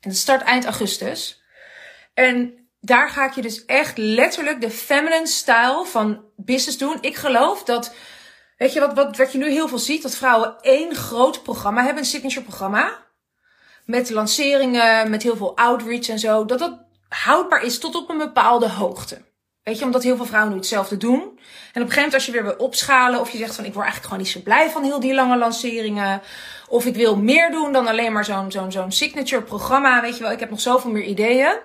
En 0.00 0.10
dat 0.10 0.16
start 0.18 0.42
eind 0.42 0.64
augustus. 0.64 1.42
En 2.14 2.68
daar 2.80 3.10
ga 3.10 3.26
ik 3.26 3.34
je 3.34 3.42
dus 3.42 3.64
echt 3.64 3.98
letterlijk 3.98 4.60
de 4.60 4.70
feminine 4.70 5.26
style 5.26 5.84
van 5.86 6.24
business 6.36 6.78
doen. 6.78 6.98
Ik 7.00 7.16
geloof 7.16 7.64
dat, 7.64 7.94
weet 8.60 8.72
je 8.72 8.80
wat, 8.80 8.94
wat, 8.94 9.16
wat 9.16 9.32
je 9.32 9.38
nu 9.38 9.50
heel 9.50 9.68
veel 9.68 9.78
ziet, 9.78 10.02
dat 10.02 10.14
vrouwen 10.14 10.54
één 10.60 10.94
groot 10.94 11.42
programma 11.42 11.82
hebben, 11.82 12.02
een 12.02 12.08
signature 12.08 12.44
programma. 12.44 13.06
Met 13.84 14.10
lanceringen, 14.10 15.10
met 15.10 15.22
heel 15.22 15.36
veel 15.36 15.56
outreach 15.56 16.08
en 16.08 16.18
zo. 16.18 16.44
Dat 16.44 16.58
dat 16.58 16.78
houdbaar 17.08 17.62
is 17.62 17.78
tot 17.78 17.94
op 17.94 18.10
een 18.10 18.18
bepaalde 18.18 18.68
hoogte. 18.68 19.22
Weet 19.62 19.78
je, 19.78 19.84
omdat 19.84 20.02
heel 20.02 20.16
veel 20.16 20.26
vrouwen 20.26 20.52
nu 20.52 20.58
hetzelfde 20.58 20.96
doen. 20.96 21.20
En 21.20 21.26
op 21.26 21.30
een 21.32 21.72
gegeven 21.74 21.94
moment 21.94 22.14
als 22.14 22.26
je 22.26 22.32
weer 22.32 22.42
wil 22.42 22.66
opschalen 22.66 23.20
of 23.20 23.30
je 23.30 23.38
zegt 23.38 23.54
van 23.54 23.64
ik 23.64 23.74
word 23.74 23.84
eigenlijk 23.84 24.12
gewoon 24.12 24.18
niet 24.18 24.32
zo 24.32 24.42
blij 24.42 24.70
van 24.70 24.84
heel 24.84 25.00
die 25.00 25.14
lange 25.14 25.36
lanceringen. 25.36 26.22
Of 26.68 26.86
ik 26.86 26.94
wil 26.94 27.16
meer 27.16 27.50
doen 27.50 27.72
dan 27.72 27.86
alleen 27.86 28.12
maar 28.12 28.24
zo'n 28.24 28.52
zo'n 28.52 28.72
zo'n 28.72 28.92
signature 28.92 29.42
programma. 29.42 30.00
Weet 30.00 30.16
je 30.16 30.22
wel, 30.22 30.32
ik 30.32 30.40
heb 30.40 30.50
nog 30.50 30.60
zoveel 30.60 30.90
meer 30.90 31.04
ideeën. 31.04 31.58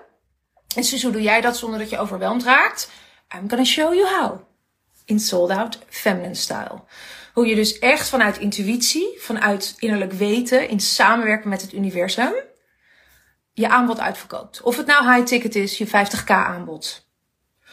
En 0.74 0.82
dus 0.82 1.02
hoe 1.02 1.12
doe 1.12 1.22
jij 1.22 1.40
dat 1.40 1.56
zonder 1.56 1.78
dat 1.78 1.90
je 1.90 1.98
overweldigd 1.98 2.44
raakt? 2.44 2.90
I'm 3.34 3.48
gonna 3.48 3.64
show 3.64 3.94
you 3.94 4.08
how. 4.08 4.45
In 5.06 5.20
Sold 5.20 5.50
Out 5.50 5.78
Feminine 5.88 6.34
Style. 6.34 6.82
Hoe 7.32 7.46
je 7.46 7.54
dus 7.54 7.78
echt 7.78 8.08
vanuit 8.08 8.38
intuïtie, 8.38 9.16
vanuit 9.18 9.74
innerlijk 9.78 10.12
weten, 10.12 10.68
in 10.68 10.80
samenwerken 10.80 11.48
met 11.48 11.62
het 11.62 11.72
universum, 11.72 12.34
je 13.52 13.68
aanbod 13.68 14.00
uitverkoopt. 14.00 14.62
Of 14.62 14.76
het 14.76 14.86
nou 14.86 15.12
high 15.12 15.26
ticket 15.26 15.54
is, 15.54 15.78
je 15.78 15.86
50k 15.86 16.26
aanbod. 16.26 17.08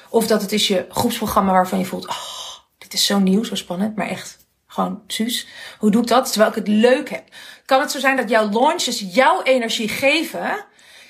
Of 0.09 0.27
dat 0.27 0.41
het 0.41 0.51
is 0.51 0.67
je 0.67 0.85
groepsprogramma 0.89 1.51
waarvan 1.51 1.79
je 1.79 1.85
voelt, 1.85 2.07
oh, 2.07 2.57
dit 2.77 2.93
is 2.93 3.05
zo 3.05 3.19
nieuw, 3.19 3.43
zo 3.43 3.55
spannend, 3.55 3.95
maar 3.95 4.07
echt 4.07 4.37
gewoon 4.73 5.03
Suus. 5.07 5.47
Hoe 5.79 5.91
doe 5.91 6.01
ik 6.01 6.07
dat? 6.07 6.27
Terwijl 6.27 6.49
ik 6.49 6.55
het 6.55 6.67
leuk 6.67 7.09
heb. 7.09 7.23
Kan 7.65 7.79
het 7.79 7.91
zo 7.91 7.99
zijn 7.99 8.17
dat 8.17 8.29
jouw 8.29 8.49
launches 8.49 8.99
jouw 8.99 9.41
energie 9.43 9.87
geven, 9.89 10.65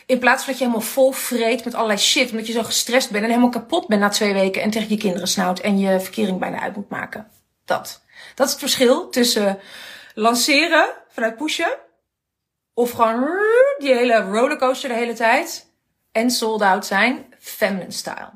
in 0.05 0.19
plaats 0.19 0.43
van 0.43 0.51
dat 0.51 0.61
je 0.61 0.67
helemaal 0.67 0.87
vol 0.87 1.11
vreet 1.11 1.63
met 1.65 1.73
allerlei 1.73 1.99
shit, 1.99 2.31
omdat 2.31 2.47
je 2.47 2.53
zo 2.53 2.63
gestrest 2.63 3.11
bent 3.11 3.23
en 3.23 3.29
helemaal 3.29 3.49
kapot 3.49 3.87
bent 3.87 4.01
na 4.01 4.09
twee 4.09 4.33
weken 4.33 4.61
en 4.61 4.69
tegen 4.69 4.89
je 4.89 4.97
kinderen 4.97 5.27
snauwt 5.27 5.59
en 5.59 5.79
je 5.79 5.99
verkering 5.99 6.39
bijna 6.39 6.59
uit 6.59 6.75
moet 6.75 6.89
maken. 6.89 7.27
Dat. 7.65 8.01
Dat 8.35 8.45
is 8.45 8.51
het 8.51 8.61
verschil 8.61 9.09
tussen 9.09 9.59
lanceren 10.13 10.89
vanuit 11.09 11.35
pushen. 11.35 11.77
Of 12.73 12.91
gewoon 12.91 13.37
die 13.77 13.93
hele 13.93 14.21
rollercoaster 14.21 14.89
de 14.89 14.95
hele 14.95 15.13
tijd. 15.13 15.71
En 16.11 16.31
sold 16.31 16.61
out 16.61 16.85
zijn, 16.85 17.33
feminine 17.39 17.91
style. 17.91 18.31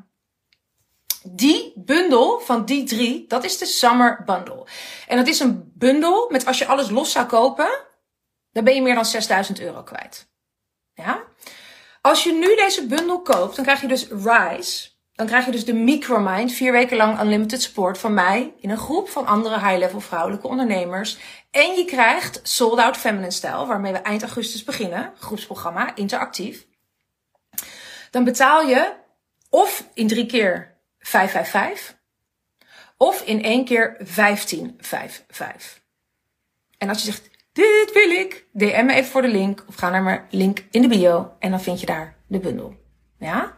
Die 1.23 1.73
bundel 1.75 2.39
van 2.39 2.65
die 2.65 2.83
drie, 2.83 3.27
dat 3.27 3.43
is 3.43 3.57
de 3.57 3.65
Summer 3.65 4.23
Bundle. 4.25 4.65
En 5.07 5.17
dat 5.17 5.27
is 5.27 5.39
een 5.39 5.71
bundel 5.75 6.29
met 6.29 6.45
als 6.45 6.57
je 6.57 6.65
alles 6.65 6.89
los 6.89 7.11
zou 7.11 7.25
kopen, 7.25 7.69
dan 8.51 8.63
ben 8.63 8.75
je 8.75 8.81
meer 8.81 8.95
dan 8.95 9.05
6000 9.05 9.59
euro 9.59 9.83
kwijt. 9.83 10.27
Ja? 10.93 11.23
Als 12.17 12.25
je 12.25 12.33
nu 12.33 12.55
deze 12.55 12.85
bundel 12.85 13.21
koopt, 13.21 13.55
dan 13.55 13.65
krijg 13.65 13.81
je 13.81 13.87
dus 13.87 14.07
Rise. 14.07 14.89
Dan 15.13 15.27
krijg 15.27 15.45
je 15.45 15.51
dus 15.51 15.65
de 15.65 15.73
Micromind, 15.73 16.51
vier 16.51 16.71
weken 16.71 16.97
lang 16.97 17.21
unlimited 17.21 17.61
support 17.61 17.97
van 17.97 18.13
mij 18.13 18.53
in 18.59 18.69
een 18.69 18.77
groep 18.77 19.09
van 19.09 19.25
andere 19.25 19.59
high-level 19.59 19.99
vrouwelijke 19.99 20.47
ondernemers. 20.47 21.17
En 21.51 21.75
je 21.75 21.85
krijgt 21.85 22.39
Sold 22.43 22.79
Out 22.79 22.97
Feminine 22.97 23.31
Style, 23.31 23.65
waarmee 23.65 23.91
we 23.91 23.97
eind 23.97 24.21
augustus 24.21 24.63
beginnen, 24.63 25.13
groepsprogramma, 25.19 25.95
interactief. 25.95 26.67
Dan 28.11 28.23
betaal 28.23 28.61
je 28.61 28.93
of 29.49 29.89
in 29.93 30.07
drie 30.07 30.25
keer 30.25 30.77
555 30.99 31.97
of 32.97 33.21
in 33.21 33.43
één 33.43 33.65
keer 33.65 33.95
1555. 34.15 35.81
En 36.77 36.89
als 36.89 36.97
je 36.97 37.11
zegt, 37.11 37.29
dit 37.57 37.91
wil 37.93 38.09
ik, 38.09 38.45
DM 38.51 38.85
me 38.85 38.93
even 38.93 39.11
voor 39.11 39.21
de 39.21 39.27
link 39.27 39.63
of 39.67 39.75
ga 39.75 39.89
naar 39.89 40.03
mijn 40.03 40.27
link 40.29 40.63
in 40.71 40.81
de 40.81 40.87
bio 40.87 41.31
en 41.39 41.49
dan 41.49 41.61
vind 41.61 41.79
je 41.79 41.85
daar 41.85 42.15
de 42.27 42.39
bundel. 42.39 42.73
Ja? 43.19 43.57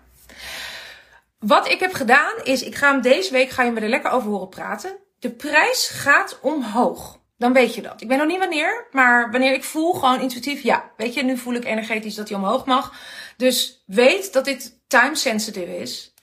Wat 1.39 1.69
ik 1.69 1.79
heb 1.79 1.93
gedaan 1.93 2.33
is, 2.43 2.63
ik 2.63 2.75
ga 2.75 2.91
hem 2.91 3.01
deze 3.01 3.31
week, 3.31 3.49
ga 3.49 3.63
je 3.63 3.71
me 3.71 3.79
er 3.79 3.89
lekker 3.89 4.11
over 4.11 4.29
horen 4.29 4.49
praten. 4.49 4.97
De 5.19 5.29
prijs 5.29 5.87
gaat 5.87 6.39
omhoog. 6.41 7.19
Dan 7.37 7.53
weet 7.53 7.75
je 7.75 7.81
dat. 7.81 8.01
Ik 8.01 8.07
weet 8.07 8.17
nog 8.17 8.27
niet 8.27 8.37
wanneer, 8.39 8.87
maar 8.91 9.31
wanneer 9.31 9.53
ik 9.53 9.63
voel 9.63 9.93
gewoon 9.93 10.21
intuïtief, 10.21 10.61
ja, 10.61 10.91
weet 10.97 11.13
je, 11.13 11.23
nu 11.23 11.37
voel 11.37 11.53
ik 11.53 11.65
energetisch 11.65 12.15
dat 12.15 12.29
hij 12.29 12.37
omhoog 12.37 12.65
mag. 12.65 12.93
Dus 13.37 13.83
weet 13.85 14.33
dat 14.33 14.45
dit 14.45 14.79
time 14.87 15.15
sensitive 15.15 15.77
is. 15.77 16.13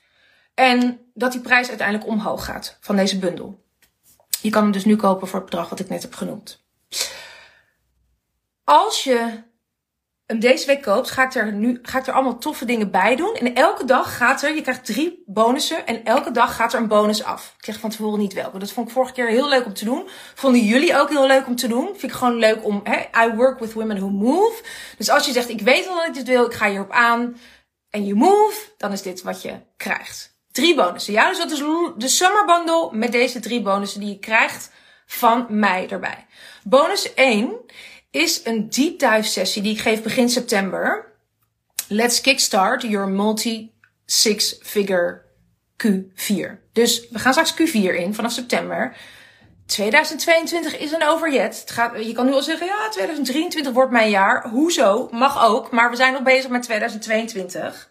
En 0.54 1.00
dat 1.14 1.32
die 1.32 1.40
prijs 1.40 1.68
uiteindelijk 1.68 2.08
omhoog 2.08 2.44
gaat 2.44 2.78
van 2.80 2.96
deze 2.96 3.18
bundel. 3.18 3.64
Je 4.40 4.50
kan 4.50 4.62
hem 4.62 4.72
dus 4.72 4.84
nu 4.84 4.96
kopen 4.96 5.28
voor 5.28 5.40
het 5.40 5.50
bedrag 5.50 5.68
wat 5.68 5.80
ik 5.80 5.88
net 5.88 6.02
heb 6.02 6.14
genoemd. 6.14 6.64
Als 8.68 9.04
je 9.04 9.42
hem 10.24 10.40
deze 10.40 10.66
week 10.66 10.82
koopt, 10.82 11.10
ga 11.10 11.24
ik 11.24 11.34
er 11.34 11.52
nu 11.52 11.78
ga 11.82 11.98
ik 11.98 12.06
er 12.06 12.12
allemaal 12.12 12.38
toffe 12.38 12.64
dingen 12.64 12.90
bij 12.90 13.16
doen. 13.16 13.34
En 13.34 13.54
elke 13.54 13.84
dag 13.84 14.16
gaat 14.16 14.42
er, 14.42 14.54
je 14.54 14.60
krijgt 14.60 14.84
drie 14.84 15.22
bonussen 15.26 15.86
en 15.86 16.04
elke 16.04 16.30
dag 16.30 16.56
gaat 16.56 16.72
er 16.72 16.80
een 16.80 16.88
bonus 16.88 17.24
af. 17.24 17.54
Ik 17.58 17.64
zeg 17.64 17.78
van 17.78 17.90
tevoren 17.90 18.18
niet 18.18 18.32
welke. 18.32 18.58
Dat 18.58 18.72
vond 18.72 18.88
ik 18.88 18.94
vorige 18.94 19.12
keer 19.12 19.28
heel 19.28 19.48
leuk 19.48 19.66
om 19.66 19.74
te 19.74 19.84
doen. 19.84 20.08
Vonden 20.34 20.60
jullie 20.60 20.98
ook 20.98 21.08
heel 21.08 21.26
leuk 21.26 21.46
om 21.46 21.56
te 21.56 21.68
doen? 21.68 21.86
Vind 21.86 22.02
ik 22.02 22.18
gewoon 22.18 22.36
leuk 22.36 22.64
om, 22.64 22.80
hè, 22.84 23.24
I 23.24 23.34
work 23.34 23.58
with 23.58 23.72
women 23.72 23.96
who 23.96 24.08
move. 24.08 24.62
Dus 24.98 25.10
als 25.10 25.26
je 25.26 25.32
zegt, 25.32 25.48
ik 25.48 25.60
weet 25.60 25.84
wel 25.84 25.94
dat 25.94 26.06
ik 26.06 26.14
dit 26.14 26.26
wil, 26.26 26.44
ik 26.44 26.54
ga 26.54 26.68
hierop 26.68 26.90
aan. 26.90 27.36
En 27.90 28.04
je 28.04 28.14
move, 28.14 28.56
dan 28.76 28.92
is 28.92 29.02
dit 29.02 29.22
wat 29.22 29.42
je 29.42 29.60
krijgt. 29.76 30.38
Drie 30.52 30.74
bonussen. 30.74 31.12
Ja, 31.12 31.28
dus 31.28 31.38
dat 31.38 31.50
is 31.50 31.58
de 31.96 32.08
summer 32.08 32.44
bundle 32.44 32.88
met 32.92 33.12
deze 33.12 33.40
drie 33.40 33.62
bonussen 33.62 34.00
die 34.00 34.08
je 34.08 34.18
krijgt 34.18 34.70
van 35.06 35.46
mij 35.48 35.88
erbij. 35.88 36.26
Bonus 36.64 37.14
1 37.14 37.56
is 38.16 38.40
een 38.44 38.68
deep 38.68 38.98
dive 38.98 39.22
sessie 39.22 39.62
die 39.62 39.72
ik 39.72 39.80
geef 39.80 40.02
begin 40.02 40.28
september. 40.28 41.12
Let's 41.88 42.20
kickstart 42.20 42.82
your 42.82 43.08
multi 43.08 43.72
six 44.06 44.58
figure 44.62 45.22
Q4. 45.84 46.72
Dus 46.72 47.08
we 47.08 47.18
gaan 47.18 47.32
straks 47.32 47.54
Q4 47.54 47.94
in 47.94 48.14
vanaf 48.14 48.32
september. 48.32 48.96
2022 49.66 50.78
is 50.78 50.92
een 50.92 51.06
overjet. 51.06 51.60
Het 51.60 51.70
gaat, 51.70 52.04
je 52.04 52.12
kan 52.12 52.26
nu 52.26 52.32
al 52.32 52.42
zeggen, 52.42 52.66
ja, 52.66 52.88
2023 52.88 53.72
wordt 53.72 53.92
mijn 53.92 54.10
jaar. 54.10 54.48
Hoezo? 54.48 55.08
Mag 55.10 55.44
ook. 55.44 55.70
Maar 55.70 55.90
we 55.90 55.96
zijn 55.96 56.12
nog 56.12 56.22
bezig 56.22 56.50
met 56.50 56.62
2022. 56.62 57.90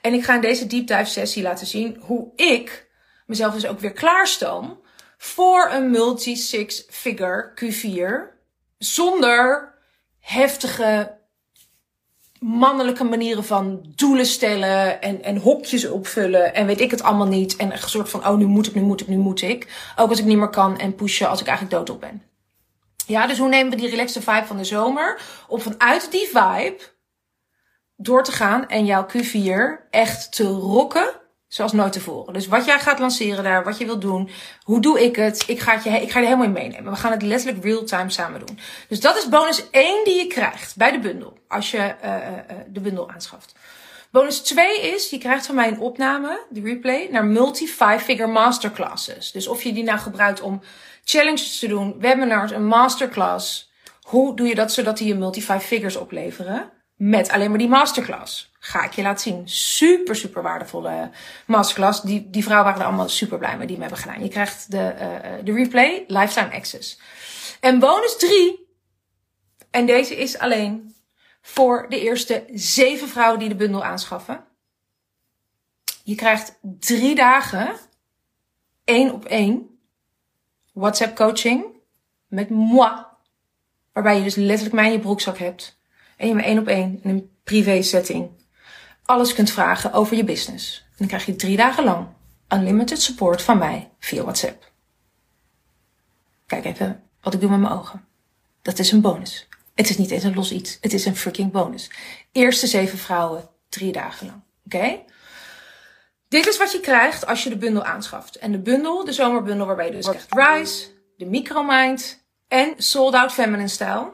En 0.00 0.14
ik 0.14 0.24
ga 0.24 0.34
in 0.34 0.40
deze 0.40 0.66
deep 0.66 0.86
dive 0.86 1.04
sessie 1.04 1.42
laten 1.42 1.66
zien 1.66 1.96
hoe 2.00 2.32
ik 2.34 2.86
mezelf 3.26 3.54
dus 3.54 3.66
ook 3.66 3.80
weer 3.80 3.92
klaarstoom 3.92 4.80
voor 5.18 5.70
een 5.70 5.90
multi 5.90 6.36
six 6.36 6.84
figure 6.88 7.52
Q4 7.54 8.35
zonder 8.78 9.74
heftige 10.20 11.14
mannelijke 12.40 13.04
manieren 13.04 13.44
van 13.44 13.92
doelen 13.94 14.26
stellen 14.26 15.02
en, 15.02 15.22
en 15.22 15.36
hokjes 15.36 15.88
opvullen 15.88 16.54
en 16.54 16.66
weet 16.66 16.80
ik 16.80 16.90
het 16.90 17.02
allemaal 17.02 17.26
niet. 17.26 17.56
En 17.56 17.72
een 17.72 17.78
soort 17.78 18.08
van, 18.08 18.26
oh 18.26 18.36
nu 18.36 18.44
moet 18.44 18.66
ik, 18.66 18.74
nu 18.74 18.80
moet 18.80 19.00
ik, 19.00 19.08
nu 19.08 19.16
moet 19.16 19.42
ik. 19.42 19.90
Ook 19.96 20.08
als 20.08 20.18
ik 20.18 20.24
niet 20.24 20.36
meer 20.36 20.50
kan 20.50 20.78
en 20.78 20.94
pushen 20.94 21.28
als 21.28 21.40
ik 21.40 21.46
eigenlijk 21.46 21.76
dood 21.76 21.90
op 21.90 22.00
ben. 22.00 22.22
Ja, 23.06 23.26
dus 23.26 23.38
hoe 23.38 23.48
nemen 23.48 23.70
we 23.70 23.76
die 23.76 23.90
relaxte 23.90 24.22
vibe 24.22 24.46
van 24.46 24.56
de 24.56 24.64
zomer 24.64 25.20
om 25.48 25.60
vanuit 25.60 26.10
die 26.10 26.26
vibe 26.26 26.78
door 27.96 28.24
te 28.24 28.32
gaan 28.32 28.68
en 28.68 28.84
jouw 28.84 29.06
Q4 29.06 29.90
echt 29.90 30.32
te 30.32 30.44
rocken 30.44 31.24
Zoals 31.56 31.72
nooit 31.72 31.92
tevoren. 31.92 32.32
Dus 32.32 32.46
wat 32.46 32.64
jij 32.64 32.78
gaat 32.78 32.98
lanceren 32.98 33.44
daar, 33.44 33.64
wat 33.64 33.78
je 33.78 33.84
wilt 33.84 34.00
doen, 34.00 34.30
hoe 34.62 34.80
doe 34.80 35.04
ik 35.04 35.16
het? 35.16 35.44
Ik 35.46 35.60
ga, 35.60 35.80
je, 35.84 35.90
ik 35.90 36.10
ga 36.10 36.18
je 36.18 36.24
helemaal 36.24 36.46
in 36.46 36.52
meenemen. 36.52 36.92
We 36.92 36.98
gaan 36.98 37.10
het 37.12 37.22
letterlijk 37.22 37.64
real-time 37.64 38.10
samen 38.10 38.46
doen. 38.46 38.58
Dus 38.88 39.00
dat 39.00 39.16
is 39.16 39.28
bonus 39.28 39.70
1 39.70 40.04
die 40.04 40.14
je 40.14 40.26
krijgt 40.26 40.76
bij 40.76 40.90
de 40.90 40.98
bundel. 40.98 41.38
Als 41.48 41.70
je 41.70 41.94
uh, 42.04 42.16
de 42.68 42.80
bundel 42.80 43.10
aanschaft. 43.10 43.54
Bonus 44.10 44.40
2 44.40 44.80
is, 44.80 45.10
je 45.10 45.18
krijgt 45.18 45.46
van 45.46 45.54
mij 45.54 45.68
een 45.68 45.80
opname, 45.80 46.40
de 46.50 46.60
replay, 46.60 47.08
naar 47.10 47.24
multi-five-figure 47.24 48.28
masterclasses. 48.28 49.32
Dus 49.32 49.48
of 49.48 49.62
je 49.62 49.72
die 49.72 49.84
nou 49.84 49.98
gebruikt 49.98 50.40
om 50.40 50.60
challenges 51.04 51.58
te 51.58 51.66
doen, 51.66 51.96
webinars, 51.98 52.50
een 52.50 52.66
masterclass. 52.66 53.70
Hoe 54.02 54.36
doe 54.36 54.46
je 54.46 54.54
dat 54.54 54.72
zodat 54.72 54.98
die 54.98 55.06
je 55.06 55.14
multi-five 55.14 55.60
figures 55.60 55.96
opleveren? 55.96 56.70
Met 56.96 57.28
alleen 57.28 57.50
maar 57.50 57.58
die 57.58 57.68
masterclass 57.68 58.52
ga 58.58 58.84
ik 58.84 58.92
je 58.92 59.02
laten 59.02 59.20
zien. 59.20 59.48
Super, 59.48 60.16
super 60.16 60.42
waardevolle 60.42 61.10
masterclass. 61.46 62.02
Die, 62.02 62.30
die 62.30 62.42
vrouwen 62.42 62.66
waren 62.66 62.80
er 62.80 62.88
allemaal 62.88 63.08
super 63.08 63.38
blij 63.38 63.56
mee 63.56 63.66
die 63.66 63.76
me 63.76 63.82
hebben 63.82 64.00
gedaan. 64.00 64.22
Je 64.22 64.28
krijgt 64.28 64.70
de, 64.70 64.94
uh, 64.94 65.44
de 65.44 65.52
replay, 65.52 66.04
lifetime 66.06 66.52
access. 66.54 67.00
En 67.60 67.78
bonus 67.78 68.16
3. 68.16 68.66
En 69.70 69.86
deze 69.86 70.16
is 70.16 70.38
alleen 70.38 70.94
voor 71.40 71.86
de 71.88 72.00
eerste 72.00 72.44
zeven 72.52 73.08
vrouwen 73.08 73.38
die 73.38 73.48
de 73.48 73.54
bundel 73.54 73.84
aanschaffen. 73.84 74.44
Je 76.04 76.14
krijgt 76.14 76.58
drie 76.62 77.14
dagen, 77.14 77.76
één 78.84 79.12
op 79.12 79.24
één, 79.24 79.78
WhatsApp 80.72 81.16
coaching 81.16 81.64
met 82.26 82.50
moi. 82.50 83.04
Waarbij 83.92 84.16
je 84.16 84.22
dus 84.22 84.34
letterlijk 84.34 84.74
mij 84.74 84.86
in 84.86 84.92
je 84.92 84.98
broekzak 84.98 85.38
hebt. 85.38 85.78
En 86.16 86.28
je 86.28 86.34
me 86.34 86.42
één 86.42 86.58
op 86.58 86.66
één 86.66 87.00
in 87.02 87.10
een 87.10 87.30
privé 87.44 87.82
setting 87.82 88.30
alles 89.06 89.34
kunt 89.34 89.50
vragen 89.50 89.92
over 89.92 90.16
je 90.16 90.24
business. 90.24 90.84
En 90.88 90.94
dan 90.96 91.06
krijg 91.06 91.26
je 91.26 91.36
drie 91.36 91.56
dagen 91.56 91.84
lang 91.84 92.06
unlimited 92.48 93.02
support 93.02 93.42
van 93.42 93.58
mij 93.58 93.90
via 93.98 94.22
WhatsApp. 94.22 94.72
Kijk 96.46 96.64
even 96.64 97.02
wat 97.20 97.34
ik 97.34 97.40
doe 97.40 97.50
met 97.50 97.60
mijn 97.60 97.72
ogen. 97.72 98.04
Dat 98.62 98.78
is 98.78 98.92
een 98.92 99.00
bonus. 99.00 99.48
Het 99.74 99.88
is 99.88 99.98
niet 99.98 100.10
eens 100.10 100.22
een 100.22 100.34
los 100.34 100.52
iets. 100.52 100.78
Het 100.80 100.92
is 100.92 101.04
een 101.04 101.16
freaking 101.16 101.52
bonus. 101.52 101.90
Eerste 102.32 102.66
zeven 102.66 102.98
vrouwen, 102.98 103.48
drie 103.68 103.92
dagen 103.92 104.26
lang. 104.26 104.42
Oké? 104.64 105.02
Dit 106.28 106.46
is 106.46 106.58
wat 106.58 106.72
je 106.72 106.80
krijgt 106.80 107.26
als 107.26 107.42
je 107.42 107.48
de 107.48 107.56
bundel 107.56 107.84
aanschaft. 107.84 108.36
En 108.36 108.52
de 108.52 108.58
bundel, 108.58 109.04
de 109.04 109.12
zomerbundel 109.12 109.66
waarbij 109.66 109.86
je 109.86 109.92
dus 109.92 110.08
krijgt 110.08 110.34
Rise, 110.34 110.86
de 111.16 111.26
Micromind 111.26 112.26
en 112.48 112.74
Sold 112.76 113.14
Out 113.14 113.32
Feminine 113.32 113.68
Style. 113.68 114.12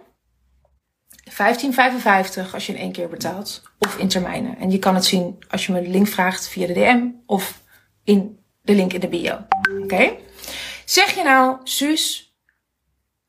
15,55 1.33 2.53
als 2.53 2.67
je 2.67 2.73
in 2.73 2.79
één 2.79 2.93
keer 2.93 3.09
betaalt. 3.09 3.63
Of 3.79 3.99
in 3.99 4.09
termijnen. 4.09 4.59
En 4.59 4.71
je 4.71 4.79
kan 4.79 4.95
het 4.95 5.05
zien 5.05 5.45
als 5.51 5.67
je 5.67 5.73
me 5.73 5.83
de 5.83 5.89
link 5.89 6.09
vraagt 6.09 6.49
via 6.49 6.67
de 6.67 6.73
DM. 6.73 7.07
Of 7.27 7.61
in 8.05 8.39
de 8.63 8.75
link 8.75 8.93
in 8.93 9.01
de 9.01 9.09
bio. 9.09 9.39
Oké? 9.83 10.17
Zeg 10.85 11.15
je 11.15 11.23
nou, 11.23 11.57
Suus, 11.65 12.35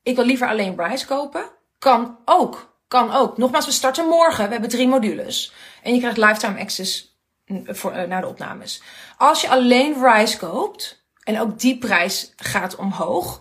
ik 0.02 0.16
wil 0.16 0.24
liever 0.24 0.48
alleen 0.48 0.82
Rise 0.82 1.06
kopen? 1.06 1.44
Kan 1.78 2.18
ook. 2.24 2.76
Kan 2.88 3.12
ook. 3.12 3.36
Nogmaals, 3.36 3.66
we 3.66 3.72
starten 3.72 4.08
morgen. 4.08 4.44
We 4.44 4.52
hebben 4.52 4.70
drie 4.70 4.88
modules. 4.88 5.52
En 5.82 5.94
je 5.94 5.98
krijgt 5.98 6.18
lifetime 6.18 6.60
access 6.60 7.18
voor, 7.66 7.96
uh, 7.96 8.02
naar 8.02 8.20
de 8.20 8.26
opnames. 8.26 8.82
Als 9.16 9.40
je 9.40 9.48
alleen 9.48 10.04
Rise 10.04 10.38
koopt, 10.38 11.04
en 11.22 11.40
ook 11.40 11.58
die 11.58 11.78
prijs 11.78 12.32
gaat 12.36 12.76
omhoog, 12.76 13.40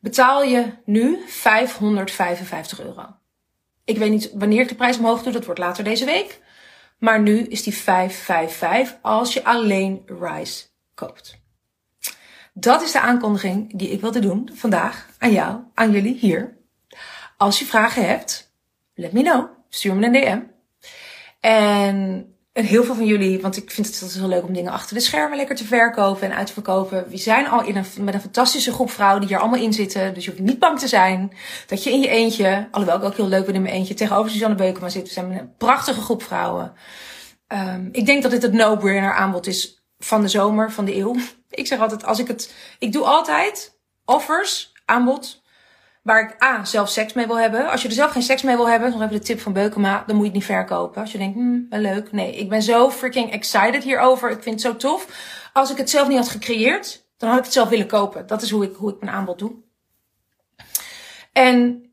betaal 0.00 0.42
je 0.42 0.72
nu 0.84 1.24
555 1.26 2.80
euro. 2.80 3.19
Ik 3.90 3.98
weet 3.98 4.10
niet 4.10 4.30
wanneer 4.34 4.60
ik 4.60 4.68
de 4.68 4.74
prijs 4.74 4.98
omhoog 4.98 5.22
doe, 5.22 5.32
dat 5.32 5.44
wordt 5.44 5.60
later 5.60 5.84
deze 5.84 6.04
week. 6.04 6.40
Maar 6.98 7.20
nu 7.20 7.38
is 7.38 7.62
die 7.62 7.74
555 7.74 8.98
als 9.02 9.32
je 9.32 9.44
alleen 9.44 10.02
Rise 10.06 10.64
koopt. 10.94 11.40
Dat 12.52 12.82
is 12.82 12.92
de 12.92 13.00
aankondiging 13.00 13.78
die 13.78 13.90
ik 13.90 14.00
wilde 14.00 14.18
doen 14.18 14.50
vandaag 14.54 15.08
aan 15.18 15.32
jou, 15.32 15.60
aan 15.74 15.90
jullie 15.90 16.14
hier. 16.14 16.56
Als 17.36 17.58
je 17.58 17.64
vragen 17.64 18.08
hebt, 18.08 18.52
let 18.94 19.12
me 19.12 19.22
know. 19.22 19.48
Stuur 19.68 19.94
me 19.94 20.06
een 20.06 20.12
DM. 20.12 20.40
En 21.40 22.34
en 22.52 22.64
heel 22.64 22.84
veel 22.84 22.94
van 22.94 23.06
jullie, 23.06 23.40
want 23.40 23.56
ik 23.56 23.70
vind 23.70 23.86
het 23.86 24.02
altijd 24.02 24.20
heel 24.20 24.28
leuk 24.28 24.44
om 24.44 24.52
dingen 24.52 24.72
achter 24.72 24.94
de 24.94 25.02
schermen 25.02 25.36
lekker 25.36 25.56
te 25.56 25.64
verkopen 25.64 26.30
en 26.30 26.36
uit 26.36 26.46
te 26.46 26.52
verkopen. 26.52 27.08
We 27.08 27.16
zijn 27.16 27.48
al 27.48 27.64
in 27.64 27.76
een, 27.76 27.84
met 28.00 28.14
een 28.14 28.20
fantastische 28.20 28.72
groep 28.72 28.90
vrouwen 28.90 29.20
die 29.20 29.28
hier 29.28 29.38
allemaal 29.38 29.60
in 29.60 29.72
zitten. 29.72 30.14
Dus 30.14 30.24
je 30.24 30.30
hoeft 30.30 30.42
niet 30.42 30.58
bang 30.58 30.78
te 30.78 30.88
zijn 30.88 31.32
dat 31.66 31.82
je 31.82 31.90
in 31.90 32.00
je 32.00 32.08
eentje, 32.08 32.68
alhoewel 32.70 32.98
ik 32.98 33.04
ook 33.04 33.16
heel 33.16 33.28
leuk 33.28 33.46
ben 33.46 33.54
in 33.54 33.62
mijn 33.62 33.74
eentje, 33.74 33.94
tegenover 33.94 34.30
Suzanne 34.30 34.54
Beukema 34.54 34.88
zit. 34.88 35.06
We 35.06 35.12
zijn 35.12 35.28
met 35.28 35.38
een 35.38 35.56
prachtige 35.56 36.00
groep 36.00 36.22
vrouwen. 36.22 36.72
Um, 37.48 37.88
ik 37.92 38.06
denk 38.06 38.22
dat 38.22 38.30
dit 38.30 38.42
het 38.42 38.52
no-brainer 38.52 39.14
aanbod 39.14 39.46
is 39.46 39.84
van 39.98 40.20
de 40.20 40.28
zomer, 40.28 40.72
van 40.72 40.84
de 40.84 40.96
eeuw. 40.96 41.16
Ik 41.50 41.66
zeg 41.66 41.80
altijd, 41.80 42.04
als 42.04 42.18
ik 42.18 42.28
het, 42.28 42.54
ik 42.78 42.92
doe 42.92 43.04
altijd 43.04 43.78
offers, 44.04 44.72
aanbod, 44.84 45.39
waar 46.02 46.22
ik 46.22 46.42
A, 46.42 46.64
zelf 46.64 46.88
seks 46.88 47.12
mee 47.12 47.26
wil 47.26 47.38
hebben. 47.38 47.70
Als 47.70 47.82
je 47.82 47.88
er 47.88 47.94
zelf 47.94 48.10
geen 48.10 48.22
seks 48.22 48.42
mee 48.42 48.56
wil 48.56 48.68
hebben, 48.68 49.00
heb 49.00 49.10
je 49.10 49.18
de 49.18 49.24
tip 49.24 49.40
van 49.40 49.52
Beukema, 49.52 50.04
dan 50.06 50.16
moet 50.16 50.24
je 50.24 50.30
het 50.30 50.40
niet 50.40 50.48
verkopen. 50.48 51.00
Als 51.00 51.12
je 51.12 51.18
denkt, 51.18 51.34
hmm, 51.34 51.66
wel 51.70 51.80
leuk. 51.80 52.12
Nee, 52.12 52.36
ik 52.36 52.48
ben 52.48 52.62
zo 52.62 52.90
freaking 52.90 53.32
excited 53.32 53.82
hierover. 53.82 54.30
Ik 54.30 54.42
vind 54.42 54.62
het 54.62 54.72
zo 54.72 54.76
tof. 54.76 55.06
Als 55.52 55.70
ik 55.70 55.76
het 55.76 55.90
zelf 55.90 56.08
niet 56.08 56.18
had 56.18 56.28
gecreëerd, 56.28 57.04
dan 57.16 57.28
had 57.28 57.38
ik 57.38 57.44
het 57.44 57.52
zelf 57.52 57.68
willen 57.68 57.86
kopen. 57.86 58.26
Dat 58.26 58.42
is 58.42 58.50
hoe 58.50 58.64
ik, 58.64 58.76
hoe 58.76 58.90
ik 58.90 59.00
mijn 59.00 59.12
aanbod 59.12 59.38
doe. 59.38 59.52
En 61.32 61.84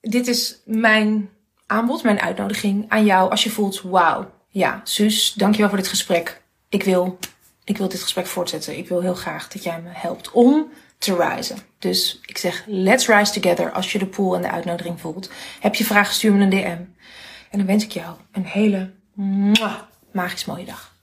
dit 0.00 0.26
is 0.26 0.62
mijn 0.64 1.30
aanbod, 1.66 2.02
mijn 2.02 2.20
uitnodiging 2.20 2.84
aan 2.88 3.04
jou 3.04 3.30
als 3.30 3.44
je 3.44 3.50
voelt, 3.50 3.82
wauw, 3.82 4.30
ja, 4.48 4.80
Suus, 4.84 5.32
dankjewel 5.32 5.68
voor 5.68 5.78
dit 5.78 5.88
gesprek. 5.88 6.42
Ik 6.68 6.82
wil, 6.82 7.18
ik 7.64 7.76
wil 7.76 7.88
dit 7.88 8.02
gesprek 8.02 8.26
voortzetten. 8.26 8.78
Ik 8.78 8.88
wil 8.88 9.00
heel 9.00 9.14
graag 9.14 9.48
dat 9.48 9.62
jij 9.62 9.80
me 9.80 9.90
helpt 9.92 10.30
om 10.30 10.72
te 10.98 11.16
rise. 11.16 11.54
Dus 11.84 12.20
ik 12.26 12.38
zeg, 12.38 12.64
let's 12.66 13.06
rise 13.06 13.40
together 13.40 13.72
als 13.72 13.92
je 13.92 13.98
de 13.98 14.06
pool 14.06 14.34
en 14.34 14.42
de 14.42 14.50
uitnodiging 14.50 15.00
voelt. 15.00 15.30
Heb 15.60 15.74
je 15.74 15.84
vragen, 15.84 16.14
stuur 16.14 16.32
me 16.32 16.42
een 16.42 16.50
DM. 16.50 16.82
En 17.50 17.58
dan 17.58 17.66
wens 17.66 17.84
ik 17.84 17.90
jou 17.90 18.16
een 18.32 18.44
hele 18.44 18.90
magisch 20.12 20.44
mooie 20.44 20.64
dag. 20.64 20.93